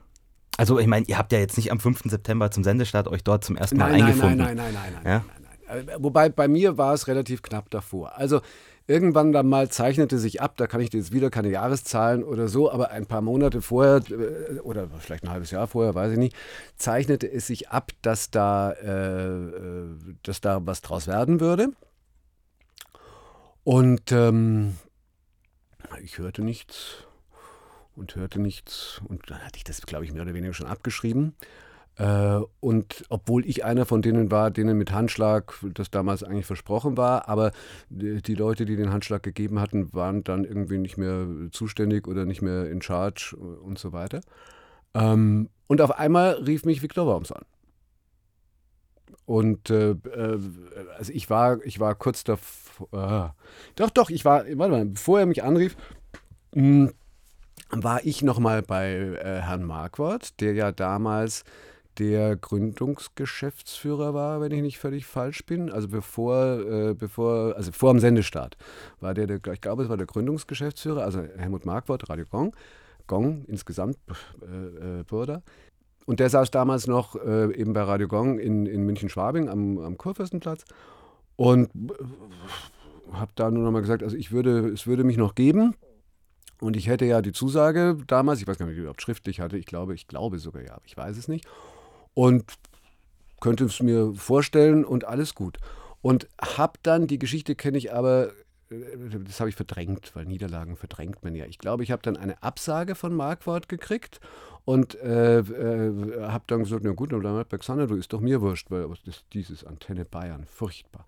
Also 0.56 0.78
ich 0.78 0.86
meine, 0.86 1.06
ihr 1.06 1.18
habt 1.18 1.32
ja 1.32 1.38
jetzt 1.38 1.56
nicht 1.56 1.70
am 1.70 1.80
5. 1.80 2.04
September 2.06 2.50
zum 2.50 2.64
Sendestart 2.64 3.08
euch 3.08 3.22
dort 3.22 3.44
zum 3.44 3.56
ersten 3.56 3.76
Mal 3.76 3.92
nein, 3.92 4.02
eingefunden. 4.02 4.38
Nein, 4.38 4.56
nein, 4.56 4.72
nein, 4.72 4.92
nein, 4.94 5.02
nein, 5.04 5.12
ja? 5.12 5.24
Äh, 5.68 5.84
wobei 5.98 6.28
bei 6.28 6.48
mir 6.48 6.78
war 6.78 6.94
es 6.94 7.08
relativ 7.08 7.42
knapp 7.42 7.70
davor. 7.70 8.16
Also 8.16 8.40
irgendwann 8.86 9.32
dann 9.32 9.48
mal 9.48 9.68
zeichnete 9.68 10.18
sich 10.18 10.40
ab, 10.40 10.56
da 10.56 10.66
kann 10.66 10.80
ich 10.80 10.92
jetzt 10.92 11.12
wieder 11.12 11.30
keine 11.30 11.50
Jahreszahlen 11.50 12.22
oder 12.22 12.48
so, 12.48 12.70
aber 12.70 12.90
ein 12.90 13.06
paar 13.06 13.20
Monate 13.20 13.62
vorher 13.62 14.02
äh, 14.10 14.60
oder 14.60 14.88
vielleicht 14.98 15.24
ein 15.24 15.30
halbes 15.30 15.50
Jahr 15.50 15.66
vorher, 15.66 15.94
weiß 15.94 16.12
ich 16.12 16.18
nicht, 16.18 16.36
zeichnete 16.76 17.30
es 17.30 17.46
sich 17.46 17.70
ab, 17.70 17.92
dass 18.02 18.30
da, 18.30 18.72
äh, 18.72 19.26
äh, 19.26 19.96
dass 20.22 20.40
da 20.40 20.64
was 20.64 20.82
draus 20.82 21.06
werden 21.06 21.40
würde. 21.40 21.68
Und 23.64 24.12
ähm, 24.12 24.76
ich 26.02 26.18
hörte 26.18 26.42
nichts 26.42 27.04
und 27.96 28.14
hörte 28.14 28.40
nichts 28.40 29.00
und 29.08 29.28
dann 29.30 29.44
hatte 29.44 29.56
ich 29.56 29.64
das, 29.64 29.80
glaube 29.82 30.04
ich, 30.04 30.12
mehr 30.12 30.22
oder 30.22 30.34
weniger 30.34 30.54
schon 30.54 30.68
abgeschrieben. 30.68 31.34
Äh, 31.98 32.40
und 32.60 33.04
obwohl 33.08 33.46
ich 33.46 33.64
einer 33.64 33.86
von 33.86 34.02
denen 34.02 34.30
war, 34.30 34.50
denen 34.50 34.76
mit 34.76 34.92
Handschlag 34.92 35.54
das 35.74 35.90
damals 35.90 36.22
eigentlich 36.22 36.46
versprochen 36.46 36.96
war, 36.96 37.28
aber 37.28 37.52
die 37.88 38.34
Leute, 38.34 38.66
die 38.66 38.76
den 38.76 38.92
Handschlag 38.92 39.22
gegeben 39.22 39.60
hatten, 39.60 39.92
waren 39.94 40.22
dann 40.22 40.44
irgendwie 40.44 40.78
nicht 40.78 40.98
mehr 40.98 41.26
zuständig 41.52 42.06
oder 42.06 42.26
nicht 42.26 42.42
mehr 42.42 42.70
in 42.70 42.82
charge 42.82 43.34
und 43.36 43.78
so 43.78 43.92
weiter. 43.92 44.20
Ähm, 44.94 45.48
und 45.66 45.80
auf 45.80 45.98
einmal 45.98 46.34
rief 46.34 46.64
mich 46.64 46.82
Viktor 46.82 47.06
Worms 47.06 47.32
an. 47.32 47.44
Und 49.24 49.70
äh, 49.70 49.90
äh, 49.90 50.38
also 50.96 51.12
ich 51.12 51.28
war, 51.28 51.64
ich 51.64 51.80
war 51.80 51.94
kurz 51.94 52.24
davor. 52.24 52.88
Äh, 52.92 53.28
doch, 53.74 53.90
doch, 53.90 54.10
ich 54.10 54.24
war, 54.24 54.44
warte 54.44 54.72
mal, 54.72 54.86
bevor 54.86 55.20
er 55.20 55.26
mich 55.26 55.42
anrief, 55.42 55.76
mh, 56.54 56.90
hm, 56.90 56.92
war 57.70 58.04
ich 58.04 58.22
nochmal 58.22 58.62
bei 58.62 58.92
äh, 58.92 59.40
Herrn 59.40 59.64
Marquardt, 59.64 60.40
der 60.40 60.54
ja 60.54 60.70
damals 60.70 61.44
der 61.98 62.36
Gründungsgeschäftsführer 62.36 64.14
war, 64.14 64.40
wenn 64.40 64.52
ich 64.52 64.62
nicht 64.62 64.78
völlig 64.78 65.06
falsch 65.06 65.44
bin. 65.46 65.70
Also 65.70 65.88
bevor, 65.88 66.60
äh, 66.60 66.94
bevor, 66.94 67.56
also 67.56 67.72
vor 67.72 67.92
dem 67.92 68.00
Sendestart 68.00 68.56
war 69.00 69.14
der, 69.14 69.26
der, 69.26 69.40
ich 69.52 69.60
glaube, 69.60 69.84
es 69.84 69.88
war 69.88 69.96
der 69.96 70.06
Gründungsgeschäftsführer, 70.06 71.02
also 71.02 71.22
Helmut 71.36 71.64
Marquardt, 71.64 72.08
Radio 72.08 72.24
Gong, 72.30 72.54
Gong 73.06 73.44
insgesamt, 73.46 73.96
äh, 74.42 75.00
äh, 75.00 75.04
Burda. 75.04 75.42
Und 76.06 76.20
der 76.20 76.30
saß 76.30 76.50
damals 76.50 76.86
noch 76.86 77.16
äh, 77.16 77.52
eben 77.54 77.72
bei 77.72 77.82
Radio 77.82 78.08
Gong 78.08 78.38
in, 78.38 78.66
in 78.66 78.84
München-Schwabing 78.84 79.48
am, 79.48 79.78
am 79.78 79.98
Kurfürstenplatz 79.98 80.64
und 81.34 81.68
äh, 81.74 83.12
habe 83.12 83.32
da 83.34 83.50
nur 83.50 83.64
noch 83.64 83.72
mal 83.72 83.80
gesagt, 83.80 84.02
also 84.02 84.16
ich 84.16 84.32
würde, 84.32 84.68
es 84.68 84.86
würde 84.86 85.04
mich 85.04 85.16
noch 85.16 85.34
geben. 85.34 85.74
Und 86.58 86.74
ich 86.74 86.86
hätte 86.86 87.04
ja 87.04 87.20
die 87.20 87.32
Zusage 87.32 87.98
damals, 88.06 88.40
ich 88.40 88.46
weiß 88.46 88.56
gar 88.56 88.64
nicht, 88.64 88.72
ob 88.72 88.76
ich 88.76 88.80
überhaupt 88.80 89.02
schriftlich 89.02 89.40
hatte, 89.40 89.58
ich 89.58 89.66
glaube, 89.66 89.94
ich 89.94 90.08
glaube 90.08 90.38
sogar 90.38 90.62
ja, 90.62 90.72
aber 90.72 90.86
ich 90.86 90.96
weiß 90.96 91.18
es 91.18 91.28
nicht 91.28 91.46
und 92.16 92.44
könnte 93.40 93.66
es 93.66 93.80
mir 93.82 94.14
vorstellen 94.14 94.86
und 94.86 95.04
alles 95.04 95.34
gut. 95.34 95.58
Und 96.00 96.26
habe 96.40 96.78
dann, 96.82 97.06
die 97.06 97.18
Geschichte 97.18 97.54
kenne 97.54 97.76
ich 97.76 97.92
aber, 97.92 98.30
äh, 98.70 98.74
das 99.22 99.38
habe 99.38 99.50
ich 99.50 99.54
verdrängt, 99.54 100.12
weil 100.14 100.24
Niederlagen 100.24 100.76
verdrängt 100.76 101.22
man 101.22 101.34
ja. 101.34 101.44
Ich 101.44 101.58
glaube, 101.58 101.82
ich 101.82 101.90
habe 101.90 102.00
dann 102.02 102.16
eine 102.16 102.42
Absage 102.42 102.94
von 102.94 103.14
Marquardt 103.14 103.68
gekriegt 103.68 104.20
und 104.64 104.94
äh, 104.94 105.40
äh, 105.40 106.22
habe 106.22 106.44
dann 106.46 106.60
gesagt, 106.60 106.84
na 106.84 106.92
gut, 106.92 107.12
dann 107.12 107.20
bleib 107.20 107.50
bei 107.50 107.58
Xander, 107.58 107.86
du 107.86 107.96
ist 107.96 108.14
doch 108.14 108.20
mir 108.20 108.40
wurscht, 108.40 108.70
weil 108.70 108.88
das, 109.04 109.24
dieses 109.34 109.64
Antenne 109.64 110.06
Bayern, 110.06 110.46
furchtbar. 110.46 111.04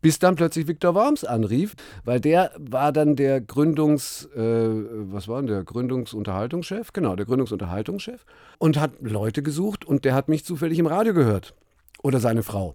Bis 0.00 0.20
dann 0.20 0.36
plötzlich 0.36 0.68
Viktor 0.68 0.94
Worms 0.94 1.24
anrief, 1.24 1.74
weil 2.04 2.20
der 2.20 2.52
war 2.56 2.92
dann 2.92 3.16
der 3.16 3.40
Gründungs, 3.40 4.26
äh, 4.36 4.40
was 4.40 5.26
war 5.26 5.38
denn 5.38 5.48
der 5.48 5.64
Gründungsunterhaltungschef? 5.64 6.92
Genau, 6.92 7.16
der 7.16 7.26
Gründungsunterhaltungschef 7.26 8.24
und 8.58 8.78
hat 8.78 8.92
Leute 9.00 9.42
gesucht 9.42 9.84
und 9.84 10.04
der 10.04 10.14
hat 10.14 10.28
mich 10.28 10.44
zufällig 10.44 10.78
im 10.78 10.86
Radio 10.86 11.14
gehört. 11.14 11.54
Oder 12.00 12.20
seine 12.20 12.44
Frau. 12.44 12.74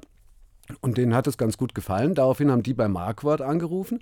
Und 0.82 0.98
denen 0.98 1.16
hat 1.16 1.28
es 1.28 1.38
ganz 1.38 1.58
gut 1.58 1.74
gefallen. 1.74 2.14
Daraufhin 2.14 2.52
haben 2.52 2.64
die 2.64 2.74
bei 2.74 2.90
Marquardt 2.90 3.42
angerufen 3.42 4.00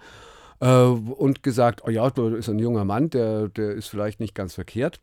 äh, 0.59 0.83
und 0.83 1.43
gesagt, 1.43 1.81
oh 1.85 1.89
ja, 1.89 2.09
da 2.09 2.35
ist 2.35 2.49
ein 2.49 2.59
junger 2.59 2.85
Mann, 2.85 3.11
der, 3.11 3.49
der 3.49 3.71
ist 3.71 3.87
vielleicht 3.87 4.19
nicht 4.19 4.33
ganz 4.33 4.55
verkehrt. 4.55 4.99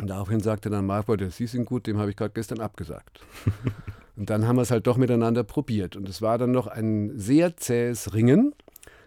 Und 0.00 0.08
daraufhin 0.08 0.40
sagte 0.40 0.70
dann 0.70 0.86
Marquardt, 0.86 1.32
Sie 1.32 1.46
sind 1.46 1.64
gut, 1.64 1.86
dem 1.86 1.98
habe 1.98 2.10
ich 2.10 2.16
gerade 2.16 2.34
gestern 2.34 2.60
abgesagt. 2.60 3.20
Und 4.16 4.30
dann 4.30 4.46
haben 4.46 4.56
wir 4.56 4.62
es 4.62 4.70
halt 4.70 4.86
doch 4.86 4.96
miteinander 4.96 5.44
probiert. 5.44 5.94
Und 5.94 6.08
es 6.08 6.22
war 6.22 6.38
dann 6.38 6.50
noch 6.50 6.66
ein 6.66 7.18
sehr 7.18 7.56
zähes 7.56 8.14
Ringen, 8.14 8.54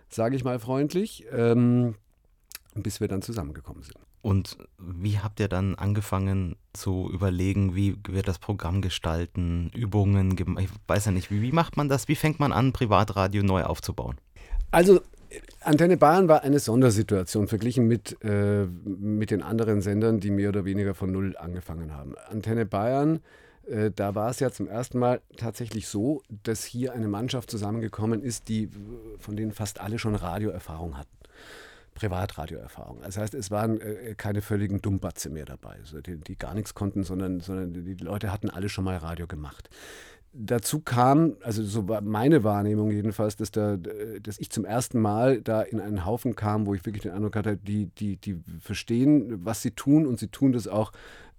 sage 0.08 0.36
ich 0.36 0.44
mal 0.44 0.60
freundlich, 0.60 1.26
ähm, 1.32 1.96
bis 2.76 3.02
wir 3.02 3.08
dann 3.08 3.24
zusammengekommen 3.24 3.82
sind. 3.82 3.98
Und 4.22 4.58
wie 4.78 5.18
habt 5.18 5.40
ihr 5.40 5.48
dann 5.48 5.76
angefangen 5.76 6.58
zu 6.74 7.10
überlegen, 7.12 7.76
wie 7.76 7.98
wir 8.08 8.22
das 8.22 8.38
Programm 8.38 8.82
gestalten, 8.82 9.72
Übungen, 9.74 10.36
ich 10.60 10.70
weiß 10.88 11.06
ja 11.06 11.12
nicht, 11.12 11.32
wie, 11.32 11.42
wie 11.42 11.54
macht 11.54 11.78
man 11.78 11.88
das, 11.88 12.08
wie 12.08 12.16
fängt 12.16 12.40
man 12.40 12.52
an, 12.52 12.74
Privatradio 12.74 13.44
neu 13.44 13.64
aufzubauen? 13.64 14.18
Also 14.72 15.00
Antenne 15.62 15.98
Bayern 15.98 16.28
war 16.28 16.44
eine 16.44 16.60
Sondersituation 16.60 17.48
verglichen 17.48 17.88
mit, 17.88 18.18
äh, 18.24 18.66
mit 18.66 19.32
den 19.32 19.44
anderen 19.44 19.82
Sendern, 19.82 20.20
die 20.20 20.32
mehr 20.32 20.50
oder 20.50 20.66
weniger 20.66 20.94
von 20.96 21.12
Null 21.12 21.36
angefangen 21.38 21.94
haben. 21.94 22.16
Antenne 22.30 22.66
Bayern 22.66 23.20
äh, 23.70 23.92
da 23.96 24.16
war 24.16 24.30
es 24.30 24.40
ja 24.40 24.52
zum 24.52 24.68
ersten 24.68 25.00
Mal 25.00 25.22
tatsächlich 25.38 25.88
so, 25.88 26.24
dass 26.44 26.64
hier 26.64 26.94
eine 26.94 27.08
Mannschaft 27.08 27.52
zusammengekommen 27.52 28.24
ist, 28.24 28.48
die, 28.50 28.70
von 29.20 29.36
denen 29.36 29.52
fast 29.52 29.80
alle 29.80 30.00
schon 30.00 30.16
Radioerfahrung 30.16 30.98
hatten. 30.98 31.10
Privatradioerfahrung. 31.94 33.02
Das 33.02 33.18
heißt, 33.18 33.34
es 33.34 33.52
waren 33.52 33.82
äh, 33.82 34.16
keine 34.16 34.42
völligen 34.42 34.82
Dummbatze 34.82 35.30
mehr 35.30 35.46
dabei, 35.46 35.76
also 35.80 36.00
die, 36.00 36.16
die, 36.16 36.38
gar 36.38 36.54
nichts 36.54 36.74
konnten, 36.74 37.04
sondern, 37.04 37.42
sondern 37.42 37.74
die 37.74 37.96
Leute 37.96 38.32
hatten 38.32 38.50
alle 38.50 38.70
schon 38.70 38.86
mal 38.86 38.96
Radio 38.98 39.28
gemacht. 39.28 39.70
Dazu 40.32 40.80
kam, 40.80 41.38
also 41.42 41.64
so 41.64 41.88
war 41.88 42.02
meine 42.02 42.44
Wahrnehmung 42.44 42.92
jedenfalls, 42.92 43.36
dass, 43.36 43.50
da, 43.50 43.78
dass 43.78 44.40
ich 44.40 44.52
zum 44.52 44.64
ersten 44.64 45.00
Mal 45.00 45.42
da 45.42 45.62
in 45.62 45.80
einen 45.80 46.06
Haufen 46.06 46.36
kam, 46.36 46.68
wo 46.68 46.76
ich 46.76 46.86
wirklich 46.86 47.02
den 47.02 47.14
Eindruck 47.14 47.36
hatte, 47.36 47.58
die, 47.58 47.88
die, 47.88 48.18
die 48.18 48.40
verstehen, 48.60 49.44
was 49.44 49.64
sie 49.64 49.72
tun 49.72 50.06
und 50.06 50.20
sie 50.20 50.28
tun 50.28 50.52
das 50.52 50.68
auch 50.68 50.92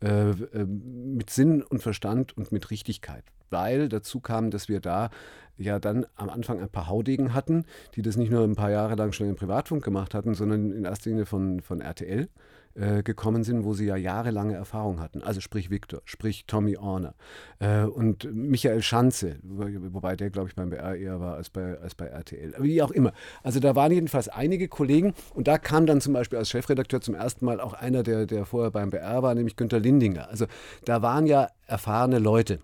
äh, 0.03 0.31
äh, 0.31 0.65
mit 0.65 1.31
Sinn 1.31 1.63
und 1.63 1.83
Verstand 1.83 2.37
und 2.37 2.51
mit 2.51 2.71
Richtigkeit. 2.71 3.23
Weil 3.51 3.89
dazu 3.89 4.19
kam, 4.19 4.51
dass 4.51 4.69
wir 4.69 4.81
da 4.81 5.11
ja 5.57 5.79
dann 5.79 6.07
am 6.17 6.31
Anfang 6.31 6.59
ein 6.61 6.71
paar 6.71 6.89
Haudegen 6.89 7.35
hatten, 7.35 7.65
die 7.95 8.03
das 8.03 8.17
nicht 8.17 8.33
nur 8.33 8.43
ein 8.43 8.57
paar 8.57 8.71
Jahre 8.71 8.95
lang 8.97 9.13
schon 9.13 9.29
im 9.29 9.37
Privatfunk 9.37 9.85
gemacht 9.85 10.15
hatten, 10.15 10.35
sondern 10.35 10.73
in 10.73 10.85
erster 10.85 11.11
Linie 11.11 11.27
von, 11.27 11.61
von 11.61 11.81
RTL 11.81 12.29
äh, 12.75 13.03
gekommen 13.03 13.45
sind, 13.45 13.65
wo 13.65 13.75
sie 13.75 13.87
ja 13.87 13.97
jahrelange 13.97 14.55
Erfahrung 14.55 15.01
hatten. 15.01 15.23
Also 15.23 15.41
sprich 15.41 15.71
Victor, 15.71 16.03
sprich 16.05 16.45
Tommy 16.47 16.77
Orner 16.77 17.15
äh, 17.59 17.83
und 17.83 18.33
Michael 18.33 18.83
Schanze, 18.83 19.37
wobei 19.43 20.17
der, 20.17 20.31
glaube 20.31 20.49
ich, 20.49 20.55
beim 20.55 20.71
BR 20.71 20.97
eher 20.97 21.21
war 21.21 21.35
als 21.35 21.51
bei, 21.51 21.79
als 21.79 21.95
bei 21.95 22.07
RTL. 22.07 22.55
Wie 22.59 22.83
auch 22.83 22.91
immer. 22.91 23.13
Also 23.43 23.61
da 23.61 23.75
waren 23.75 23.93
jedenfalls 23.93 24.29
einige 24.29 24.69
Kollegen 24.69 25.15
und 25.35 25.49
da 25.49 25.59
kam 25.59 25.87
dann 25.87 26.01
zum 26.01 26.13
Beispiel 26.13 26.39
als 26.39 26.51
Chefredakteur 26.51 27.01
zum 27.01 27.15
ersten 27.15 27.45
Mal 27.45 27.61
auch 27.61 27.73
einer, 27.73 28.03
der, 28.03 28.27
der 28.27 28.47
vorher 28.47 28.71
beim 28.71 28.91
BR 28.91 29.23
war, 29.23 29.35
nämlich 29.35 29.57
Günter 29.57 29.81
Lindinger. 29.81 30.29
Also 30.29 30.47
da 30.85 31.03
waren 31.03 31.27
ja 31.27 31.49
erfahrene 31.67 32.19
Leute 32.19 32.61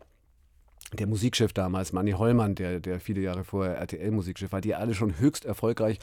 der 0.92 1.06
Musikchef 1.06 1.52
damals, 1.52 1.92
Manny 1.92 2.12
Hollmann, 2.12 2.54
der, 2.54 2.80
der 2.80 3.00
viele 3.00 3.20
Jahre 3.20 3.44
vorher 3.44 3.76
RTL-Musikchef 3.78 4.52
war, 4.52 4.60
die 4.60 4.74
alle 4.74 4.94
schon 4.94 5.18
höchst 5.18 5.44
erfolgreich 5.44 5.98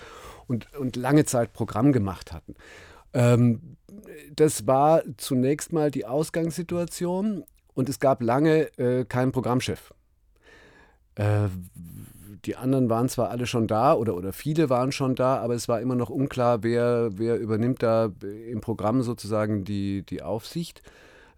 und, 0.48 0.74
und 0.76 0.96
lange 0.96 1.26
Zeit 1.26 1.54
Programm 1.54 1.94
gemacht 1.94 2.34
hatten. 2.34 2.56
Ähm, 3.14 3.78
das 4.36 4.68
war 4.68 5.04
zunächst 5.18 5.74
mal 5.74 5.92
die 5.92 6.06
Ausgangssituation 6.06 7.44
und 7.74 7.90
es 7.90 8.00
gab 8.00 8.22
lange 8.22 8.78
äh, 8.78 9.06
keinen 9.06 9.32
Programmchef. 9.32 9.94
Äh, 11.16 11.48
die 12.46 12.56
anderen 12.56 12.90
waren 12.90 13.08
zwar 13.08 13.30
alle 13.30 13.46
schon 13.46 13.68
da 13.68 13.94
oder, 13.94 14.16
oder 14.16 14.34
viele 14.34 14.70
waren 14.70 14.92
schon 14.92 15.16
da, 15.16 15.38
aber 15.38 15.54
es 15.54 15.70
war 15.70 15.80
immer 15.80 15.96
noch 15.96 16.10
unklar, 16.10 16.64
wer, 16.64 17.12
wer 17.18 17.40
übernimmt 17.40 17.82
da 17.82 18.12
im 18.22 18.60
Programm 18.60 19.02
sozusagen 19.02 19.64
die, 19.64 20.04
die 20.06 20.22
Aufsicht 20.22 20.82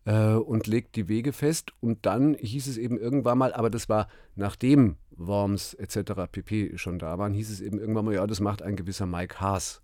äh, 0.05 0.33
und 0.33 0.65
legt 0.65 0.95
die 0.95 1.07
Wege 1.07 1.31
fest. 1.31 1.73
Und 1.79 2.05
dann 2.05 2.35
hieß 2.35 2.67
es 2.67 2.77
eben 2.77 2.97
irgendwann 2.97 3.37
mal, 3.37 3.53
aber 3.53 3.69
das 3.69 3.87
war 3.87 4.07
nachdem 4.35 4.95
Worms 5.11 5.73
etc. 5.75 6.13
pp. 6.31 6.77
schon 6.77 6.97
da 6.97 7.17
waren, 7.19 7.33
hieß 7.33 7.51
es 7.51 7.61
eben 7.61 7.79
irgendwann 7.79 8.05
mal, 8.05 8.15
ja, 8.15 8.25
das 8.25 8.39
macht 8.39 8.61
ein 8.61 8.75
gewisser 8.75 9.05
Mike 9.05 9.39
Haas. 9.39 9.81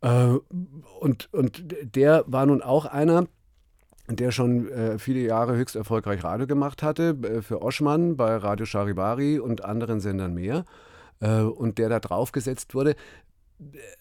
Äh, 0.00 0.38
und, 1.00 1.32
und 1.32 1.64
der 1.82 2.24
war 2.26 2.46
nun 2.46 2.62
auch 2.62 2.86
einer, 2.86 3.26
der 4.08 4.30
schon 4.30 4.68
äh, 4.70 4.98
viele 4.98 5.20
Jahre 5.20 5.56
höchst 5.56 5.76
erfolgreich 5.76 6.24
Radio 6.24 6.46
gemacht 6.46 6.82
hatte, 6.82 7.16
äh, 7.22 7.42
für 7.42 7.62
Oschmann 7.62 8.16
bei 8.16 8.36
Radio 8.36 8.66
Charivari 8.66 9.38
und 9.38 9.64
anderen 9.64 10.00
Sendern 10.00 10.34
mehr. 10.34 10.64
Und 11.20 11.78
der 11.78 11.88
da 11.88 11.98
draufgesetzt 11.98 12.76
wurde, 12.76 12.94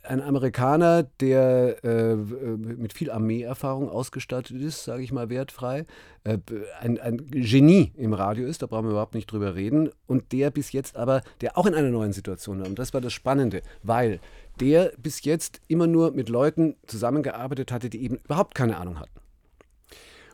ein 0.03 0.21
Amerikaner, 0.21 1.01
der 1.19 1.77
mit 1.81 2.93
viel 2.93 3.09
Armeeerfahrung 3.09 3.89
ausgestattet 3.89 4.61
ist, 4.61 4.83
sage 4.83 5.01
ich 5.01 5.11
mal 5.11 5.27
wertfrei, 5.27 5.87
ein, 6.23 6.99
ein, 6.99 7.17
Genie 7.31 7.91
im 7.95 8.13
Radio 8.13 8.45
ist, 8.45 8.61
da 8.61 8.67
brauchen 8.67 8.85
wir 8.85 8.91
überhaupt 8.91 9.15
nicht 9.15 9.31
drüber 9.31 9.55
reden, 9.55 9.89
und 10.05 10.31
der 10.31 10.51
bis 10.51 10.73
jetzt 10.73 10.95
aber, 10.95 11.23
der 11.41 11.57
auch 11.57 11.65
in 11.65 11.73
einer 11.73 11.89
neuen 11.89 12.13
Situation 12.13 12.59
war. 12.59 12.67
Und 12.67 12.77
das 12.77 12.93
war 12.93 13.01
das 13.01 13.13
Spannende, 13.13 13.63
weil 13.81 14.19
der 14.59 14.93
bis 14.97 15.23
jetzt 15.23 15.61
immer 15.67 15.87
nur 15.87 16.11
mit 16.11 16.29
Leuten 16.29 16.75
zusammengearbeitet 16.85 17.71
hatte, 17.71 17.89
die 17.89 18.03
eben 18.03 18.17
überhaupt 18.17 18.55
keine 18.55 18.77
Ahnung 18.77 18.99
hatten. 18.99 19.19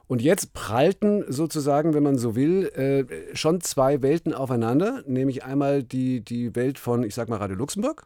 Und 0.08 0.22
jetzt 0.22 0.54
prallten 0.54 1.24
sozusagen, 1.32 1.94
wenn 1.94 2.04
man 2.04 2.18
so 2.18 2.36
will, 2.36 2.66
äh, 2.76 3.36
schon 3.36 3.62
zwei 3.62 4.02
Welten 4.02 4.34
aufeinander, 4.34 5.02
nämlich 5.08 5.44
einmal 5.44 5.82
die, 5.82 6.22
die 6.22 6.56
Welt 6.56 6.78
von, 6.78 7.04
ich 7.04 7.16
sag 7.16 7.30
mal, 7.30 7.38
Radio 7.38 7.56
Luxemburg 7.56 8.06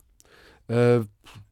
äh, 0.67 0.99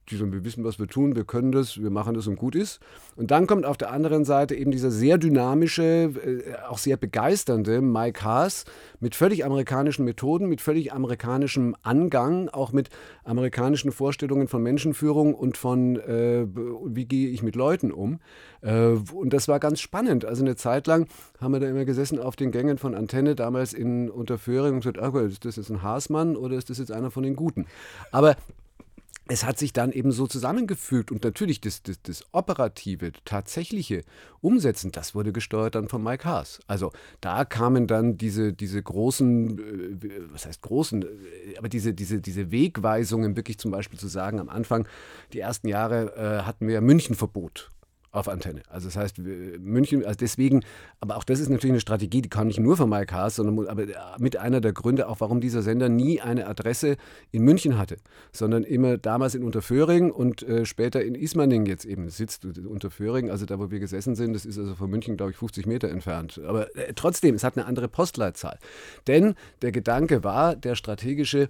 die 0.10 0.18
sagen, 0.18 0.32
wir 0.32 0.44
wissen, 0.44 0.63
was 0.63 0.78
wir 0.78 0.88
tun, 0.88 1.15
wir 1.15 1.24
können 1.24 1.52
das, 1.52 1.82
wir 1.82 1.89
machen 1.89 2.13
das 2.13 2.28
und 2.28 2.36
gut 2.36 2.56
ist. 2.56 2.80
Und 3.15 3.32
dann 3.32 3.48
kommt 3.48 3.65
auf 3.65 3.78
der 3.78 3.91
anderen 3.91 4.24
Seite 4.24 4.56
eben 4.56 4.72
dieser 4.72 4.91
sehr 4.91 5.18
dynamische, 5.18 5.84
äh, 5.84 6.56
auch 6.70 6.78
sehr 6.78 6.98
begeisternde 6.98 7.82
Mike 7.82 8.24
Haas 8.24 8.66
mit 8.99 9.16
völlig 9.16 9.45
amerikanischen 9.45 10.06
Methoden, 10.06 10.47
mit 10.47 10.62
völlig 10.62 10.93
amerikanischem 10.93 11.76
Angang, 11.82 12.49
auch 12.49 12.72
mit 12.72 12.89
amerikanischen 13.24 13.91
Vorstellungen 13.91 14.47
von 14.47 14.62
Menschenführung 14.62 15.34
und 15.34 15.58
von, 15.58 15.95
äh, 15.97 16.45
wie 16.86 17.06
gehe 17.06 17.30
ich 17.30 17.41
mit 17.41 17.56
Leuten 17.56 17.91
um. 17.91 18.20
Äh, 18.62 18.97
und 19.14 19.34
das 19.34 19.47
war 19.47 19.60
ganz 19.60 19.80
spannend. 19.80 20.26
Also 20.26 20.43
eine 20.43 20.56
Zeit 20.56 20.86
lang 20.88 21.08
haben 21.41 21.53
wir 21.53 21.60
da 21.60 21.68
immer 21.68 21.86
gesessen 21.86 22.20
auf 22.20 22.36
den 22.36 22.51
Gängen 22.51 22.78
von 22.78 22.93
Antenne, 22.93 23.36
damals 23.36 23.74
in 23.74 24.10
Unterföhring 24.10 24.76
und 24.76 24.80
gesagt, 24.82 24.99
ah, 24.99 25.20
ist 25.22 25.45
das 25.45 25.56
jetzt 25.56 25.72
ein 25.72 25.82
Haasmann 25.82 26.36
oder 26.36 26.56
ist 26.58 26.70
das 26.70 26.78
jetzt 26.78 26.91
einer 26.91 27.10
von 27.10 27.24
den 27.24 27.36
Guten? 27.36 27.66
Aber 28.12 28.36
es 29.28 29.43
hat 29.43 29.57
sich 29.57 29.73
dann 29.73 29.91
eben 29.91 30.11
so 30.11 30.28
zusammengefügt 30.28 31.11
und 31.11 31.23
natürlich 31.23 31.59
das, 31.59 31.82
das, 31.82 32.01
das, 32.01 32.23
operative, 32.32 33.11
tatsächliche 33.26 34.03
Umsetzen, 34.41 34.91
das 34.91 35.15
wurde 35.15 35.34
gesteuert 35.34 35.73
dann 35.73 35.89
von 35.89 36.03
Mike 36.03 36.26
Haas. 36.26 36.59
Also 36.67 36.91
da 37.21 37.43
kamen 37.43 37.88
dann 37.88 38.17
diese, 38.17 38.53
diese 38.53 38.82
großen, 38.82 39.59
äh, 39.59 40.21
was 40.32 40.45
heißt 40.45 40.61
großen, 40.61 41.01
äh, 41.01 41.57
aber 41.57 41.69
diese, 41.69 41.93
diese, 41.93 42.21
diese 42.21 42.51
Wegweisungen, 42.51 43.36
wirklich 43.36 43.57
zum 43.57 43.71
Beispiel 43.71 43.97
zu 43.97 44.07
sagen, 44.07 44.39
am 44.39 44.49
Anfang, 44.49 44.88
die 45.34 45.39
ersten 45.39 45.67
Jahre 45.67 46.15
äh, 46.15 46.43
hatten 46.43 46.67
wir 46.67 46.82
Münchenverbot 46.82 47.71
auf 48.16 48.30
Antenne. 48.30 48.61
Also 48.70 48.88
das 48.88 48.95
heißt, 48.95 49.18
München, 49.18 50.05
also 50.05 50.18
deswegen, 50.18 50.63
aber 50.99 51.18
auch 51.18 51.24
das 51.24 51.39
ist 51.39 51.49
natürlich 51.49 51.74
eine 51.74 51.82
Strategie, 51.82 52.22
die 52.22 52.30
kam 52.30 52.47
nicht 52.47 52.59
nur 52.59 52.78
von 52.78 52.89
Mike 52.89 53.13
Haas, 53.13 53.36
sondern 53.36 53.68
aber 53.68 53.86
mit 54.20 54.38
einer 54.38 54.61
der 54.61 54.74
Gründe 54.74 55.09
auch, 55.09 55.20
warum 55.20 55.41
dieser 55.41 55.61
Sender 55.61 55.89
nie 55.89 56.22
eine 56.22 56.47
Adresse 56.47 56.97
in 57.32 57.43
München 57.43 57.78
hatte, 57.78 57.97
sondern 58.32 58.63
immer 58.63 58.97
damals 58.97 59.36
in 59.36 59.43
Unterföhring 59.43 60.11
und 60.11 60.43
äh, 60.43 60.66
später 60.66 61.03
in 61.03 61.16
Ismaning 61.16 61.66
jetzt 61.66 61.86
eben 61.86 62.09
sitzt 62.09 62.45
Unterföhring, 62.45 63.30
also 63.30 63.45
da, 63.45 63.59
wo 63.59 63.72
wir 63.72 63.80
gesessen 63.80 64.16
sind, 64.16 64.34
das 64.34 64.45
ist 64.45 64.57
also 64.57 64.76
von 64.76 64.89
München, 64.89 65.18
glaube 65.18 65.32
ich, 65.32 65.38
50 65.38 65.66
Meter 65.66 65.89
entfernt. 65.89 66.39
Aber 66.45 66.76
äh, 66.76 66.93
trotzdem, 66.93 67.36
es 67.36 67.43
hat 67.43 67.57
eine 67.57 67.66
andere 67.66 67.88
Postleitzahl. 67.88 68.57
Denn 69.07 69.36
der 69.61 69.72
Gedanke 69.72 70.24
war, 70.24 70.55
der 70.55 70.76
strategische, 70.76 71.47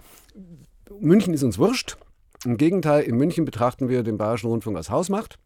München 0.99 1.33
ist 1.33 1.43
uns 1.43 1.57
wurscht. 1.57 1.97
Im 2.43 2.57
Gegenteil, 2.57 3.03
in 3.03 3.15
München 3.17 3.45
betrachten 3.45 3.89
wir 3.89 4.03
den 4.03 4.17
Bayerischen 4.17 4.47
Rundfunk 4.47 4.77
als 4.77 4.89
Hausmacht 4.89 5.39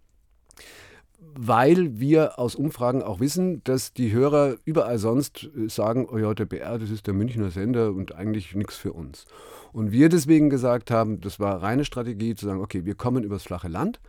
weil 1.37 1.99
wir 1.99 2.39
aus 2.39 2.55
Umfragen 2.55 3.03
auch 3.03 3.19
wissen, 3.19 3.63
dass 3.63 3.93
die 3.93 4.11
Hörer 4.11 4.55
überall 4.65 4.97
sonst 4.97 5.49
äh, 5.55 5.69
sagen, 5.69 6.07
oh 6.11 6.17
ja, 6.17 6.33
der 6.33 6.45
BR, 6.45 6.79
das 6.79 6.89
ist 6.89 7.07
der 7.07 7.13
Münchner 7.13 7.51
Sender 7.51 7.91
und 7.91 8.15
eigentlich 8.15 8.55
nichts 8.55 8.75
für 8.75 8.93
uns. 8.93 9.25
Und 9.71 9.91
wir 9.91 10.09
deswegen 10.09 10.49
gesagt 10.49 10.91
haben, 10.91 11.21
das 11.21 11.39
war 11.39 11.61
reine 11.61 11.85
Strategie 11.85 12.35
zu 12.35 12.45
sagen, 12.45 12.61
okay, 12.61 12.85
wir 12.85 12.95
kommen 12.95 13.23
übers 13.23 13.43
flache 13.43 13.67
Land 13.67 13.99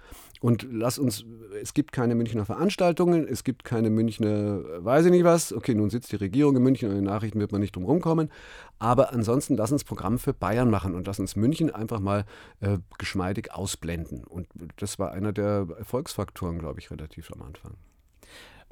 und 0.41 0.67
lass 0.71 0.99
uns, 0.99 1.27
es 1.61 1.75
gibt 1.75 1.93
keine 1.93 2.15
Münchner 2.15 2.47
Veranstaltungen, 2.47 3.29
es 3.29 3.45
gibt 3.45 3.63
keine 3.63 3.91
Münchner, 3.91 4.63
weiß 4.83 5.05
ich 5.05 5.11
nicht 5.11 5.25
was. 5.25 5.53
Okay, 5.53 5.75
nun 5.75 5.91
sitzt 5.91 6.13
die 6.13 6.17
Regierung 6.17 6.57
in 6.57 6.63
München 6.63 6.89
und 6.89 6.97
in 6.97 7.05
den 7.05 7.13
Nachrichten 7.13 7.41
wird 7.41 7.53
man 7.53 7.61
nicht 7.61 7.77
drum 7.77 7.85
rumkommen. 7.85 8.31
Aber 8.79 9.13
ansonsten 9.13 9.55
lass 9.55 9.71
uns 9.71 9.85
Programm 9.85 10.19
für 10.19 10.33
Bayern 10.33 10.71
machen 10.71 10.95
und 10.95 11.07
lass 11.07 11.21
uns 11.21 11.37
München 11.37 11.71
einfach 11.71 12.01
mal 12.01 12.25
äh, 12.61 12.79
geschmeidig 12.97 13.53
ausblenden. 13.53 14.25
Und 14.25 14.49
das 14.77 14.99
war 14.99 15.13
einer 15.13 15.35
der 15.35 15.67
Erfolgsfaktoren, 15.79 16.59
glaube 16.59 16.81
ich, 16.81 16.91
relativ 16.91 17.31
am 17.33 17.43
Anfang. 17.43 17.75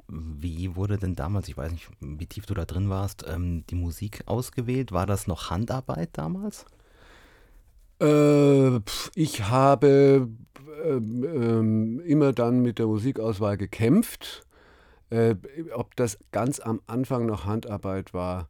Wie 0.07 0.75
wurde 0.75 0.97
denn 0.97 1.15
damals, 1.15 1.49
ich 1.49 1.57
weiß 1.57 1.71
nicht, 1.71 1.87
wie 1.99 2.25
tief 2.25 2.47
du 2.47 2.55
da 2.55 2.65
drin 2.65 2.89
warst, 2.89 3.25
ähm, 3.27 3.63
die 3.69 3.75
Musik 3.75 4.23
ausgewählt? 4.25 4.91
War 4.91 5.05
das 5.05 5.27
noch 5.27 5.51
Handarbeit 5.51 6.09
damals? 6.13 6.65
Äh, 7.99 8.79
ich 9.15 9.43
habe 9.43 10.27
äh, 10.83 10.89
äh, 10.89 12.01
immer 12.05 12.33
dann 12.33 12.61
mit 12.61 12.79
der 12.79 12.87
Musikauswahl 12.87 13.57
gekämpft. 13.57 14.45
Äh, 15.09 15.35
ob 15.73 15.95
das 15.95 16.17
ganz 16.31 16.59
am 16.59 16.81
Anfang 16.87 17.25
noch 17.25 17.45
Handarbeit 17.45 18.13
war, 18.13 18.49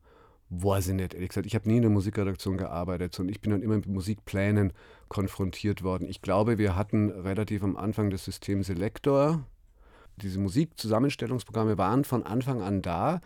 weiß 0.49 0.89
ich 0.89 0.95
nicht, 0.95 1.13
ehrlich 1.13 1.29
gesagt. 1.29 1.45
Ich 1.45 1.55
habe 1.55 1.69
nie 1.69 1.77
in 1.77 1.83
der 1.83 1.91
Musikredaktion 1.91 2.57
gearbeitet, 2.57 3.13
sondern 3.13 3.31
ich 3.31 3.41
bin 3.41 3.51
dann 3.51 3.61
immer 3.61 3.75
mit 3.75 3.87
Musikplänen 3.87 4.73
konfrontiert 5.07 5.83
worden. 5.83 6.07
Ich 6.09 6.21
glaube, 6.21 6.57
wir 6.57 6.75
hatten 6.75 7.09
relativ 7.09 7.63
am 7.63 7.77
Anfang 7.77 8.09
das 8.09 8.25
System 8.25 8.63
Selector. 8.63 9.43
Diese 10.17 10.39
Musikzusammenstellungsprogramme 10.39 11.77
waren 11.77 12.03
von 12.03 12.23
Anfang 12.23 12.61
an 12.61 12.81
da. 12.81 13.21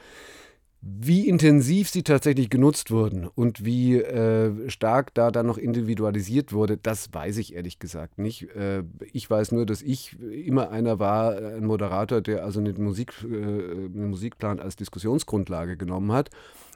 Wie 0.85 1.29
intensiv 1.29 1.89
sie 1.89 2.03
tatsächlich 2.03 2.49
genutzt 2.49 2.91
wurden 2.91 3.25
und 3.25 3.63
wie 3.63 3.95
äh, 4.01 4.69
stark 4.69 5.13
da 5.13 5.31
dann 5.31 5.45
noch 5.45 5.57
individualisiert 5.57 6.51
wurde, 6.51 6.75
das 6.75 7.13
weiß 7.13 7.37
ich 7.37 7.55
ehrlich 7.55 7.79
gesagt 7.79 8.17
nicht. 8.17 8.53
Äh, 8.53 8.83
ich 9.13 9.29
weiß 9.29 9.53
nur, 9.53 9.65
dass 9.65 9.81
ich 9.81 10.19
immer 10.19 10.71
einer 10.71 10.99
war, 10.99 11.37
ein 11.37 11.63
Moderator, 11.63 12.19
der 12.19 12.43
also 12.43 12.59
einen, 12.59 12.83
Musik, 12.83 13.13
äh, 13.23 13.27
einen 13.27 14.09
Musikplan 14.09 14.59
als 14.59 14.75
Diskussionsgrundlage 14.75 15.77
genommen 15.77 16.11
hat 16.11 16.31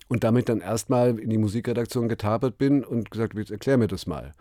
und 0.08 0.24
damit 0.24 0.48
dann 0.48 0.62
erstmal 0.62 1.20
in 1.20 1.30
die 1.30 1.38
Musikredaktion 1.38 2.08
getapert 2.08 2.58
bin 2.58 2.86
und 2.86 3.12
gesagt, 3.12 3.38
jetzt 3.38 3.52
erklär 3.52 3.78
mir 3.78 3.88
das 3.88 4.08
mal. 4.08 4.32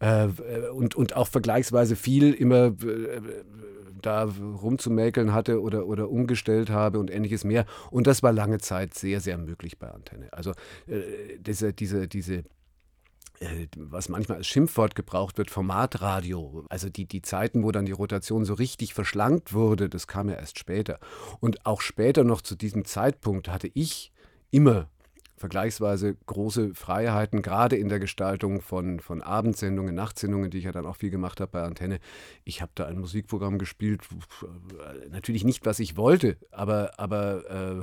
Äh, 0.00 0.28
und, 0.72 0.94
und 0.96 1.16
auch 1.16 1.28
vergleichsweise 1.28 1.94
viel 1.96 2.32
immer 2.34 2.72
da 4.02 4.24
rumzumäkeln 4.24 5.32
hatte 5.32 5.60
oder, 5.60 5.86
oder 5.86 6.10
umgestellt 6.10 6.70
habe 6.70 6.98
und 6.98 7.10
ähnliches 7.10 7.44
mehr. 7.44 7.66
Und 7.90 8.06
das 8.06 8.22
war 8.22 8.32
lange 8.32 8.58
Zeit 8.58 8.94
sehr, 8.94 9.20
sehr 9.20 9.38
möglich 9.38 9.78
bei 9.78 9.90
Antenne. 9.90 10.32
Also 10.32 10.52
äh, 10.86 11.38
diese, 11.38 11.72
diese, 11.72 12.08
diese 12.08 12.44
äh, 13.40 13.68
was 13.76 14.08
manchmal 14.08 14.38
als 14.38 14.46
Schimpfwort 14.46 14.94
gebraucht 14.94 15.38
wird, 15.38 15.50
Formatradio. 15.50 16.64
Also 16.68 16.88
die, 16.88 17.06
die 17.06 17.22
Zeiten, 17.22 17.62
wo 17.62 17.72
dann 17.72 17.86
die 17.86 17.92
Rotation 17.92 18.44
so 18.44 18.54
richtig 18.54 18.94
verschlankt 18.94 19.52
wurde, 19.52 19.88
das 19.88 20.06
kam 20.06 20.28
ja 20.28 20.36
erst 20.36 20.58
später. 20.58 20.98
Und 21.40 21.66
auch 21.66 21.80
später 21.80 22.24
noch 22.24 22.42
zu 22.42 22.54
diesem 22.54 22.84
Zeitpunkt 22.84 23.48
hatte 23.48 23.70
ich 23.74 24.12
immer 24.50 24.88
vergleichsweise 25.40 26.16
große 26.26 26.74
Freiheiten, 26.74 27.40
gerade 27.40 27.74
in 27.74 27.88
der 27.88 27.98
Gestaltung 27.98 28.60
von, 28.60 29.00
von 29.00 29.22
Abendsendungen, 29.22 29.94
Nachtsendungen, 29.94 30.50
die 30.50 30.58
ich 30.58 30.64
ja 30.64 30.72
dann 30.72 30.84
auch 30.84 30.96
viel 30.96 31.08
gemacht 31.08 31.40
habe 31.40 31.50
bei 31.50 31.62
Antenne. 31.62 31.98
Ich 32.44 32.60
habe 32.60 32.72
da 32.74 32.84
ein 32.84 32.98
Musikprogramm 32.98 33.58
gespielt, 33.58 34.02
natürlich 35.10 35.44
nicht, 35.44 35.64
was 35.64 35.78
ich 35.78 35.96
wollte, 35.96 36.36
aber, 36.50 36.92
aber 36.98 37.80
äh, 37.80 37.82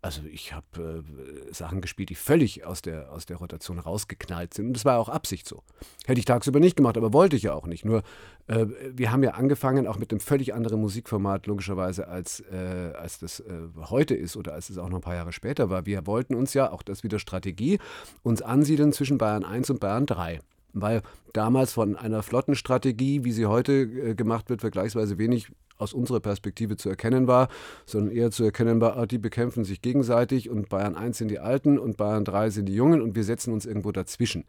also 0.00 0.22
ich 0.30 0.52
habe 0.52 1.04
äh, 1.48 1.52
Sachen 1.52 1.80
gespielt, 1.80 2.10
die 2.10 2.14
völlig 2.14 2.64
aus 2.64 2.82
der, 2.82 3.10
aus 3.12 3.26
der 3.26 3.36
Rotation 3.38 3.78
rausgeknallt 3.78 4.54
sind. 4.54 4.68
Und 4.68 4.72
das 4.74 4.84
war 4.84 4.98
auch 4.98 5.08
Absicht 5.08 5.48
so. 5.48 5.62
Hätte 6.06 6.20
ich 6.20 6.24
tagsüber 6.24 6.60
nicht 6.60 6.76
gemacht, 6.76 6.96
aber 6.96 7.12
wollte 7.12 7.36
ich 7.36 7.42
ja 7.42 7.52
auch 7.52 7.66
nicht. 7.66 7.84
Nur 7.84 8.02
äh, 8.46 8.66
wir 8.92 9.10
haben 9.10 9.24
ja 9.24 9.32
angefangen 9.32 9.88
auch 9.88 9.98
mit 9.98 10.12
einem 10.12 10.20
völlig 10.20 10.54
anderen 10.54 10.80
Musikformat, 10.80 11.46
logischerweise, 11.46 12.06
als, 12.06 12.40
äh, 12.40 12.92
als 12.96 13.18
das 13.18 13.40
äh, 13.40 13.52
heute 13.90 14.14
ist 14.14 14.36
oder 14.36 14.54
als 14.54 14.70
es 14.70 14.78
auch 14.78 14.88
noch 14.88 14.98
ein 14.98 15.02
paar 15.02 15.16
Jahre 15.16 15.32
später 15.32 15.68
war. 15.68 15.84
Wir 15.84 16.06
wollten 16.06 16.34
uns 16.34 16.54
ja, 16.54 16.70
auch 16.70 16.82
das 16.82 17.02
wieder 17.02 17.18
Strategie, 17.18 17.80
uns 18.22 18.40
ansiedeln 18.40 18.92
zwischen 18.92 19.18
Bayern 19.18 19.44
1 19.44 19.70
und 19.70 19.80
Bayern 19.80 20.06
3 20.06 20.40
weil 20.72 21.02
damals 21.32 21.72
von 21.72 21.96
einer 21.96 22.22
Flottenstrategie, 22.22 23.24
wie 23.24 23.32
sie 23.32 23.46
heute 23.46 23.72
äh, 23.72 24.14
gemacht 24.14 24.50
wird, 24.50 24.60
vergleichsweise 24.60 25.18
wenig 25.18 25.48
aus 25.78 25.92
unserer 25.92 26.20
Perspektive 26.20 26.76
zu 26.76 26.88
erkennen 26.88 27.26
war, 27.26 27.48
sondern 27.86 28.14
eher 28.14 28.30
zu 28.30 28.44
erkennen 28.44 28.80
war, 28.80 28.96
ah, 28.96 29.06
die 29.06 29.18
bekämpfen 29.18 29.64
sich 29.64 29.80
gegenseitig 29.80 30.50
und 30.50 30.68
Bayern 30.68 30.96
1 30.96 31.18
sind 31.18 31.30
die 31.30 31.38
Alten 31.38 31.78
und 31.78 31.96
Bayern 31.96 32.24
3 32.24 32.50
sind 32.50 32.66
die 32.66 32.74
Jungen 32.74 33.00
und 33.00 33.14
wir 33.14 33.24
setzen 33.24 33.52
uns 33.52 33.64
irgendwo 33.64 33.92
dazwischen. 33.92 34.44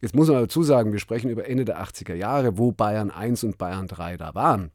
Jetzt 0.00 0.14
muss 0.14 0.28
man 0.28 0.40
dazu 0.40 0.62
sagen, 0.62 0.92
wir 0.92 1.00
sprechen 1.00 1.28
über 1.28 1.46
Ende 1.46 1.64
der 1.64 1.82
80er 1.82 2.14
Jahre, 2.14 2.56
wo 2.56 2.72
Bayern 2.72 3.10
1 3.10 3.44
und 3.44 3.58
Bayern 3.58 3.86
3 3.86 4.16
da 4.16 4.34
waren. 4.34 4.70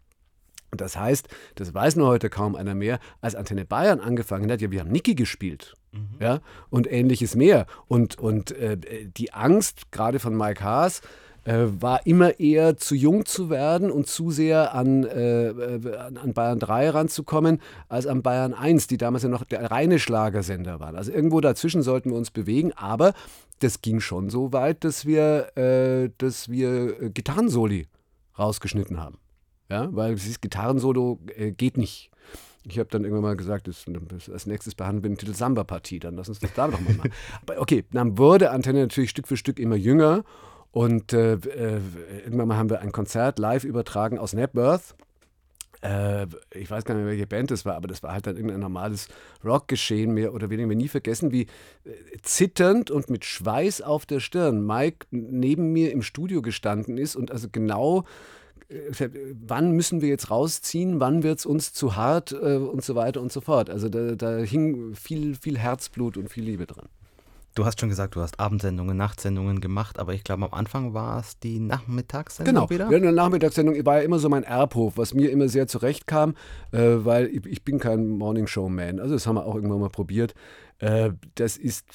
Und 0.76 0.82
das 0.82 0.98
heißt, 0.98 1.30
das 1.56 1.74
weiß 1.74 1.96
nur 1.96 2.08
heute 2.08 2.30
kaum 2.30 2.54
einer 2.54 2.76
mehr, 2.76 3.00
als 3.22 3.34
Antenne 3.34 3.64
Bayern 3.64 4.02
angefangen 4.02 4.52
hat, 4.52 4.60
ja, 4.60 4.72
wir 4.72 4.82
haben 4.82 4.92
Niki 4.92 5.16
gespielt. 5.16 5.74
Mhm. 5.94 6.18
Ja, 6.20 6.42
und 6.70 6.92
ähnliches 6.92 7.34
mehr. 7.34 7.66
Und, 7.88 8.20
und 8.20 8.52
äh, 8.52 8.76
die 9.16 9.32
Angst, 9.32 9.90
gerade 9.94 10.20
von 10.20 10.36
Mike 10.36 10.62
Haas, 10.62 11.00
äh, 11.46 11.68
war 11.80 12.06
immer 12.06 12.42
eher 12.42 12.76
zu 12.76 12.94
jung 12.94 13.26
zu 13.26 13.50
werden 13.50 13.90
und 13.90 14.08
zu 14.08 14.32
sehr 14.32 14.74
an, 14.74 15.06
äh, 15.06 15.48
äh 15.48 15.96
an 15.96 16.34
Bayern 16.34 16.60
3 16.60 16.90
ranzukommen, 16.90 17.62
als 17.88 18.06
an 18.06 18.22
Bayern 18.22 18.54
1, 18.54 18.88
die 18.88 18.98
damals 18.98 19.24
ja 19.24 19.30
noch 19.30 19.46
der 19.46 19.72
reine 19.72 19.98
Schlagersender 19.98 20.82
waren. 20.82 20.98
Also 20.98 21.14
irgendwo 21.14 21.40
dazwischen 21.40 21.84
sollten 21.84 22.10
wir 22.10 22.18
uns 22.18 22.32
bewegen, 22.32 22.74
aber 22.74 23.14
das 23.60 23.82
ging 23.82 24.02
schon 24.02 24.30
so 24.30 24.52
weit, 24.52 24.84
dass 24.84 25.06
wir, 25.06 25.56
äh, 25.58 26.10
dass 26.18 26.50
wir 26.50 27.02
äh, 27.02 27.10
Gitarrensoli 27.12 27.88
rausgeschnitten 28.38 29.00
haben. 29.00 29.20
Ja, 29.70 29.90
weil 29.92 30.16
dieses 30.16 30.42
Gitarrensolo 30.42 31.20
äh, 31.36 31.52
geht 31.52 31.78
nicht. 31.78 32.12
Ich 32.68 32.80
habe 32.80 32.90
dann 32.90 33.04
irgendwann 33.04 33.24
mal 33.24 33.36
gesagt, 33.36 33.68
das, 33.68 33.86
das, 33.88 34.30
als 34.30 34.46
nächstes 34.46 34.74
behandeln 34.76 35.04
wir 35.04 35.10
den 35.10 35.18
Titel 35.18 35.36
Samba-Partie, 35.36 36.00
dann 36.00 36.16
lass 36.16 36.30
uns 36.30 36.40
das 36.40 36.54
da 36.54 36.68
nochmal 36.68 36.94
machen. 36.96 37.12
Aber 37.42 37.62
okay, 37.62 37.86
dann 37.92 38.18
wurde 38.18 38.52
Antenne 38.52 38.82
natürlich 38.82 39.12
Stück 39.12 39.28
für 39.28 39.38
Stück 39.38 39.60
immer 39.60 39.76
jünger 39.76 40.24
und 40.72 41.14
äh, 41.14 41.36
äh, 41.36 41.80
irgendwann 42.26 42.48
mal 42.48 42.58
haben 42.58 42.70
wir 42.70 42.82
ein 42.82 42.92
Konzert 42.92 43.40
live 43.40 43.64
übertragen 43.64 44.18
aus 44.18 44.34
Napworth. 44.34 44.96
Äh, 45.82 46.26
ich 46.54 46.70
weiß 46.70 46.84
gar 46.84 46.96
nicht, 46.96 47.06
welche 47.06 47.28
Band 47.28 47.52
das 47.52 47.66
war, 47.66 47.76
aber 47.76 47.88
das 47.88 48.02
war 48.02 48.12
halt 48.12 48.26
dann 48.26 48.36
irgendein 48.36 48.62
normales 48.62 49.08
Rockgeschehen, 49.44 50.14
mehr 50.14 50.34
oder 50.34 50.50
weniger. 50.50 50.68
Wir 50.68 50.76
nie 50.76 50.88
vergessen, 50.88 51.32
wie 51.32 51.44
äh, 51.84 51.92
zitternd 52.24 52.90
und 52.90 53.10
mit 53.10 53.24
Schweiß 53.24 53.82
auf 53.82 54.06
der 54.06 54.20
Stirn 54.20 54.66
Mike 54.66 55.06
neben 55.12 55.72
mir 55.72 55.92
im 55.92 56.02
Studio 56.02 56.42
gestanden 56.42 56.98
ist 56.98 57.16
und 57.16 57.32
also 57.32 57.48
genau 57.52 58.06
wann 59.48 59.72
müssen 59.72 60.02
wir 60.02 60.10
jetzt 60.10 60.32
rausziehen, 60.32 61.00
wann 61.00 61.24
wird 61.24 61.40
es 61.40 61.46
uns 61.46 61.74
zu 61.74 61.96
hart 61.96 62.32
äh, 62.32 62.58
und 62.58 62.84
so 62.84 62.96
weiter 62.96 63.22
und 63.22 63.32
so 63.32 63.42
fort. 63.42 63.70
Also 63.70 63.90
da, 63.90 64.16
da 64.16 64.38
hing 64.38 64.96
viel, 64.96 65.36
viel 65.36 65.58
Herzblut 65.58 66.18
und 66.18 66.30
viel 66.30 66.44
Liebe 66.44 66.66
dran. 66.66 66.88
Du 67.56 67.64
hast 67.64 67.80
schon 67.80 67.88
gesagt, 67.88 68.18
du 68.18 68.22
hast 68.22 68.38
Abendsendungen, 68.38 68.98
Nachtsendungen 68.98 69.62
gemacht, 69.62 69.98
aber 69.98 70.14
ich 70.14 70.26
glaube, 70.26 70.44
am 70.44 70.54
Anfang 70.54 70.94
war 70.94 71.22
es 71.22 71.40
die 71.40 71.62
Nachmittagssendung 71.62 72.54
genau. 72.54 72.70
wieder? 72.70 72.90
Genau, 72.90 73.08
eine 73.08 73.16
Nachmittagssendung 73.16 73.86
war 73.86 74.00
ja 74.00 74.02
immer 74.02 74.20
so 74.20 74.28
mein 74.28 74.44
Erbhof, 74.44 74.98
was 74.98 75.14
mir 75.14 75.32
immer 75.32 75.48
sehr 75.48 75.66
zurechtkam, 75.66 76.36
äh, 76.74 76.80
weil 76.80 77.28
ich, 77.28 77.46
ich, 77.46 77.64
bin 77.64 77.80
kein 77.80 78.10
Morningshow-Man. 78.10 79.00
Also 79.00 79.14
das 79.14 79.26
haben 79.26 79.36
wir 79.36 79.46
auch 79.46 79.56
irgendwann 79.56 79.80
mal 79.80 79.90
probiert. 79.90 80.34
Äh, 80.80 81.12
das 81.36 81.56
ist 81.56 81.86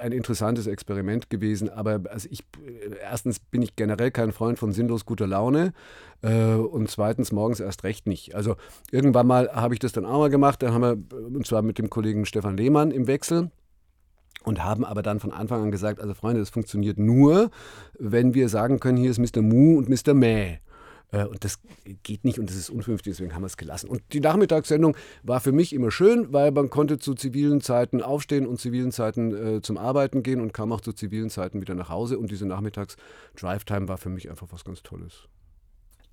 ein 0.00 0.12
interessantes 0.12 0.66
Experiment 0.66 1.30
gewesen. 1.30 1.68
Aber 1.68 2.00
also 2.10 2.28
ich, 2.30 2.44
erstens 3.02 3.38
bin 3.38 3.62
ich 3.62 3.76
generell 3.76 4.10
kein 4.10 4.32
Freund 4.32 4.58
von 4.58 4.72
sinnlos 4.72 5.04
guter 5.04 5.26
Laune 5.26 5.72
äh, 6.22 6.54
und 6.54 6.90
zweitens 6.90 7.32
morgens 7.32 7.60
erst 7.60 7.84
recht 7.84 8.06
nicht. 8.06 8.34
Also 8.34 8.56
irgendwann 8.90 9.26
mal 9.26 9.50
habe 9.52 9.74
ich 9.74 9.80
das 9.80 9.92
dann 9.92 10.04
auch 10.04 10.18
mal 10.18 10.30
gemacht. 10.30 10.62
Da 10.62 10.72
haben 10.72 10.82
wir, 10.82 11.16
und 11.26 11.46
zwar 11.46 11.62
mit 11.62 11.78
dem 11.78 11.90
Kollegen 11.90 12.26
Stefan 12.26 12.56
Lehmann 12.56 12.90
im 12.90 13.06
Wechsel 13.06 13.50
und 14.44 14.64
haben 14.64 14.84
aber 14.84 15.02
dann 15.02 15.20
von 15.20 15.32
Anfang 15.32 15.62
an 15.62 15.70
gesagt, 15.70 16.00
also 16.00 16.14
Freunde, 16.14 16.40
das 16.40 16.50
funktioniert 16.50 16.98
nur, 16.98 17.50
wenn 17.98 18.34
wir 18.34 18.48
sagen 18.48 18.80
können, 18.80 18.98
hier 18.98 19.10
ist 19.10 19.18
Mr. 19.18 19.42
Mu 19.42 19.78
und 19.78 19.88
Mr. 19.88 20.14
Mäh. 20.14 20.58
Äh, 21.10 21.24
und 21.24 21.44
das 21.44 21.60
geht 22.02 22.24
nicht 22.24 22.38
und 22.38 22.50
das 22.50 22.56
ist 22.56 22.70
unvernünftig, 22.70 23.12
deswegen 23.12 23.34
haben 23.34 23.42
wir 23.42 23.46
es 23.46 23.56
gelassen. 23.56 23.88
Und 23.88 24.02
die 24.12 24.20
Nachmittagssendung 24.20 24.96
war 25.22 25.40
für 25.40 25.52
mich 25.52 25.72
immer 25.72 25.90
schön, 25.90 26.32
weil 26.32 26.50
man 26.50 26.70
konnte 26.70 26.98
zu 26.98 27.14
zivilen 27.14 27.60
Zeiten 27.60 28.02
aufstehen 28.02 28.46
und 28.46 28.60
zivilen 28.60 28.92
Zeiten 28.92 29.56
äh, 29.56 29.62
zum 29.62 29.78
Arbeiten 29.78 30.22
gehen 30.22 30.40
und 30.40 30.52
kam 30.52 30.72
auch 30.72 30.80
zu 30.80 30.92
zivilen 30.92 31.30
Zeiten 31.30 31.60
wieder 31.60 31.74
nach 31.74 31.88
Hause. 31.88 32.18
Und 32.18 32.30
diese 32.30 32.46
Nachmittags-Drive-Time 32.46 33.88
war 33.88 33.98
für 33.98 34.10
mich 34.10 34.30
einfach 34.30 34.48
was 34.50 34.64
ganz 34.64 34.82
Tolles. 34.82 35.28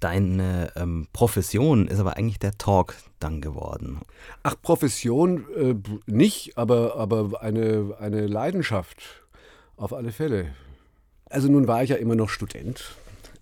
Deine 0.02 0.74
ähm, 0.76 1.08
Profession 1.14 1.88
ist 1.88 2.00
aber 2.00 2.18
eigentlich 2.18 2.40
der 2.40 2.58
Talk 2.58 2.96
dann 3.20 3.40
geworden. 3.40 4.02
Ach, 4.44 4.56
Profession 4.62 5.46
äh, 5.56 5.76
nicht, 6.06 6.58
aber, 6.58 6.98
aber 6.98 7.42
eine, 7.42 7.96
eine 8.00 8.28
Leidenschaft 8.28 9.24
auf 9.78 9.94
alle 9.94 10.12
Fälle. 10.12 10.54
Also 11.26 11.50
nun 11.50 11.68
war 11.68 11.82
ich 11.82 11.90
ja 11.90 11.96
immer 11.96 12.16
noch 12.16 12.30
Student 12.30 12.96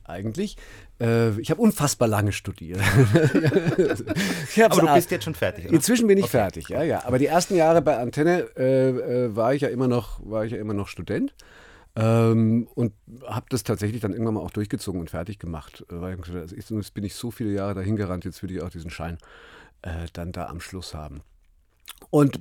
eigentlich. 0.05 0.57
Äh, 0.99 1.39
ich 1.39 1.49
habe 1.51 1.61
unfassbar 1.61 2.07
lange 2.07 2.31
studiert. 2.31 2.79
aber 4.59 4.81
du 4.81 4.93
bist 4.93 5.11
jetzt 5.11 5.23
schon 5.23 5.35
fertig. 5.35 5.65
Oder? 5.65 5.73
Inzwischen 5.73 6.07
bin 6.07 6.17
ich 6.17 6.25
okay. 6.25 6.31
fertig, 6.31 6.69
ja, 6.69 6.83
ja. 6.83 7.05
Aber 7.05 7.19
die 7.19 7.25
ersten 7.25 7.55
Jahre 7.55 7.81
bei 7.81 7.97
Antenne 7.97 8.47
äh, 8.57 8.89
äh, 8.89 9.35
war 9.35 9.53
ich 9.53 9.61
ja 9.61 9.69
immer 9.69 9.87
noch, 9.87 10.19
war 10.23 10.45
ich 10.45 10.51
ja 10.51 10.57
immer 10.57 10.73
noch 10.73 10.87
Student. 10.87 11.33
Ähm, 11.95 12.67
und 12.73 12.93
habe 13.27 13.45
das 13.49 13.63
tatsächlich 13.63 14.01
dann 14.01 14.13
irgendwann 14.13 14.33
mal 14.35 14.41
auch 14.41 14.51
durchgezogen 14.51 14.99
und 14.99 15.11
fertig 15.11 15.39
gemacht. 15.39 15.85
Äh, 15.89 16.01
weil 16.01 16.17
ich 16.19 16.35
also 16.35 16.55
jetzt 16.55 16.93
bin 16.93 17.03
ich 17.03 17.15
so 17.15 17.31
viele 17.31 17.51
Jahre 17.51 17.75
dahin 17.75 17.95
gerannt, 17.95 18.25
jetzt 18.25 18.41
will 18.41 18.51
ich 18.51 18.61
auch 18.61 18.69
diesen 18.69 18.89
Schein 18.89 19.17
äh, 19.83 20.07
dann 20.13 20.31
da 20.31 20.47
am 20.47 20.59
Schluss 20.59 20.93
haben. 20.93 21.21
Und 22.09 22.39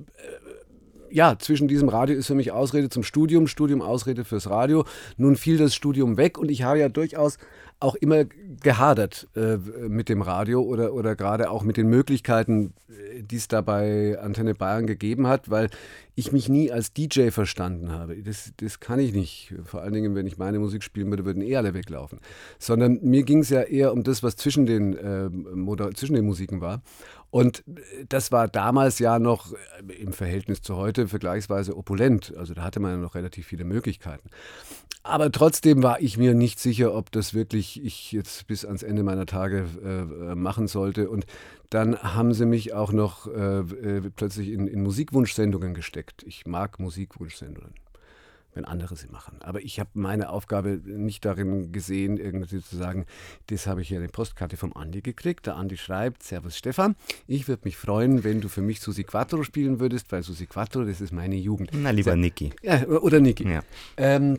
ja, 1.12 1.38
zwischen 1.38 1.68
diesem 1.68 1.88
Radio 1.88 2.16
ist 2.16 2.26
für 2.26 2.34
mich 2.34 2.52
Ausrede 2.52 2.88
zum 2.88 3.02
Studium, 3.02 3.46
Studium 3.46 3.82
Ausrede 3.82 4.24
fürs 4.24 4.48
Radio. 4.48 4.84
Nun 5.16 5.36
fiel 5.36 5.58
das 5.58 5.74
Studium 5.74 6.16
weg 6.16 6.38
und 6.38 6.50
ich 6.50 6.62
habe 6.62 6.78
ja 6.78 6.88
durchaus 6.88 7.38
auch 7.80 7.96
immer 7.96 8.24
gehadert 8.62 9.28
äh, 9.34 9.56
mit 9.88 10.08
dem 10.08 10.22
Radio 10.22 10.62
oder, 10.62 10.94
oder 10.94 11.16
gerade 11.16 11.50
auch 11.50 11.64
mit 11.64 11.76
den 11.76 11.88
Möglichkeiten, 11.88 12.74
äh, 12.88 13.22
die 13.22 13.36
es 13.36 13.48
da 13.48 13.60
bei 13.60 14.18
Antenne 14.20 14.54
Bayern 14.54 14.86
gegeben 14.86 15.26
hat, 15.26 15.50
weil 15.50 15.68
ich 16.14 16.30
mich 16.30 16.48
nie 16.48 16.70
als 16.70 16.92
DJ 16.92 17.30
verstanden 17.30 17.90
habe. 17.90 18.16
Das, 18.22 18.52
das 18.58 18.78
kann 18.78 19.00
ich 19.00 19.12
nicht. 19.12 19.54
Vor 19.64 19.82
allen 19.82 19.94
Dingen, 19.94 20.14
wenn 20.14 20.26
ich 20.26 20.38
meine 20.38 20.60
Musik 20.60 20.84
spielen 20.84 21.10
würde, 21.10 21.24
würden 21.24 21.42
eh 21.42 21.56
alle 21.56 21.74
weglaufen. 21.74 22.20
Sondern 22.58 23.00
mir 23.02 23.24
ging 23.24 23.40
es 23.40 23.50
ja 23.50 23.62
eher 23.62 23.92
um 23.92 24.04
das, 24.04 24.22
was 24.22 24.36
zwischen 24.36 24.66
den, 24.66 24.96
äh, 24.96 25.94
zwischen 25.94 26.14
den 26.14 26.24
Musiken 26.24 26.60
war. 26.60 26.82
Und 27.32 27.64
das 28.10 28.30
war 28.30 28.46
damals 28.46 28.98
ja 28.98 29.18
noch 29.18 29.52
äh, 29.52 29.92
im 29.94 30.12
Verhältnis 30.12 30.60
zu 30.60 30.76
heute 30.76 31.08
vergleichsweise 31.08 31.74
opulent. 31.78 32.34
Also 32.36 32.52
da 32.52 32.62
hatte 32.62 32.78
man 32.78 32.90
ja 32.90 32.96
noch 32.98 33.14
relativ 33.14 33.46
viele 33.46 33.64
Möglichkeiten. 33.64 34.28
Aber 35.02 35.32
trotzdem 35.32 35.82
war 35.82 36.02
ich 36.02 36.18
mir 36.18 36.34
nicht 36.34 36.60
sicher, 36.60 36.94
ob 36.94 37.10
das 37.10 37.32
wirklich 37.32 37.82
ich 37.82 38.12
jetzt 38.12 38.46
bis 38.48 38.66
ans 38.66 38.82
Ende 38.82 39.02
meiner 39.02 39.24
Tage 39.24 39.64
äh, 39.82 40.34
machen 40.34 40.68
sollte. 40.68 41.08
Und 41.08 41.24
dann 41.70 41.96
haben 42.02 42.34
sie 42.34 42.44
mich 42.44 42.74
auch 42.74 42.92
noch 42.92 43.26
äh, 43.26 43.60
äh 43.60 44.10
plötzlich 44.14 44.50
in, 44.50 44.66
in 44.66 44.82
Musikwunschsendungen 44.82 45.72
gesteckt. 45.72 46.22
Ich 46.24 46.46
mag 46.46 46.78
Musikwunschsendungen 46.80 47.72
wenn 48.54 48.64
andere 48.64 48.96
sie 48.96 49.08
machen. 49.08 49.40
Aber 49.40 49.60
ich 49.62 49.80
habe 49.80 49.90
meine 49.94 50.30
Aufgabe 50.30 50.80
nicht 50.84 51.24
darin 51.24 51.72
gesehen, 51.72 52.16
irgendwie 52.16 52.62
zu 52.62 52.76
sagen, 52.76 53.06
das 53.46 53.66
habe 53.66 53.82
ich 53.82 53.88
hier 53.88 53.98
eine 53.98 54.08
Postkarte 54.08 54.56
vom 54.56 54.74
Andi 54.76 55.00
gekriegt. 55.00 55.46
Der 55.46 55.56
Andi 55.56 55.76
schreibt, 55.76 56.22
Servus 56.22 56.56
Stefan, 56.56 56.96
ich 57.26 57.48
würde 57.48 57.62
mich 57.64 57.76
freuen, 57.76 58.24
wenn 58.24 58.40
du 58.40 58.48
für 58.48 58.62
mich 58.62 58.80
Susi 58.80 59.04
Quattro 59.04 59.42
spielen 59.42 59.80
würdest, 59.80 60.12
weil 60.12 60.22
Susi 60.22 60.46
Quattro, 60.46 60.84
das 60.84 61.00
ist 61.00 61.12
meine 61.12 61.36
Jugend. 61.36 61.70
Na, 61.72 61.90
lieber 61.90 62.16
Niki. 62.16 62.52
Ja, 62.62 62.86
oder 62.86 63.20
Niki. 63.20 63.48
Ja. 63.48 63.62
Ähm, 63.96 64.38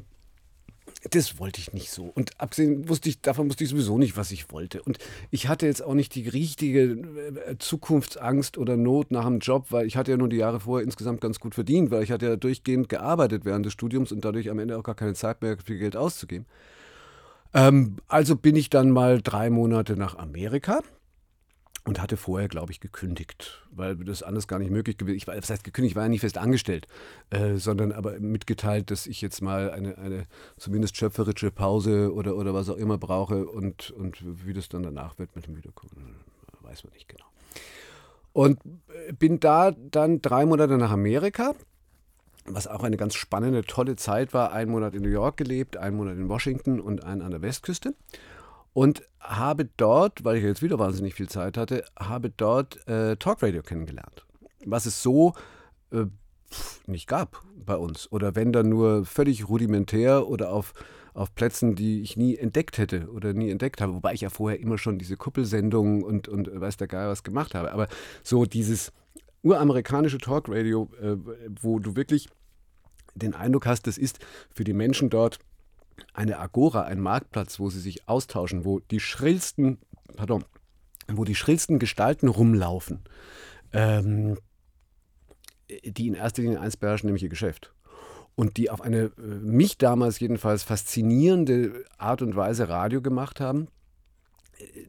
das 1.09 1.39
wollte 1.39 1.59
ich 1.59 1.73
nicht 1.73 1.91
so. 1.91 2.11
Und 2.13 2.39
abgesehen 2.39 2.87
wusste 2.87 3.09
ich, 3.09 3.21
davon 3.21 3.49
wusste 3.49 3.63
ich 3.63 3.69
sowieso 3.69 3.97
nicht, 3.97 4.15
was 4.15 4.31
ich 4.31 4.51
wollte. 4.51 4.81
Und 4.81 4.99
ich 5.31 5.47
hatte 5.47 5.65
jetzt 5.65 5.83
auch 5.83 5.93
nicht 5.93 6.15
die 6.15 6.27
richtige 6.27 6.81
äh, 6.83 7.57
Zukunftsangst 7.59 8.57
oder 8.57 8.77
Not 8.77 9.11
nach 9.11 9.25
dem 9.25 9.39
Job, 9.39 9.67
weil 9.69 9.85
ich 9.85 9.97
hatte 9.97 10.11
ja 10.11 10.17
nur 10.17 10.29
die 10.29 10.37
Jahre 10.37 10.61
vorher 10.61 10.85
insgesamt 10.85 11.21
ganz 11.21 11.39
gut 11.39 11.55
verdient, 11.55 11.91
weil 11.91 12.03
ich 12.03 12.11
hatte 12.11 12.27
ja 12.27 12.35
durchgehend 12.35 12.89
gearbeitet 12.89 13.43
während 13.45 13.65
des 13.65 13.73
Studiums 13.73 14.11
und 14.11 14.23
dadurch 14.23 14.49
am 14.49 14.59
Ende 14.59 14.77
auch 14.77 14.83
gar 14.83 14.95
keine 14.95 15.13
Zeit 15.13 15.41
mehr, 15.41 15.57
viel 15.63 15.77
Geld 15.77 15.95
auszugeben. 15.95 16.45
Ähm, 17.53 17.97
also 18.07 18.35
bin 18.35 18.55
ich 18.55 18.69
dann 18.69 18.89
mal 18.89 19.21
drei 19.21 19.49
Monate 19.49 19.97
nach 19.97 20.17
Amerika 20.17 20.79
und 21.85 22.01
hatte 22.01 22.15
vorher, 22.15 22.47
glaube 22.47 22.71
ich, 22.71 22.79
gekündigt, 22.79 23.61
weil 23.71 23.95
das 23.97 24.23
anders 24.23 24.47
gar 24.47 24.59
nicht 24.59 24.71
möglich 24.71 24.97
gewesen 24.97 25.17
ist. 25.17 25.27
Das 25.27 25.49
heißt, 25.49 25.63
gekündigt, 25.63 25.95
war 25.95 26.03
ja 26.03 26.09
nicht 26.09 26.21
fest 26.21 26.37
angestellt, 26.37 26.87
äh, 27.29 27.55
sondern 27.55 27.91
aber 27.91 28.19
mitgeteilt, 28.19 28.89
dass 28.89 29.05
ich 29.05 29.21
jetzt 29.21 29.41
mal 29.41 29.69
eine, 29.71 29.97
eine 29.97 30.25
zumindest 30.57 30.95
schöpferische 30.95 31.51
Pause 31.51 32.13
oder, 32.13 32.37
oder 32.37 32.53
was 32.53 32.69
auch 32.69 32.77
immer 32.77 32.97
brauche 32.97 33.45
und, 33.45 33.91
und 33.91 34.23
wie 34.45 34.53
das 34.53 34.69
dann 34.69 34.83
danach 34.83 35.19
wird 35.19 35.35
mit 35.35 35.47
dem 35.47 35.57
Wiederkommen, 35.57 36.15
weiß 36.61 36.85
man 36.85 36.93
nicht 36.93 37.09
genau. 37.09 37.25
Und 38.31 38.59
äh, 39.07 39.13
bin 39.13 39.39
da 39.39 39.71
dann 39.71 40.21
drei 40.21 40.45
Monate 40.45 40.77
nach 40.77 40.91
Amerika, 40.91 41.53
was 42.45 42.67
auch 42.67 42.83
eine 42.83 42.97
ganz 42.97 43.15
spannende, 43.15 43.63
tolle 43.63 43.97
Zeit 43.97 44.33
war. 44.33 44.53
Ein 44.53 44.69
Monat 44.69 44.95
in 44.95 45.01
New 45.01 45.09
York 45.09 45.37
gelebt, 45.37 45.77
einen 45.77 45.97
Monat 45.97 46.15
in 46.15 46.29
Washington 46.29 46.79
und 46.79 47.03
einen 47.03 47.21
an 47.21 47.31
der 47.31 47.41
Westküste 47.41 47.93
und 48.73 49.03
habe 49.19 49.69
dort, 49.77 50.23
weil 50.25 50.37
ich 50.37 50.43
jetzt 50.43 50.61
wieder 50.61 50.79
wahnsinnig 50.79 51.13
viel 51.13 51.29
Zeit 51.29 51.57
hatte, 51.57 51.85
habe 51.97 52.29
dort 52.29 52.85
äh, 52.87 53.15
Talkradio 53.15 53.61
kennengelernt. 53.61 54.25
Was 54.65 54.85
es 54.85 55.01
so 55.01 55.33
äh, 55.91 56.05
nicht 56.85 57.07
gab 57.07 57.41
bei 57.55 57.75
uns. 57.75 58.11
Oder 58.11 58.35
wenn 58.35 58.51
dann 58.51 58.69
nur 58.69 59.05
völlig 59.05 59.47
rudimentär 59.47 60.27
oder 60.27 60.51
auf, 60.51 60.73
auf 61.13 61.33
Plätzen, 61.35 61.75
die 61.75 62.01
ich 62.01 62.17
nie 62.17 62.35
entdeckt 62.35 62.77
hätte 62.77 63.09
oder 63.11 63.33
nie 63.33 63.49
entdeckt 63.49 63.81
habe. 63.81 63.93
Wobei 63.93 64.13
ich 64.13 64.21
ja 64.21 64.29
vorher 64.29 64.59
immer 64.59 64.77
schon 64.77 64.99
diese 64.99 65.17
Kuppelsendungen 65.17 66.03
und, 66.03 66.27
und 66.27 66.49
weiß 66.53 66.77
der 66.77 66.87
Geil 66.87 67.07
was 67.07 67.23
gemacht 67.23 67.55
habe. 67.55 67.71
Aber 67.71 67.87
so 68.23 68.45
dieses 68.45 68.91
uramerikanische 69.43 70.17
Talkradio, 70.17 70.89
äh, 71.01 71.15
wo 71.61 71.79
du 71.79 71.95
wirklich 71.95 72.29
den 73.15 73.35
Eindruck 73.35 73.65
hast, 73.65 73.87
das 73.87 73.97
ist 73.97 74.19
für 74.53 74.63
die 74.63 74.73
Menschen 74.73 75.09
dort 75.09 75.39
eine 76.13 76.39
Agora, 76.39 76.83
ein 76.83 76.99
Marktplatz, 76.99 77.59
wo 77.59 77.69
sie 77.69 77.79
sich 77.79 78.07
austauschen, 78.07 78.65
wo 78.65 78.79
die 78.79 78.99
schrillsten, 78.99 79.79
pardon, 80.15 80.45
wo 81.07 81.23
die 81.23 81.35
schrillsten 81.35 81.79
Gestalten 81.79 82.27
rumlaufen, 82.27 83.03
ähm, 83.71 84.37
die 85.83 86.07
in 86.07 86.13
erster 86.13 86.41
Linie 86.41 86.59
eins 86.59 86.77
beherrschen, 86.77 87.07
nämlich 87.07 87.23
ihr 87.23 87.29
Geschäft. 87.29 87.73
Und 88.35 88.57
die 88.57 88.69
auf 88.69 88.81
eine, 88.81 89.11
äh, 89.17 89.21
mich 89.21 89.77
damals 89.77 90.19
jedenfalls, 90.19 90.63
faszinierende 90.63 91.85
Art 91.97 92.21
und 92.21 92.35
Weise 92.35 92.69
Radio 92.69 93.01
gemacht 93.01 93.39
haben. 93.39 93.67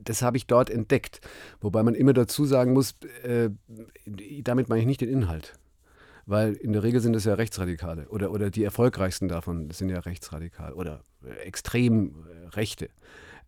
Das 0.03 0.23
habe 0.23 0.37
ich 0.37 0.47
dort 0.47 0.71
entdeckt. 0.71 1.21
Wobei 1.61 1.83
man 1.83 1.95
immer 1.95 2.13
dazu 2.13 2.45
sagen 2.45 2.73
muss, 2.73 2.95
äh, 3.23 3.51
damit 4.43 4.69
meine 4.69 4.81
ich 4.81 4.87
nicht 4.87 5.01
den 5.01 5.09
Inhalt 5.09 5.59
weil 6.27 6.55
in 6.55 6.73
der 6.73 6.83
Regel 6.83 7.01
sind 7.01 7.15
es 7.15 7.25
ja 7.25 7.35
Rechtsradikale 7.35 8.09
oder, 8.09 8.31
oder 8.31 8.51
die 8.51 8.65
erfolgreichsten 8.65 9.29
davon 9.29 9.71
sind 9.71 9.89
ja 9.89 10.01
rechtsradikal 10.01 10.73
oder 10.73 11.03
äh, 11.25 11.35
extrem 11.45 12.27
äh, 12.27 12.49
Rechte. 12.49 12.89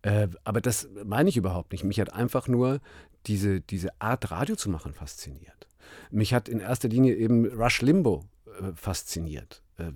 Äh, 0.01 0.27
aber 0.43 0.61
das 0.61 0.87
meine 1.05 1.29
ich 1.29 1.37
überhaupt 1.37 1.71
nicht. 1.71 1.83
Mich 1.83 1.99
hat 1.99 2.13
einfach 2.13 2.47
nur 2.47 2.79
diese, 3.25 3.61
diese 3.61 3.99
Art 3.99 4.31
Radio 4.31 4.55
zu 4.55 4.69
machen 4.69 4.93
fasziniert. 4.93 5.67
Mich 6.11 6.33
hat 6.33 6.49
in 6.49 6.59
erster 6.59 6.87
Linie 6.87 7.15
eben 7.15 7.45
Rush 7.45 7.81
Limbo 7.81 8.25
äh, 8.45 8.73
fasziniert. 8.75 9.63
Äh, 9.77 9.91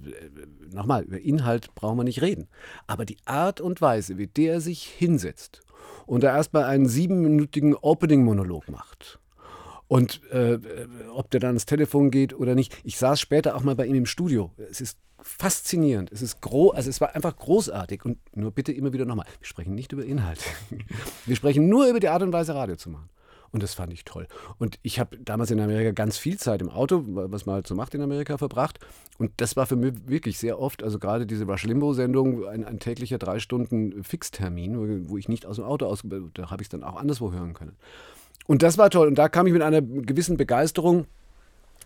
nochmal, 0.73 1.03
über 1.03 1.19
Inhalt 1.19 1.73
brauchen 1.75 1.97
wir 1.97 2.03
nicht 2.03 2.21
reden. 2.21 2.47
Aber 2.87 3.05
die 3.05 3.17
Art 3.25 3.61
und 3.61 3.81
Weise, 3.81 4.17
wie 4.17 4.27
der 4.27 4.59
sich 4.59 4.83
hinsetzt 4.83 5.61
und 6.05 6.23
da 6.23 6.35
erstmal 6.35 6.63
einen 6.63 6.87
siebenminütigen 6.87 7.75
Opening-Monolog 7.75 8.69
macht 8.69 9.20
und 9.91 10.21
äh, 10.31 10.57
ob 11.13 11.29
der 11.31 11.41
dann 11.41 11.49
ans 11.49 11.65
Telefon 11.65 12.11
geht 12.11 12.33
oder 12.33 12.55
nicht. 12.55 12.77
Ich 12.85 12.97
saß 12.97 13.19
später 13.19 13.57
auch 13.57 13.63
mal 13.63 13.75
bei 13.75 13.85
ihm 13.85 13.95
im 13.95 14.05
Studio. 14.05 14.49
Es 14.69 14.79
ist 14.79 14.97
faszinierend. 15.21 16.09
Es 16.13 16.21
ist 16.21 16.39
groß, 16.39 16.75
also 16.75 16.89
es 16.89 17.01
war 17.01 17.13
einfach 17.13 17.35
großartig. 17.35 18.05
Und 18.05 18.17
nur 18.33 18.51
bitte 18.51 18.71
immer 18.71 18.93
wieder 18.93 19.03
nochmal. 19.03 19.25
Wir 19.39 19.47
sprechen 19.47 19.75
nicht 19.75 19.91
über 19.91 20.05
Inhalt. 20.05 20.39
Wir 21.25 21.35
sprechen 21.35 21.67
nur 21.67 21.87
über 21.87 21.99
die 21.99 22.07
Art 22.07 22.21
und 22.21 22.31
Weise, 22.31 22.55
Radio 22.55 22.77
zu 22.77 22.89
machen. 22.89 23.09
Und 23.51 23.63
das 23.63 23.73
fand 23.73 23.91
ich 23.91 24.05
toll. 24.05 24.29
Und 24.59 24.79
ich 24.81 24.97
habe 24.97 25.17
damals 25.17 25.51
in 25.51 25.59
Amerika 25.59 25.91
ganz 25.91 26.17
viel 26.17 26.37
Zeit 26.37 26.61
im 26.61 26.69
Auto, 26.69 27.03
was 27.05 27.45
man 27.45 27.55
halt 27.55 27.67
so 27.67 27.75
macht 27.75 27.93
in 27.93 28.01
Amerika, 28.01 28.37
verbracht. 28.37 28.79
Und 29.17 29.33
das 29.41 29.57
war 29.57 29.65
für 29.65 29.75
mich 29.75 29.91
wirklich 30.05 30.37
sehr 30.37 30.57
oft, 30.57 30.83
also 30.83 30.99
gerade 30.99 31.25
diese 31.25 31.43
Rush 31.43 31.65
Limbo-Sendung, 31.65 32.47
ein, 32.47 32.63
ein, 32.63 32.79
täglicher 32.79 33.17
drei 33.17 33.39
Stunden 33.39 34.05
Fixtermin, 34.05 35.09
wo 35.09 35.17
ich 35.17 35.27
nicht 35.27 35.45
aus 35.45 35.57
dem 35.57 35.65
Auto 35.65 35.85
aus, 35.85 36.03
da 36.33 36.49
habe 36.49 36.61
ich 36.61 36.67
es 36.67 36.69
dann 36.69 36.85
auch 36.85 36.95
anderswo 36.95 37.33
hören 37.33 37.53
können. 37.53 37.75
Und 38.47 38.63
das 38.63 38.77
war 38.77 38.89
toll. 38.89 39.07
Und 39.07 39.15
da 39.15 39.29
kam 39.29 39.47
ich 39.47 39.53
mit 39.53 39.61
einer 39.61 39.81
gewissen 39.81 40.37
Begeisterung 40.37 41.05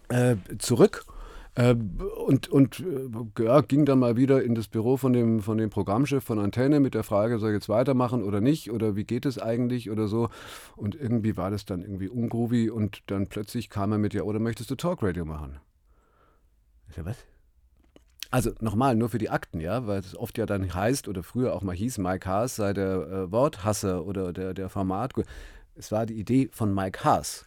äh, 0.09 0.35
zurück. 0.57 1.05
Äh, 1.55 1.75
und 2.25 2.49
und 2.49 2.81
äh, 2.81 3.43
ja, 3.43 3.61
ging 3.61 3.85
dann 3.85 3.99
mal 3.99 4.17
wieder 4.17 4.43
in 4.43 4.55
das 4.55 4.67
Büro 4.67 4.97
von 4.97 5.13
dem, 5.13 5.41
von 5.41 5.57
dem 5.57 5.69
Programmchef 5.69 6.23
von 6.23 6.37
Antenne 6.37 6.81
mit 6.81 6.93
der 6.93 7.03
Frage, 7.03 7.39
soll 7.39 7.51
ich 7.51 7.55
jetzt 7.55 7.69
weitermachen 7.69 8.23
oder 8.23 8.41
nicht 8.41 8.71
oder 8.71 8.95
wie 8.97 9.05
geht 9.05 9.25
es 9.25 9.39
eigentlich 9.39 9.89
oder 9.89 10.07
so. 10.07 10.29
Und 10.75 10.95
irgendwie 10.95 11.37
war 11.37 11.51
das 11.51 11.65
dann 11.65 11.81
irgendwie 11.81 12.09
ungroovy 12.09 12.69
und 12.69 13.03
dann 13.07 13.27
plötzlich 13.27 13.69
kam 13.69 13.93
er 13.93 13.97
mit, 13.97 14.13
ja, 14.13 14.23
oder 14.23 14.39
möchtest 14.39 14.69
du 14.69 14.75
Talkradio 14.75 15.23
machen? 15.23 15.59
Ich 16.89 16.95
so, 16.95 17.05
was? 17.05 17.17
Also 18.31 18.51
nochmal, 18.59 18.95
nur 18.95 19.07
für 19.07 19.17
die 19.17 19.29
Akten, 19.29 19.61
ja, 19.61 19.87
weil 19.87 19.99
es 19.99 20.17
oft 20.17 20.37
ja 20.37 20.45
dann 20.45 20.73
heißt 20.73 21.07
oder 21.07 21.23
früher 21.23 21.53
auch 21.53 21.61
mal 21.61 21.75
hieß, 21.75 21.99
Mike 21.99 22.27
Haas 22.27 22.57
sei 22.57 22.73
der 22.73 23.07
äh, 23.07 23.31
Worthasser 23.31 24.05
oder 24.05 24.33
der, 24.33 24.53
der 24.53 24.67
Format. 24.67 25.13
Es 25.75 25.91
war 25.91 26.05
die 26.05 26.19
Idee 26.19 26.49
von 26.51 26.73
Mike 26.73 27.03
Haas 27.03 27.45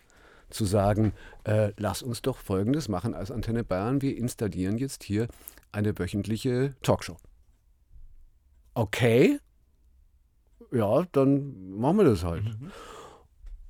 zu 0.51 0.65
sagen, 0.65 1.13
äh, 1.45 1.73
lass 1.77 2.03
uns 2.03 2.23
doch 2.23 2.39
Folgendes 2.39 2.89
machen 2.89 3.15
als 3.15 3.31
Antenne 3.31 3.65
Bayern, 3.65 4.03
wir 4.03 4.17
installieren 4.17 4.79
jetzt 4.79 5.05
hier 5.05 5.29
eine 5.73 5.99
wöchentliche 5.99 6.75
Talkshow. 6.83 7.17
Okay, 8.75 9.39
ja, 10.73 11.05
dann 11.13 11.71
machen 11.71 11.99
wir 11.99 12.05
das 12.05 12.25
halt. 12.25 12.45
Mhm. 12.45 12.71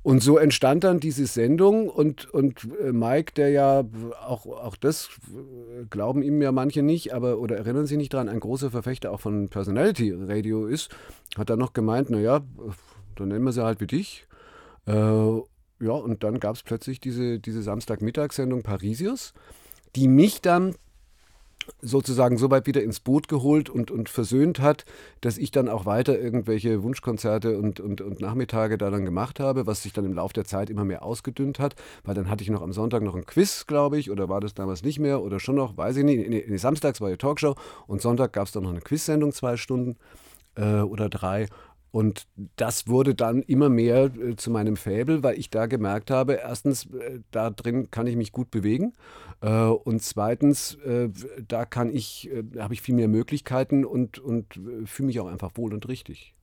Und 0.03 0.23
so 0.23 0.39
entstand 0.39 0.85
dann 0.85 1.01
diese 1.01 1.27
Sendung 1.27 1.89
und, 1.91 2.33
und 2.33 2.67
äh, 2.81 2.93
Mike, 2.93 3.33
der 3.35 3.51
ja 3.51 3.85
auch, 4.27 4.47
auch 4.47 4.77
das 4.77 5.11
äh, 5.29 5.85
glauben 5.91 6.23
ihm 6.23 6.41
ja 6.41 6.53
manche 6.53 6.83
nicht, 6.83 7.13
aber 7.13 7.39
oder 7.39 7.57
erinnern 7.57 7.87
sich 7.87 7.99
nicht 7.99 8.15
daran, 8.15 8.29
ein 8.29 8.41
großer 8.41 8.71
Verfechter 8.71 9.11
auch 9.13 9.21
von 9.21 9.49
Personality 9.49 10.13
Radio 10.17 10.67
ist, 10.67 10.91
hat 11.37 11.51
dann 11.51 11.59
noch 11.59 11.73
gemeint, 11.73 12.11
naja, 12.11 12.41
dann 13.17 13.29
nennen 13.29 13.45
wir 13.45 13.53
sie 13.53 13.65
halt 13.65 13.81
wie 13.81 13.87
dich. 13.87 14.28
Äh, 14.89 15.43
ja, 15.81 15.93
und 15.93 16.25
dann 16.25 16.41
gab 16.41 16.57
es 16.57 16.63
plötzlich 16.63 16.99
diese, 16.99 17.39
diese 17.39 17.63
Samstagmittagssendung 17.63 18.63
Parisius, 18.63 19.33
die 19.95 20.09
mich 20.09 20.41
dann 20.41 20.75
sozusagen 21.83 22.39
so 22.39 22.51
weit 22.51 22.67
wieder 22.67 22.83
ins 22.83 22.99
Boot 22.99 23.29
geholt 23.29 23.69
und, 23.69 23.91
und 23.91 24.09
versöhnt 24.09 24.59
hat, 24.59 24.87
dass 25.21 25.37
ich 25.37 25.51
dann 25.51 25.69
auch 25.69 25.85
weiter 25.85 26.19
irgendwelche 26.19 26.83
Wunschkonzerte 26.83 27.59
und, 27.59 27.79
und, 27.79 28.01
und 28.01 28.21
Nachmittage 28.21 28.79
da 28.79 28.89
dann 28.89 29.05
gemacht 29.05 29.39
habe, 29.39 29.67
was 29.67 29.83
sich 29.83 29.93
dann 29.93 30.07
im 30.07 30.15
Laufe 30.15 30.33
der 30.33 30.47
Zeit 30.47 30.71
immer 30.71 30.87
mehr 30.87 31.03
ausgedünnt 31.03 31.59
hat, 31.59 31.75
weil 32.05 32.15
dann 32.15 32.31
hatte 32.31 32.43
ich 32.43 32.49
noch 32.49 32.63
am 32.63 32.73
Sonntag 32.73 33.03
noch 33.03 33.15
ein 33.15 33.27
Quiz, 33.27 33.67
glaube 33.67 33.99
ich, 33.99 34.11
oder 34.11 34.31
war 34.31 34.41
das 34.41 34.55
damals 34.55 34.83
nicht 34.83 34.99
mehr 34.99 35.23
oder 35.23 35.41
schon 35.41 35.57
noch, 35.57 35.77
weiß 35.77 35.99
ich 35.99 36.05
nicht. 36.05 36.27
Nee, 36.29 36.45
nee 36.49 36.57
samstags 36.57 37.03
war 37.03 37.11
die 37.11 37.19
Talkshow 37.19 37.55
und 37.87 38.01
Sonntag 38.01 38.33
gab 38.33 38.47
es 38.47 38.53
dann 38.53 38.63
noch 38.63 38.71
eine 38.71 38.81
Quizsendung, 38.81 39.33
zwei 39.33 39.59
Stunden 39.59 39.97
äh, 40.57 40.81
oder 40.81 41.09
drei. 41.09 41.49
Und 41.91 42.27
das 42.57 42.87
wurde 42.87 43.15
dann 43.15 43.43
immer 43.43 43.69
mehr 43.69 44.05
äh, 44.05 44.37
zu 44.37 44.51
meinem 44.51 44.77
Fäbel, 44.77 45.23
weil 45.23 45.39
ich 45.39 45.51
da 45.51 45.67
gemerkt 45.67 46.11
habe, 46.11 46.35
erstens, 46.35 46.87
äh, 46.87 47.21
da 47.31 47.51
drin 47.51 47.91
kann 47.91 48.07
ich 48.07 48.17
mich 48.17 48.33
gut 48.33 48.51
bewegen 48.51 48.93
äh, 49.41 49.49
und 49.49 50.03
zweitens, 50.03 50.77
da 51.47 51.65
kann 51.65 51.95
ich, 51.95 52.31
habe 52.59 52.75
ich 52.75 52.83
viel 52.83 52.95
mehr 52.95 53.09
Möglichkeiten 53.09 53.85
und, 53.85 54.19
und 54.19 54.61
fühle 54.85 55.07
mich 55.07 55.21
auch 55.21 55.27
einfach 55.27 55.53
wohl 55.55 55.73
und 55.73 55.89
richtig. 55.89 56.35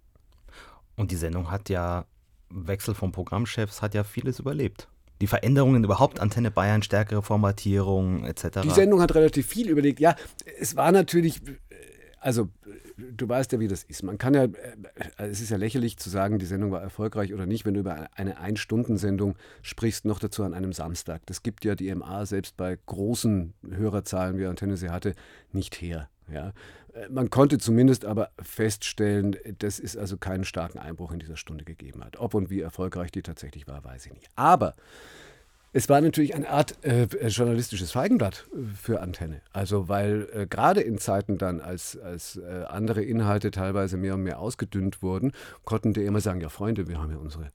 Und 0.96 1.12
die 1.12 1.16
Sendung 1.16 1.52
hat 1.52 1.70
ja, 1.70 2.06
Wechsel 2.50 2.96
von 2.96 3.12
Programmchefs 3.12 3.82
hat 3.82 3.94
ja 3.94 4.04
vieles 4.04 4.40
überlebt. 4.40 4.88
Die 5.22 5.28
Veränderungen 5.28 5.84
überhaupt, 5.84 6.20
Antenne 6.20 6.52
Bayern, 6.52 6.82
stärkere 6.84 7.22
Formatierung 7.22 8.26
etc. 8.26 8.62
Die 8.64 8.70
Sendung 8.72 9.02
hat 9.02 9.16
relativ 9.16 9.48
viel 9.48 9.70
überlegt. 9.70 10.02
Ja, 10.02 10.16
es 10.60 10.76
war 10.76 10.92
natürlich, 10.92 11.42
also 12.26 12.50
du 12.98 13.30
weißt 13.30 13.52
ja, 13.52 13.60
wie 13.60 13.68
das 13.68 13.84
ist. 13.84 14.02
Man 14.02 14.18
kann 14.18 14.34
ja, 14.34 14.46
äh, 14.46 14.50
es 15.18 15.42
ist 15.42 15.52
ja 15.52 15.58
lächerlich 15.58 15.98
zu 15.98 16.10
sagen, 16.10 16.40
die 16.40 16.48
Sendung 16.48 16.72
war 16.72 16.82
erfolgreich 16.82 17.32
oder 17.36 17.46
nicht, 17.46 17.66
wenn 17.66 17.76
du 17.76 17.82
über 17.82 18.08
eine 18.16 18.40
Ein-Stunden-Sendung 18.40 19.36
sprichst, 19.62 20.06
noch 20.06 20.18
dazu 20.18 20.44
an 20.44 20.56
einem 20.56 20.74
Samstag. 20.74 21.22
Das 21.28 21.44
gibt 21.44 21.66
ja 21.66 21.76
die 21.76 21.94
MA 21.94 22.26
selbst 22.26 22.58
bei 22.58 22.80
großen 22.88 23.54
Hörerzahlen, 23.70 24.40
wie 24.40 24.48
Antenne 24.48 24.76
sie 24.76 24.90
hatte, 24.90 25.14
nicht 25.52 25.76
her. 25.76 26.10
Ja. 26.28 26.54
Äh, 26.94 27.10
man 27.10 27.30
konnte 27.30 27.60
zumindest 27.60 28.06
aber 28.06 28.32
feststellen, 28.42 29.36
dass 29.60 29.78
es 29.80 29.96
also 29.96 30.18
keinen 30.18 30.46
starken 30.46 30.80
Einbruch 30.80 31.12
in 31.12 31.20
dieser 31.20 31.38
Stunde 31.38 31.64
gegeben 31.64 32.04
hat. 32.04 32.18
Ob 32.18 32.34
und 32.34 32.50
wie 32.50 32.62
erfolgreich 32.62 33.12
die 33.12 33.22
tatsächlich 33.22 33.68
war, 33.68 33.84
weiß 33.84 34.08
ich 34.08 34.14
nicht. 34.14 34.30
Aber 34.36 34.74
es 35.76 35.90
war 35.90 36.00
natürlich 36.00 36.34
eine 36.34 36.50
Art 36.50 36.78
äh, 36.86 37.04
äh, 37.04 37.28
journalistisches 37.28 37.92
Feigenblatt 37.92 38.48
äh, 38.54 38.60
für 38.82 39.02
Antenne. 39.02 39.42
Also 39.52 39.90
weil 39.90 40.30
äh, 40.32 40.48
gerade 40.48 40.80
in 40.80 41.00
Zeiten 41.00 41.38
dann, 41.38 41.60
als, 41.60 41.98
als 41.98 42.38
äh, 42.38 42.64
andere 42.70 43.04
Inhalte 43.04 43.52
teilweise 43.52 43.98
mehr 43.98 44.14
und 44.14 44.24
mehr 44.24 44.40
ausgedünnt 44.40 45.02
wurden, 45.02 45.34
konnten 45.66 45.94
die 45.94 46.06
immer 46.06 46.22
sagen, 46.22 46.40
ja 46.40 46.48
Freunde, 46.48 46.88
wir 46.88 46.98
haben 46.98 47.12
ja 47.12 47.18
unsere 47.18 47.52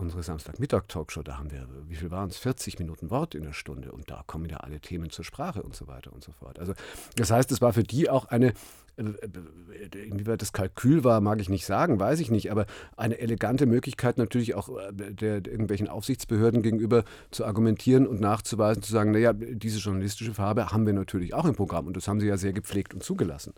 unsere 0.00 0.22
Samstagmittag-Talkshow, 0.22 1.22
da 1.22 1.36
haben 1.38 1.50
wir, 1.50 1.68
wie 1.86 1.94
viel 1.94 2.10
waren 2.10 2.30
es, 2.30 2.38
40 2.38 2.78
Minuten 2.78 3.10
Wort 3.10 3.34
in 3.34 3.42
der 3.42 3.52
Stunde 3.52 3.92
und 3.92 4.10
da 4.10 4.24
kommen 4.26 4.48
ja 4.48 4.56
alle 4.56 4.80
Themen 4.80 5.10
zur 5.10 5.26
Sprache 5.26 5.62
und 5.62 5.76
so 5.76 5.86
weiter 5.86 6.12
und 6.12 6.24
so 6.24 6.32
fort. 6.32 6.58
Also 6.58 6.72
das 7.16 7.30
heißt, 7.30 7.52
es 7.52 7.60
war 7.60 7.74
für 7.74 7.82
die 7.82 8.08
auch 8.08 8.24
eine, 8.24 8.54
inwieweit 8.96 10.42
das 10.42 10.52
Kalkül 10.52 11.04
war, 11.04 11.20
mag 11.20 11.40
ich 11.40 11.48
nicht 11.48 11.66
sagen, 11.66 11.98
weiß 11.98 12.20
ich 12.20 12.30
nicht, 12.30 12.50
aber 12.50 12.66
eine 12.96 13.18
elegante 13.18 13.66
Möglichkeit 13.66 14.18
natürlich 14.18 14.54
auch 14.54 14.68
äh, 14.68 14.92
der, 14.92 15.40
der 15.40 15.52
irgendwelchen 15.52 15.88
Aufsichtsbehörden 15.88 16.62
gegenüber 16.62 17.04
zu 17.30 17.44
argumentieren 17.44 18.06
und 18.06 18.20
nachzuweisen, 18.20 18.82
zu 18.82 18.92
sagen, 18.92 19.12
naja, 19.12 19.32
diese 19.32 19.78
journalistische 19.78 20.34
Farbe 20.34 20.70
haben 20.70 20.86
wir 20.86 20.92
natürlich 20.92 21.34
auch 21.34 21.44
im 21.44 21.54
Programm 21.54 21.86
und 21.86 21.96
das 21.96 22.08
haben 22.08 22.20
sie 22.20 22.26
ja 22.26 22.36
sehr 22.36 22.52
gepflegt 22.52 22.94
und 22.94 23.02
zugelassen. 23.02 23.54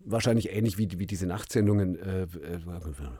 Wahrscheinlich 0.00 0.52
ähnlich 0.52 0.78
wie, 0.78 0.88
wie 0.98 1.06
diese 1.06 1.26
Nachtsendungen, 1.26 1.98
äh, 1.98 2.22
äh, 2.22 2.26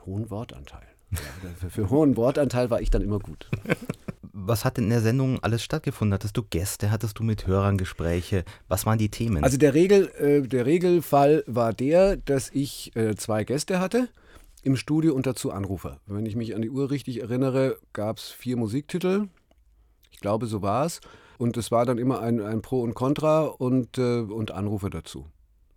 hohen 0.05 0.29
Wortanteil. 0.29 0.87
Ja, 1.11 1.69
für, 1.69 1.89
hohen 1.89 2.17
Wortanteil 2.17 2.69
war 2.69 2.81
ich 2.81 2.89
dann 2.89 3.01
immer 3.01 3.19
gut. 3.19 3.49
Was 4.39 4.65
hat 4.65 4.77
in 4.77 4.87
der 4.91 5.01
Sendung 5.01 5.39
alles 5.41 5.63
stattgefunden? 5.63 6.13
Hattest 6.13 6.37
du 6.37 6.43
Gäste? 6.43 6.91
Hattest 6.91 7.17
du 7.17 7.23
mit 7.23 7.47
Hörern 7.47 7.75
Gespräche? 7.75 8.45
Was 8.67 8.85
waren 8.85 8.99
die 8.99 9.09
Themen? 9.09 9.43
Also 9.43 9.57
der, 9.57 9.73
Regel, 9.73 10.09
äh, 10.19 10.47
der 10.47 10.67
Regelfall 10.67 11.43
war 11.47 11.73
der, 11.73 12.17
dass 12.17 12.51
ich 12.51 12.95
äh, 12.95 13.15
zwei 13.15 13.43
Gäste 13.45 13.79
hatte 13.79 14.09
im 14.61 14.75
Studio 14.75 15.15
und 15.15 15.25
dazu 15.25 15.49
Anrufer. 15.49 15.99
Wenn 16.05 16.27
ich 16.27 16.35
mich 16.35 16.53
an 16.53 16.61
die 16.61 16.69
Uhr 16.69 16.91
richtig 16.91 17.19
erinnere, 17.19 17.79
gab 17.93 18.19
es 18.19 18.29
vier 18.29 18.57
Musiktitel. 18.57 19.27
Ich 20.11 20.19
glaube, 20.19 20.45
so 20.45 20.61
war 20.61 20.85
es. 20.85 21.01
Und 21.39 21.57
es 21.57 21.71
war 21.71 21.87
dann 21.87 21.97
immer 21.97 22.21
ein, 22.21 22.39
ein 22.39 22.61
Pro 22.61 22.81
und 22.81 22.93
Contra 22.93 23.45
und, 23.45 23.97
äh, 23.97 24.19
und 24.19 24.51
Anrufe 24.51 24.91
dazu. 24.91 25.25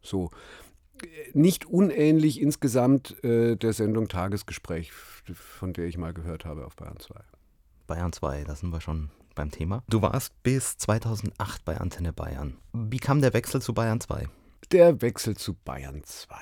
So 0.02 0.30
nicht 1.32 1.64
unähnlich 1.64 2.42
insgesamt 2.42 3.24
äh, 3.24 3.56
der 3.56 3.72
Sendung 3.72 4.08
Tagesgespräch, 4.08 4.92
von 4.92 5.72
der 5.72 5.86
ich 5.86 5.96
mal 5.96 6.12
gehört 6.12 6.44
habe 6.44 6.66
auf 6.66 6.76
Bayern 6.76 6.98
2. 6.98 7.14
Bayern 7.91 8.12
2, 8.12 8.45
da 8.45 8.55
sind 8.55 8.72
wir 8.72 8.80
schon 8.80 9.11
beim 9.34 9.51
Thema. 9.51 9.82
Du 9.88 10.01
warst 10.01 10.41
bis 10.45 10.78
2008 10.78 11.64
bei 11.64 11.78
Antenne 11.78 12.12
Bayern. 12.12 12.57
Wie 12.72 12.99
kam 12.99 13.20
der 13.20 13.34
Wechsel 13.34 13.61
zu 13.61 13.74
Bayern 13.74 14.01
2? 14.01 14.28
Der 14.70 15.03
Wechsel 15.03 15.36
zu 15.36 15.55
Bayern 15.55 16.03
2. 16.05 16.36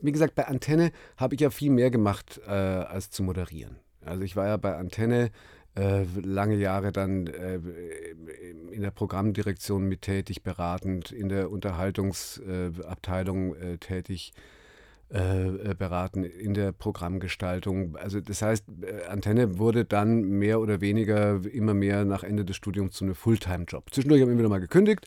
Wie 0.00 0.12
gesagt, 0.12 0.36
bei 0.36 0.46
Antenne 0.46 0.92
habe 1.16 1.34
ich 1.34 1.40
ja 1.40 1.50
viel 1.50 1.72
mehr 1.72 1.90
gemacht 1.90 2.40
äh, 2.46 2.52
als 2.52 3.10
zu 3.10 3.24
moderieren. 3.24 3.80
Also 4.04 4.22
ich 4.22 4.36
war 4.36 4.46
ja 4.46 4.56
bei 4.56 4.76
Antenne 4.76 5.32
äh, 5.76 6.04
lange 6.22 6.54
Jahre 6.54 6.92
dann 6.92 7.26
äh, 7.26 7.56
in 8.70 8.82
der 8.82 8.92
Programmdirektion 8.92 9.82
mit 9.82 10.02
tätig, 10.02 10.44
beratend, 10.44 11.10
in 11.10 11.28
der 11.28 11.50
Unterhaltungsabteilung 11.50 13.56
äh, 13.56 13.78
tätig, 13.78 14.32
äh, 15.12 15.74
beraten, 15.74 16.22
in 16.22 16.54
der 16.54 16.70
Programmgestaltung. 16.70 17.96
Also 17.96 18.20
das 18.20 18.42
heißt, 18.42 18.64
äh, 18.82 19.06
Antenne 19.08 19.58
wurde 19.58 19.84
dann 19.84 20.22
mehr 20.22 20.60
oder 20.60 20.80
weniger 20.80 21.44
immer 21.44 21.74
mehr 21.74 22.04
nach 22.04 22.22
Ende 22.22 22.44
des 22.44 22.54
Studiums 22.54 22.94
zu 22.94 23.04
einem 23.04 23.16
Fulltime-Job. 23.16 23.92
Zwischendurch 23.92 24.20
habe 24.20 24.30
ich 24.30 24.34
immer 24.34 24.42
wieder 24.42 24.48
mal 24.48 24.60
gekündigt, 24.60 25.06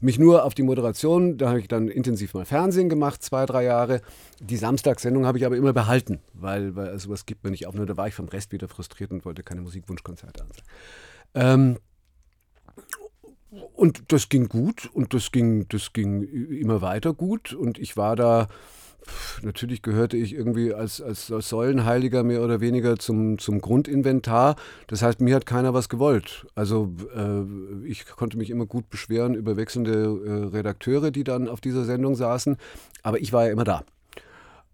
mich 0.00 0.20
nur 0.20 0.44
auf 0.44 0.54
die 0.54 0.62
Moderation, 0.62 1.36
da 1.36 1.48
habe 1.48 1.58
ich 1.58 1.66
dann 1.66 1.88
intensiv 1.88 2.32
mal 2.34 2.44
Fernsehen 2.44 2.88
gemacht, 2.88 3.24
zwei, 3.24 3.44
drei 3.44 3.64
Jahre. 3.64 4.02
Die 4.40 4.56
Samstagssendung 4.56 5.26
habe 5.26 5.38
ich 5.38 5.44
aber 5.44 5.56
immer 5.56 5.72
behalten, 5.72 6.20
weil, 6.32 6.76
weil 6.76 6.96
sowas 7.00 7.26
gibt 7.26 7.42
mir 7.42 7.50
nicht 7.50 7.66
auf. 7.66 7.74
Nur 7.74 7.86
da 7.86 7.96
war 7.96 8.06
ich 8.06 8.14
vom 8.14 8.28
Rest 8.28 8.52
wieder 8.52 8.68
frustriert 8.68 9.10
und 9.10 9.24
wollte 9.24 9.42
keine 9.42 9.62
Musikwunschkonzerte 9.62 10.42
ansagen. 10.42 10.62
Ähm, 11.34 11.78
und 13.74 14.12
das 14.12 14.28
ging 14.28 14.48
gut 14.48 14.88
und 14.92 15.12
das 15.12 15.32
ging, 15.32 15.66
das 15.68 15.92
ging 15.92 16.22
immer 16.22 16.82
weiter 16.82 17.12
gut 17.14 17.52
und 17.52 17.80
ich 17.80 17.96
war 17.96 18.14
da 18.14 18.46
natürlich 19.42 19.82
gehörte 19.82 20.16
ich 20.16 20.34
irgendwie 20.34 20.74
als, 20.74 21.00
als, 21.00 21.26
Säulenheiliger 21.26 22.22
mehr 22.22 22.42
oder 22.42 22.60
weniger 22.60 22.98
zum, 22.98 23.38
zum 23.38 23.60
Grundinventar. 23.60 24.56
Das 24.86 25.02
heißt, 25.02 25.20
mir 25.20 25.34
hat 25.34 25.46
keiner 25.46 25.74
was 25.74 25.88
gewollt. 25.88 26.46
Also 26.54 26.94
äh, 27.14 27.86
ich 27.86 28.06
konnte 28.06 28.36
mich 28.38 28.50
immer 28.50 28.66
gut 28.66 28.90
beschweren 28.90 29.34
über 29.34 29.56
wechselnde 29.56 29.92
äh, 29.92 30.56
Redakteure, 30.56 31.10
die 31.10 31.24
dann 31.24 31.48
auf 31.48 31.60
dieser 31.60 31.84
Sendung 31.84 32.14
saßen. 32.14 32.56
Aber 33.02 33.20
ich 33.20 33.32
war 33.32 33.46
ja 33.46 33.52
immer 33.52 33.64
da. 33.64 33.84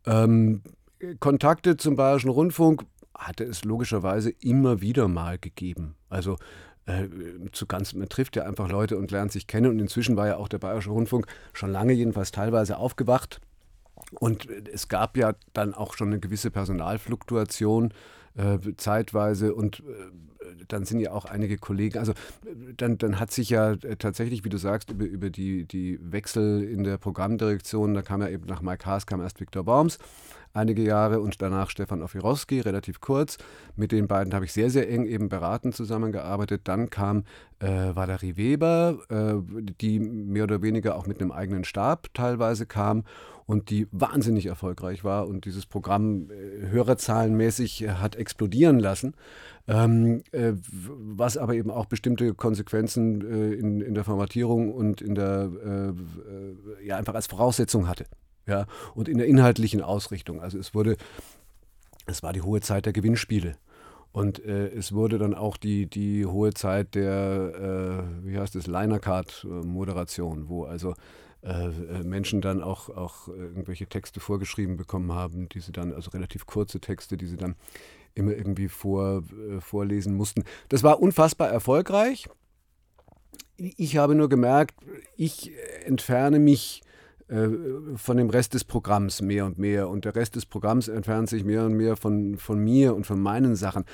Ähm, 0.06 0.62
Kontakte 1.20 1.76
zum 1.76 1.96
Bayerischen 1.96 2.30
Rundfunk 2.30 2.84
hatte 3.16 3.44
es 3.44 3.64
logischerweise 3.64 4.30
immer 4.40 4.80
wieder 4.80 5.08
mal 5.08 5.38
gegeben. 5.38 5.94
Also 6.08 6.36
äh, 6.86 7.08
zu 7.52 7.66
ganz, 7.66 7.94
man 7.94 8.08
trifft 8.08 8.36
ja 8.36 8.44
einfach 8.44 8.68
Leute 8.68 8.96
und 8.96 9.10
lernt 9.10 9.32
sich 9.32 9.46
kennen. 9.46 9.70
Und 9.70 9.80
inzwischen 9.80 10.16
war 10.16 10.28
ja 10.28 10.36
auch 10.36 10.48
der 10.48 10.58
Bayerische 10.58 10.90
Rundfunk 10.90 11.26
schon 11.52 11.70
lange 11.70 11.92
jedenfalls 11.92 12.30
teilweise 12.30 12.78
aufgewacht. 12.78 13.40
Und 14.18 14.48
es 14.72 14.88
gab 14.88 15.16
ja 15.16 15.34
dann 15.52 15.74
auch 15.74 15.94
schon 15.94 16.08
eine 16.08 16.20
gewisse 16.20 16.50
Personalfluktuation 16.50 17.92
äh, 18.36 18.58
zeitweise 18.76 19.54
und 19.54 19.80
äh, 19.80 19.84
dann 20.68 20.84
sind 20.84 21.00
ja 21.00 21.12
auch 21.12 21.24
einige 21.24 21.58
Kollegen, 21.58 21.98
also 21.98 22.12
dann, 22.76 22.98
dann 22.98 23.18
hat 23.18 23.30
sich 23.32 23.50
ja 23.50 23.76
tatsächlich, 23.76 24.44
wie 24.44 24.48
du 24.48 24.58
sagst, 24.58 24.90
über, 24.90 25.04
über 25.04 25.30
die, 25.30 25.64
die 25.64 25.98
Wechsel 26.02 26.62
in 26.62 26.84
der 26.84 26.98
Programmdirektion, 26.98 27.94
da 27.94 28.02
kam 28.02 28.20
ja 28.20 28.28
eben 28.28 28.46
nach 28.46 28.62
Mike 28.62 28.86
Haas 28.86 29.06
kam 29.06 29.20
erst 29.20 29.40
Viktor 29.40 29.64
Baums 29.64 29.98
einige 30.56 30.82
Jahre 30.82 31.20
und 31.20 31.40
danach 31.40 31.70
Stefan 31.70 32.02
Ofirowski, 32.02 32.60
relativ 32.60 33.00
kurz. 33.00 33.36
Mit 33.76 33.92
den 33.92 34.08
beiden 34.08 34.34
habe 34.34 34.46
ich 34.46 34.52
sehr, 34.52 34.70
sehr 34.70 34.90
eng 34.90 35.06
eben 35.06 35.28
beratend 35.28 35.76
zusammengearbeitet. 35.76 36.62
Dann 36.64 36.90
kam 36.90 37.24
äh, 37.60 37.94
Valerie 37.94 38.36
Weber, 38.36 38.98
äh, 39.10 39.34
die 39.80 40.00
mehr 40.00 40.44
oder 40.44 40.62
weniger 40.62 40.96
auch 40.96 41.06
mit 41.06 41.20
einem 41.20 41.30
eigenen 41.30 41.64
Stab 41.64 42.08
teilweise 42.14 42.66
kam 42.66 43.04
und 43.47 43.70
die 43.70 43.86
wahnsinnig 43.92 44.47
erfolgreich 44.47 45.05
war 45.05 45.28
und 45.28 45.44
dieses 45.44 45.66
Programm 45.66 46.30
äh, 46.30 46.68
hörerzahlenmäßig 46.68 47.82
äh, 47.82 47.88
hat 47.92 48.16
explodieren 48.16 48.78
lassen, 48.78 49.14
ähm, 49.68 50.22
äh, 50.32 50.53
was 50.62 51.36
aber 51.36 51.55
eben 51.55 51.70
auch 51.70 51.86
bestimmte 51.86 52.34
Konsequenzen 52.34 53.20
äh, 53.20 53.55
in, 53.55 53.80
in 53.80 53.94
der 53.94 54.05
Formatierung 54.05 54.72
und 54.72 55.01
in 55.01 55.14
der, 55.14 55.51
äh, 55.64 56.86
ja, 56.86 56.97
einfach 56.97 57.14
als 57.14 57.28
Voraussetzung 57.28 57.88
hatte 57.88 58.07
ja, 58.47 58.66
und 58.94 59.09
in 59.09 59.18
der 59.18 59.26
inhaltlichen 59.26 59.82
Ausrichtung. 59.82 60.40
Also 60.40 60.59
es 60.59 60.74
wurde, 60.74 60.97
es 62.07 62.22
war 62.22 62.32
die 62.32 62.42
hohe 62.42 62.61
Zeit 62.61 62.86
der 62.86 62.92
Gewinnspiele. 62.92 63.57
Und 64.12 64.42
äh, 64.47 64.68
es 64.68 64.92
wurde 64.92 65.18
dann 65.18 65.34
auch 65.34 65.59
die, 65.59 65.90
die 65.90 66.24
hohe 66.24 66.55
Zeit 66.55 66.94
der, 66.94 68.07
äh, 68.22 68.26
wie 68.26 68.38
heißt 68.38 68.57
es, 68.57 68.66
Liner-Card-Moderation, 68.66 70.49
wo 70.49 70.64
also 70.64 70.94
äh, 71.47 71.68
äh, 71.68 72.03
Menschen 72.03 72.40
dann 72.40 72.61
auch, 72.61 72.88
auch 72.88 73.28
irgendwelche 73.28 73.86
Texte 73.86 74.18
vorgeschrieben 74.18 74.76
bekommen 74.76 75.12
haben, 75.12 75.49
die 75.49 75.61
sie 75.61 75.70
dann, 75.70 75.92
also 75.92 76.11
relativ 76.11 76.44
kurze 76.44 76.80
Texte, 76.80 77.16
die 77.16 77.26
sie 77.26 77.36
dann 77.36 77.55
immer 78.16 78.32
irgendwie 78.32 78.68
vor, 78.68 79.22
äh, 79.49 79.61
vorlesen 79.61 80.16
mussten. 80.16 80.42
Das 80.68 80.82
war 80.82 81.01
unfassbar 81.01 81.49
erfolgreich. 81.49 82.28
Ich 83.59 83.97
habe 83.97 84.16
nur 84.16 84.28
gemerkt, 84.28 84.74
ich 85.16 85.53
entferne 85.84 86.40
mich 86.40 86.82
äh, 87.28 87.49
von 87.94 88.16
dem 88.16 88.28
Rest 88.28 88.55
des 88.55 88.64
Programms 88.64 89.22
mehr 89.22 89.47
und 89.47 89.57
mehr. 89.57 89.88
Und 89.88 90.05
der 90.05 90.16
Rest 90.16 90.34
des 90.34 90.47
Programms 90.47 90.88
entfernt 90.88 91.28
sich 91.28 91.44
mehr 91.44 91.64
und 91.64 91.74
mehr 91.74 91.97
von, 91.97 92.38
von 92.38 92.59
mir 92.59 92.94
und 92.94 93.07
von 93.07 93.20
meinen 93.20 93.55
Sachen. 93.55 93.84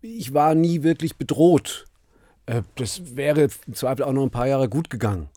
Ich 0.00 0.32
war 0.32 0.54
nie 0.54 0.82
wirklich 0.82 1.16
bedroht. 1.16 1.86
Äh, 2.46 2.62
das 2.76 3.16
wäre 3.16 3.48
im 3.66 3.74
Zweifel 3.74 4.04
auch 4.04 4.12
noch 4.14 4.22
ein 4.22 4.30
paar 4.30 4.48
Jahre 4.48 4.70
gut 4.70 4.88
gegangen. 4.88 5.28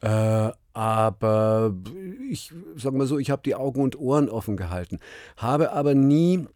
Äh, 0.00 0.50
aber 0.72 1.74
ich 2.30 2.52
sage 2.76 2.96
mal 2.96 3.06
so, 3.06 3.18
ich 3.18 3.30
habe 3.30 3.42
die 3.44 3.54
Augen 3.54 3.80
und 3.80 3.98
Ohren 3.98 4.28
offen 4.28 4.56
gehalten, 4.56 4.98
habe 5.36 5.72
aber 5.72 5.94
nie 5.94 6.46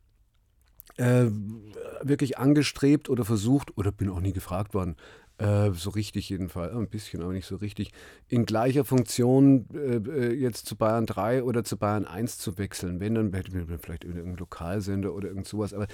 äh, 0.97 1.27
wirklich 2.03 2.39
angestrebt 2.39 3.09
oder 3.09 3.25
versucht 3.25 3.77
oder 3.79 3.93
bin 3.93 4.11
auch 4.11 4.21
nie 4.21 4.33
gefragt 4.33 4.75
worden, 4.75 4.97
äh, 5.41 5.73
so 5.73 5.91
richtig 5.91 6.29
jedenfalls, 6.29 6.75
ein 6.75 6.89
bisschen, 6.89 7.23
aber 7.23 7.33
nicht 7.33 7.47
so 7.47 7.57
richtig, 7.57 7.93
in 8.29 8.45
gleicher 8.45 8.85
Funktion 8.85 9.67
äh, 9.73 9.97
äh 9.97 10.35
jetzt 10.35 10.67
zu 10.67 10.77
Bayern 10.77 11.07
3 11.07 11.43
oder 11.45 11.65
zu 11.65 11.77
Bayern 11.77 12.05
1 12.05 12.39
zu 12.39 12.59
wechseln. 12.59 13.01
Wenn, 13.01 13.15
dann 13.15 13.33
hätten 13.33 13.69
wir 13.69 13.79
vielleicht 13.79 14.05
irgendeinen 14.05 14.37
Lokalsender 14.37 15.15
oder 15.15 15.29
irgend 15.29 15.47
sowas. 15.47 15.73
Aber 15.73 15.87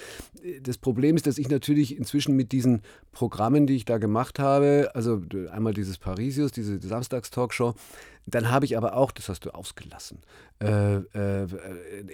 äh, 0.43 0.59
das 0.61 0.77
Problem 0.77 1.15
ist, 1.15 1.27
dass 1.27 1.37
ich 1.37 1.49
natürlich 1.49 1.97
inzwischen 1.97 2.35
mit 2.35 2.51
diesen 2.51 2.81
Programmen, 3.11 3.67
die 3.67 3.75
ich 3.75 3.85
da 3.85 3.97
gemacht 3.97 4.37
habe, 4.37 4.91
also 4.93 5.21
einmal 5.51 5.73
dieses 5.73 5.97
Parisius, 5.97 6.51
diese 6.51 6.79
Samstagstalkshow, 6.79 7.73
dann 8.27 8.51
habe 8.51 8.65
ich 8.65 8.77
aber 8.77 8.95
auch, 8.95 9.11
das 9.11 9.29
hast 9.29 9.45
du 9.45 9.51
ausgelassen, 9.51 10.19
äh, 10.61 10.97
äh, 10.97 11.47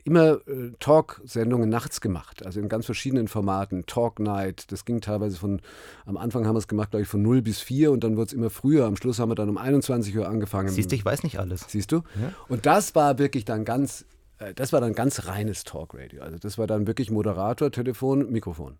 immer 0.03 0.39
äh, 0.47 0.71
Talk-Sendungen 0.79 1.69
nachts 1.69 2.01
gemacht, 2.01 2.45
also 2.45 2.59
in 2.59 2.69
ganz 2.69 2.85
verschiedenen 2.85 3.27
Formaten. 3.27 3.87
Talk 3.87 4.19
Night, 4.19 4.71
das 4.71 4.85
ging 4.85 5.01
teilweise 5.01 5.37
von, 5.37 5.59
am 6.05 6.17
Anfang 6.17 6.45
haben 6.45 6.53
wir 6.53 6.59
es 6.59 6.67
gemacht, 6.67 6.91
glaube 6.91 7.01
ich, 7.01 7.09
von 7.09 7.23
0 7.23 7.41
bis 7.41 7.61
4 7.61 7.91
und 7.91 8.03
dann 8.03 8.15
wird 8.15 8.27
es 8.27 8.33
immer 8.33 8.51
früher. 8.51 8.85
Am 8.85 8.95
Schluss 8.95 9.17
haben 9.17 9.29
wir 9.29 9.35
dann 9.35 9.49
um 9.49 9.57
21 9.57 10.15
Uhr 10.15 10.27
angefangen. 10.27 10.69
Siehst 10.69 10.91
du, 10.91 10.95
ich 10.95 11.03
weiß 11.03 11.23
nicht 11.23 11.39
alles. 11.39 11.65
Siehst 11.67 11.91
du? 11.91 11.97
Ja. 11.97 12.31
Und 12.47 12.67
das 12.67 12.93
war 12.93 13.17
wirklich 13.17 13.43
dann 13.43 13.65
ganz, 13.65 14.05
äh, 14.37 14.53
das 14.53 14.71
war 14.71 14.81
dann 14.81 14.93
ganz 14.93 15.25
reines 15.25 15.63
Talkradio. 15.63 16.21
Also 16.21 16.37
das 16.37 16.59
war 16.59 16.67
dann 16.67 16.85
wirklich 16.85 17.09
Moderator, 17.09 17.71
Telefon, 17.71 18.31
Mikrofon. 18.31 18.77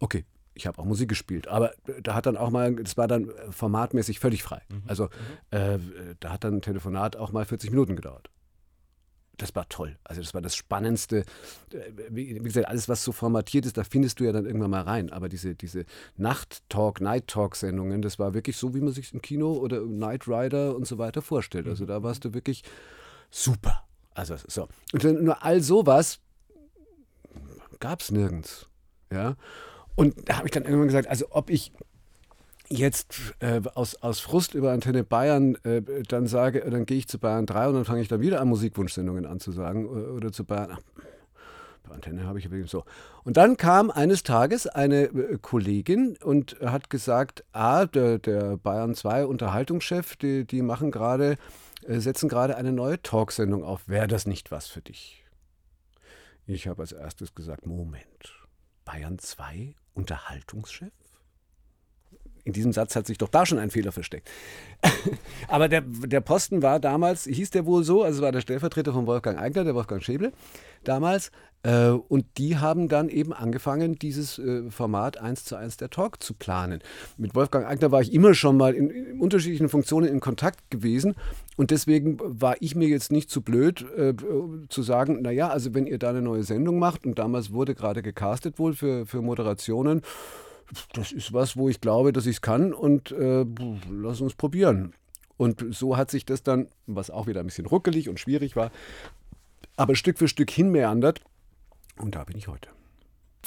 Okay, 0.00 0.26
ich 0.54 0.66
habe 0.66 0.78
auch 0.78 0.84
Musik 0.84 1.08
gespielt, 1.08 1.48
aber 1.48 1.72
da 2.02 2.14
hat 2.14 2.26
dann 2.26 2.36
auch 2.36 2.50
mal, 2.50 2.74
das 2.76 2.96
war 2.96 3.08
dann 3.08 3.30
formatmäßig 3.50 4.20
völlig 4.20 4.42
frei. 4.42 4.62
Mhm. 4.68 4.82
Also 4.86 5.04
mhm. 5.04 5.58
äh, 5.58 5.78
da 6.20 6.32
hat 6.32 6.44
dann 6.44 6.56
ein 6.56 6.62
Telefonat 6.62 7.16
auch 7.16 7.32
mal 7.32 7.44
40 7.44 7.70
Minuten 7.70 7.96
gedauert. 7.96 8.30
Das 9.38 9.54
war 9.56 9.68
toll. 9.68 9.98
Also 10.04 10.20
das 10.20 10.34
war 10.34 10.42
das 10.42 10.54
Spannendste. 10.54 11.24
Äh, 11.72 11.92
wie, 12.10 12.34
gesagt, 12.34 12.68
alles, 12.68 12.88
was 12.88 13.02
so 13.02 13.12
formatiert 13.12 13.66
ist, 13.66 13.76
da 13.76 13.84
findest 13.84 14.20
du 14.20 14.24
ja 14.24 14.32
dann 14.32 14.44
irgendwann 14.44 14.70
mal 14.70 14.82
rein. 14.82 15.10
Aber 15.10 15.28
diese, 15.28 15.54
diese 15.54 15.84
Nacht-Talk, 16.16 17.00
Night-Talk-Sendungen, 17.00 18.02
das 18.02 18.18
war 18.18 18.34
wirklich 18.34 18.56
so, 18.56 18.74
wie 18.74 18.80
man 18.80 18.92
sich 18.92 19.12
im 19.12 19.22
Kino 19.22 19.52
oder 19.54 19.78
im 19.78 19.98
Night 19.98 20.28
Rider 20.28 20.76
und 20.76 20.86
so 20.86 20.98
weiter 20.98 21.22
vorstellt. 21.22 21.66
Also 21.66 21.86
da 21.86 22.02
warst 22.02 22.24
du 22.24 22.34
wirklich 22.34 22.62
super. 23.30 23.84
Also 24.14 24.36
so. 24.46 24.68
Und 24.92 25.02
nur 25.22 25.42
all 25.42 25.62
sowas 25.62 26.20
gab 27.80 28.00
es 28.00 28.10
nirgends. 28.10 28.68
Ja. 29.10 29.36
Und 29.94 30.28
da 30.28 30.38
habe 30.38 30.46
ich 30.46 30.52
dann 30.52 30.64
irgendwann 30.64 30.88
gesagt, 30.88 31.08
also 31.08 31.26
ob 31.30 31.50
ich 31.50 31.72
jetzt 32.68 33.34
äh, 33.40 33.60
aus, 33.74 33.96
aus 33.96 34.20
Frust 34.20 34.54
über 34.54 34.72
Antenne 34.72 35.04
Bayern 35.04 35.56
äh, 35.64 35.82
dann 36.08 36.26
sage, 36.26 36.60
dann 36.68 36.86
gehe 36.86 36.98
ich 36.98 37.08
zu 37.08 37.18
Bayern 37.18 37.46
3 37.46 37.68
und 37.68 37.74
dann 37.74 37.84
fange 37.84 38.00
ich 38.00 38.08
da 38.08 38.20
wieder 38.20 38.40
an, 38.40 38.48
Musikwunschsendungen 38.48 39.26
anzusagen 39.26 39.86
oder, 39.86 40.00
äh, 40.00 40.10
oder 40.10 40.32
zu 40.32 40.44
Bayern. 40.44 40.78
Bei 41.82 41.94
Antenne 41.94 42.26
habe 42.26 42.38
ich 42.38 42.46
übrigens 42.46 42.70
so. 42.70 42.84
Und 43.24 43.36
dann 43.36 43.56
kam 43.56 43.90
eines 43.90 44.22
Tages 44.22 44.66
eine 44.66 45.04
äh, 45.04 45.38
Kollegin 45.40 46.16
und 46.22 46.56
hat 46.60 46.90
gesagt, 46.90 47.44
ah, 47.52 47.86
der, 47.86 48.18
der 48.18 48.56
Bayern 48.56 48.94
2 48.94 49.26
Unterhaltungschef, 49.26 50.16
die, 50.16 50.46
die 50.46 50.62
machen 50.62 50.90
gerade, 50.90 51.36
äh, 51.86 51.98
setzen 51.98 52.28
gerade 52.28 52.56
eine 52.56 52.72
neue 52.72 53.02
Talksendung 53.02 53.64
auf. 53.64 53.88
Wäre 53.88 54.06
das 54.06 54.26
nicht 54.26 54.50
was 54.50 54.66
für 54.68 54.80
dich? 54.80 55.24
Ich 56.46 56.66
habe 56.66 56.82
als 56.82 56.92
erstes 56.92 57.34
gesagt, 57.34 57.66
Moment. 57.66 58.41
Bayern 58.92 59.18
2 59.18 59.74
Unterhaltungschef? 59.94 60.92
In 62.44 62.52
diesem 62.52 62.72
Satz 62.72 62.96
hat 62.96 63.06
sich 63.06 63.18
doch 63.18 63.28
da 63.28 63.46
schon 63.46 63.58
ein 63.58 63.70
Fehler 63.70 63.92
versteckt. 63.92 64.28
Aber 65.48 65.68
der, 65.68 65.82
der 65.82 66.20
Posten 66.20 66.62
war 66.62 66.80
damals, 66.80 67.24
hieß 67.24 67.50
der 67.50 67.66
wohl 67.66 67.84
so, 67.84 68.02
also 68.02 68.22
war 68.22 68.32
der 68.32 68.40
Stellvertreter 68.40 68.92
von 68.92 69.06
Wolfgang 69.06 69.38
Eigner, 69.38 69.64
der 69.64 69.74
Wolfgang 69.74 70.02
Schäble 70.02 70.32
damals. 70.82 71.30
Äh, 71.62 71.90
und 71.90 72.26
die 72.38 72.56
haben 72.56 72.88
dann 72.88 73.08
eben 73.08 73.32
angefangen, 73.32 73.96
dieses 73.96 74.38
äh, 74.38 74.70
Format 74.70 75.18
1 75.18 75.44
zu 75.44 75.56
1 75.56 75.76
der 75.76 75.90
Talk 75.90 76.22
zu 76.22 76.34
planen. 76.34 76.80
Mit 77.16 77.34
Wolfgang 77.34 77.66
Eigner 77.66 77.92
war 77.92 78.00
ich 78.00 78.12
immer 78.12 78.34
schon 78.34 78.56
mal 78.56 78.74
in, 78.74 78.90
in 78.90 79.20
unterschiedlichen 79.20 79.68
Funktionen 79.68 80.08
in 80.08 80.20
Kontakt 80.20 80.70
gewesen. 80.70 81.14
Und 81.56 81.70
deswegen 81.70 82.18
war 82.20 82.56
ich 82.60 82.74
mir 82.74 82.88
jetzt 82.88 83.12
nicht 83.12 83.30
zu 83.30 83.42
blöd 83.42 83.86
äh, 83.96 84.14
zu 84.68 84.82
sagen, 84.82 85.22
naja, 85.22 85.48
also 85.48 85.74
wenn 85.74 85.86
ihr 85.86 85.98
da 85.98 86.10
eine 86.10 86.22
neue 86.22 86.42
Sendung 86.42 86.78
macht, 86.78 87.06
und 87.06 87.18
damals 87.18 87.52
wurde 87.52 87.74
gerade 87.74 88.02
gecastet 88.02 88.58
wohl 88.58 88.74
für, 88.74 89.06
für 89.06 89.22
Moderationen, 89.22 90.02
das 90.94 91.12
ist 91.12 91.32
was, 91.32 91.56
wo 91.56 91.68
ich 91.68 91.80
glaube, 91.80 92.12
dass 92.12 92.26
ich 92.26 92.36
es 92.36 92.42
kann 92.42 92.72
und 92.72 93.12
äh, 93.12 93.44
lass 93.90 94.20
uns 94.20 94.34
probieren. 94.34 94.94
Und 95.36 95.64
so 95.74 95.96
hat 95.96 96.10
sich 96.10 96.24
das 96.24 96.42
dann, 96.42 96.68
was 96.86 97.10
auch 97.10 97.26
wieder 97.26 97.40
ein 97.40 97.46
bisschen 97.46 97.66
ruckelig 97.66 98.08
und 98.08 98.20
schwierig 98.20 98.56
war, 98.56 98.70
aber 99.76 99.96
Stück 99.96 100.18
für 100.18 100.28
Stück 100.28 100.50
hinmeandert. 100.50 101.20
Und 101.98 102.14
da 102.14 102.24
bin 102.24 102.36
ich 102.36 102.48
heute. 102.48 102.68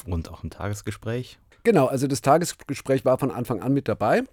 Und 0.04 0.30
auch 0.30 0.44
ein 0.44 0.50
Tagesgespräch? 0.50 1.38
Genau, 1.64 1.86
also 1.86 2.06
das 2.06 2.20
Tagesgespräch 2.20 3.04
war 3.04 3.18
von 3.18 3.30
Anfang 3.30 3.62
an 3.62 3.72
mit 3.72 3.88
dabei. 3.88 4.24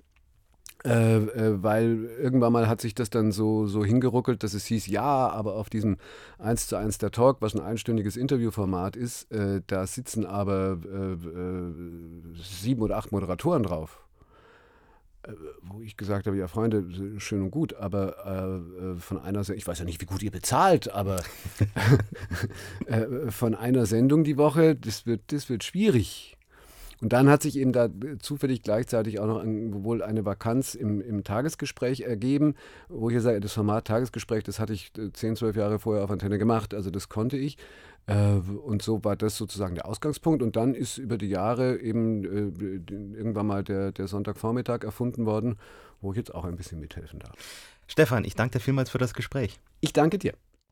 Äh, 0.86 1.16
äh, 1.16 1.64
weil 1.64 2.10
irgendwann 2.22 2.52
mal 2.52 2.68
hat 2.68 2.82
sich 2.82 2.94
das 2.94 3.10
dann 3.10 3.32
so, 3.32 3.68
so 3.68 3.86
hingeruckelt, 3.86 4.44
dass 4.44 4.54
es 4.54 4.66
hieß, 4.66 4.88
ja, 4.88 5.30
aber 5.30 5.56
auf 5.56 5.70
diesem 5.70 5.96
1 6.40 6.68
zu 6.68 6.76
1 6.76 6.98
der 6.98 7.12
Talk, 7.12 7.38
was 7.40 7.56
ein 7.56 7.62
einstündiges 7.62 8.18
Interviewformat 8.18 8.98
ist, 8.98 9.32
äh, 9.32 9.62
da 9.66 9.88
sitzen 9.88 10.26
aber 10.26 10.78
äh, 10.84 11.14
äh, 11.14 11.74
sieben 12.36 12.82
oder 12.82 12.98
acht 12.98 13.14
Moderatoren 13.14 13.64
drauf. 13.64 14.00
Wo 15.62 15.80
ich 15.82 15.96
gesagt 15.96 16.28
habe, 16.28 16.36
ja 16.36 16.50
Freunde, 16.50 16.84
schön 17.22 17.44
und 17.44 17.52
gut, 17.52 17.76
aber 17.76 18.98
von 19.00 19.20
einer, 19.20 19.48
ich 19.52 19.66
weiß 19.66 19.80
ja 19.80 19.86
nicht, 19.86 20.02
wie 20.02 20.06
gut 20.06 20.22
ihr 20.22 20.32
bezahlt, 20.32 20.92
aber 20.92 21.24
von 23.30 23.56
einer 23.56 23.86
Sendung 23.86 24.26
die 24.26 24.36
Woche, 24.36 24.76
das 24.76 25.06
wird, 25.06 25.32
das 25.32 25.48
wird 25.48 25.64
schwierig. 25.64 26.33
Und 27.04 27.12
dann 27.12 27.30
hat 27.30 27.42
sich 27.42 27.58
eben 27.58 27.74
da 27.74 27.90
zufällig 28.20 28.64
gleichzeitig 28.64 29.20
auch 29.20 29.28
noch 29.28 29.44
ein, 29.44 29.84
wohl 29.84 30.02
eine 30.02 30.24
Vakanz 30.24 30.74
im, 30.74 31.02
im 31.02 31.26
Tagesgespräch 31.26 32.00
ergeben, 32.00 32.56
wo 32.88 33.10
ich 33.10 33.22
sage, 33.22 33.42
das 33.42 33.52
Format 33.52 33.86
Tagesgespräch, 33.86 34.46
das 34.46 34.58
hatte 34.58 34.72
ich 34.72 34.94
10, 34.94 35.34
äh, 35.34 35.36
12 35.36 35.58
Jahre 35.58 35.80
vorher 35.80 36.06
auf 36.06 36.12
Antenne 36.12 36.38
gemacht, 36.38 36.74
also 36.74 36.92
das 36.92 37.10
konnte 37.10 37.36
ich. 37.36 37.58
Äh, 38.06 38.36
und 38.36 38.82
so 38.82 39.04
war 39.04 39.18
das 39.18 39.36
sozusagen 39.36 39.76
der 39.76 39.86
Ausgangspunkt. 39.86 40.42
Und 40.42 40.56
dann 40.56 40.76
ist 40.76 40.98
über 40.98 41.18
die 41.18 41.28
Jahre 41.28 41.78
eben 41.78 42.24
äh, 42.24 43.18
irgendwann 43.18 43.48
mal 43.48 43.66
der, 43.66 43.92
der 43.92 44.08
Sonntagvormittag 44.08 44.86
erfunden 44.86 45.26
worden, 45.26 45.58
wo 46.00 46.12
ich 46.12 46.18
jetzt 46.18 46.34
auch 46.34 46.46
ein 46.46 46.56
bisschen 46.56 46.80
mithelfen 46.80 47.20
darf. 47.20 47.34
Stefan, 47.86 48.24
ich 48.24 48.36
danke 48.36 48.60
dir 48.60 48.64
vielmals 48.64 48.90
für 48.90 48.98
das 48.98 49.14
Gespräch. 49.14 49.60
Ich 49.82 49.92
danke 49.92 50.20
dir. 50.20 50.36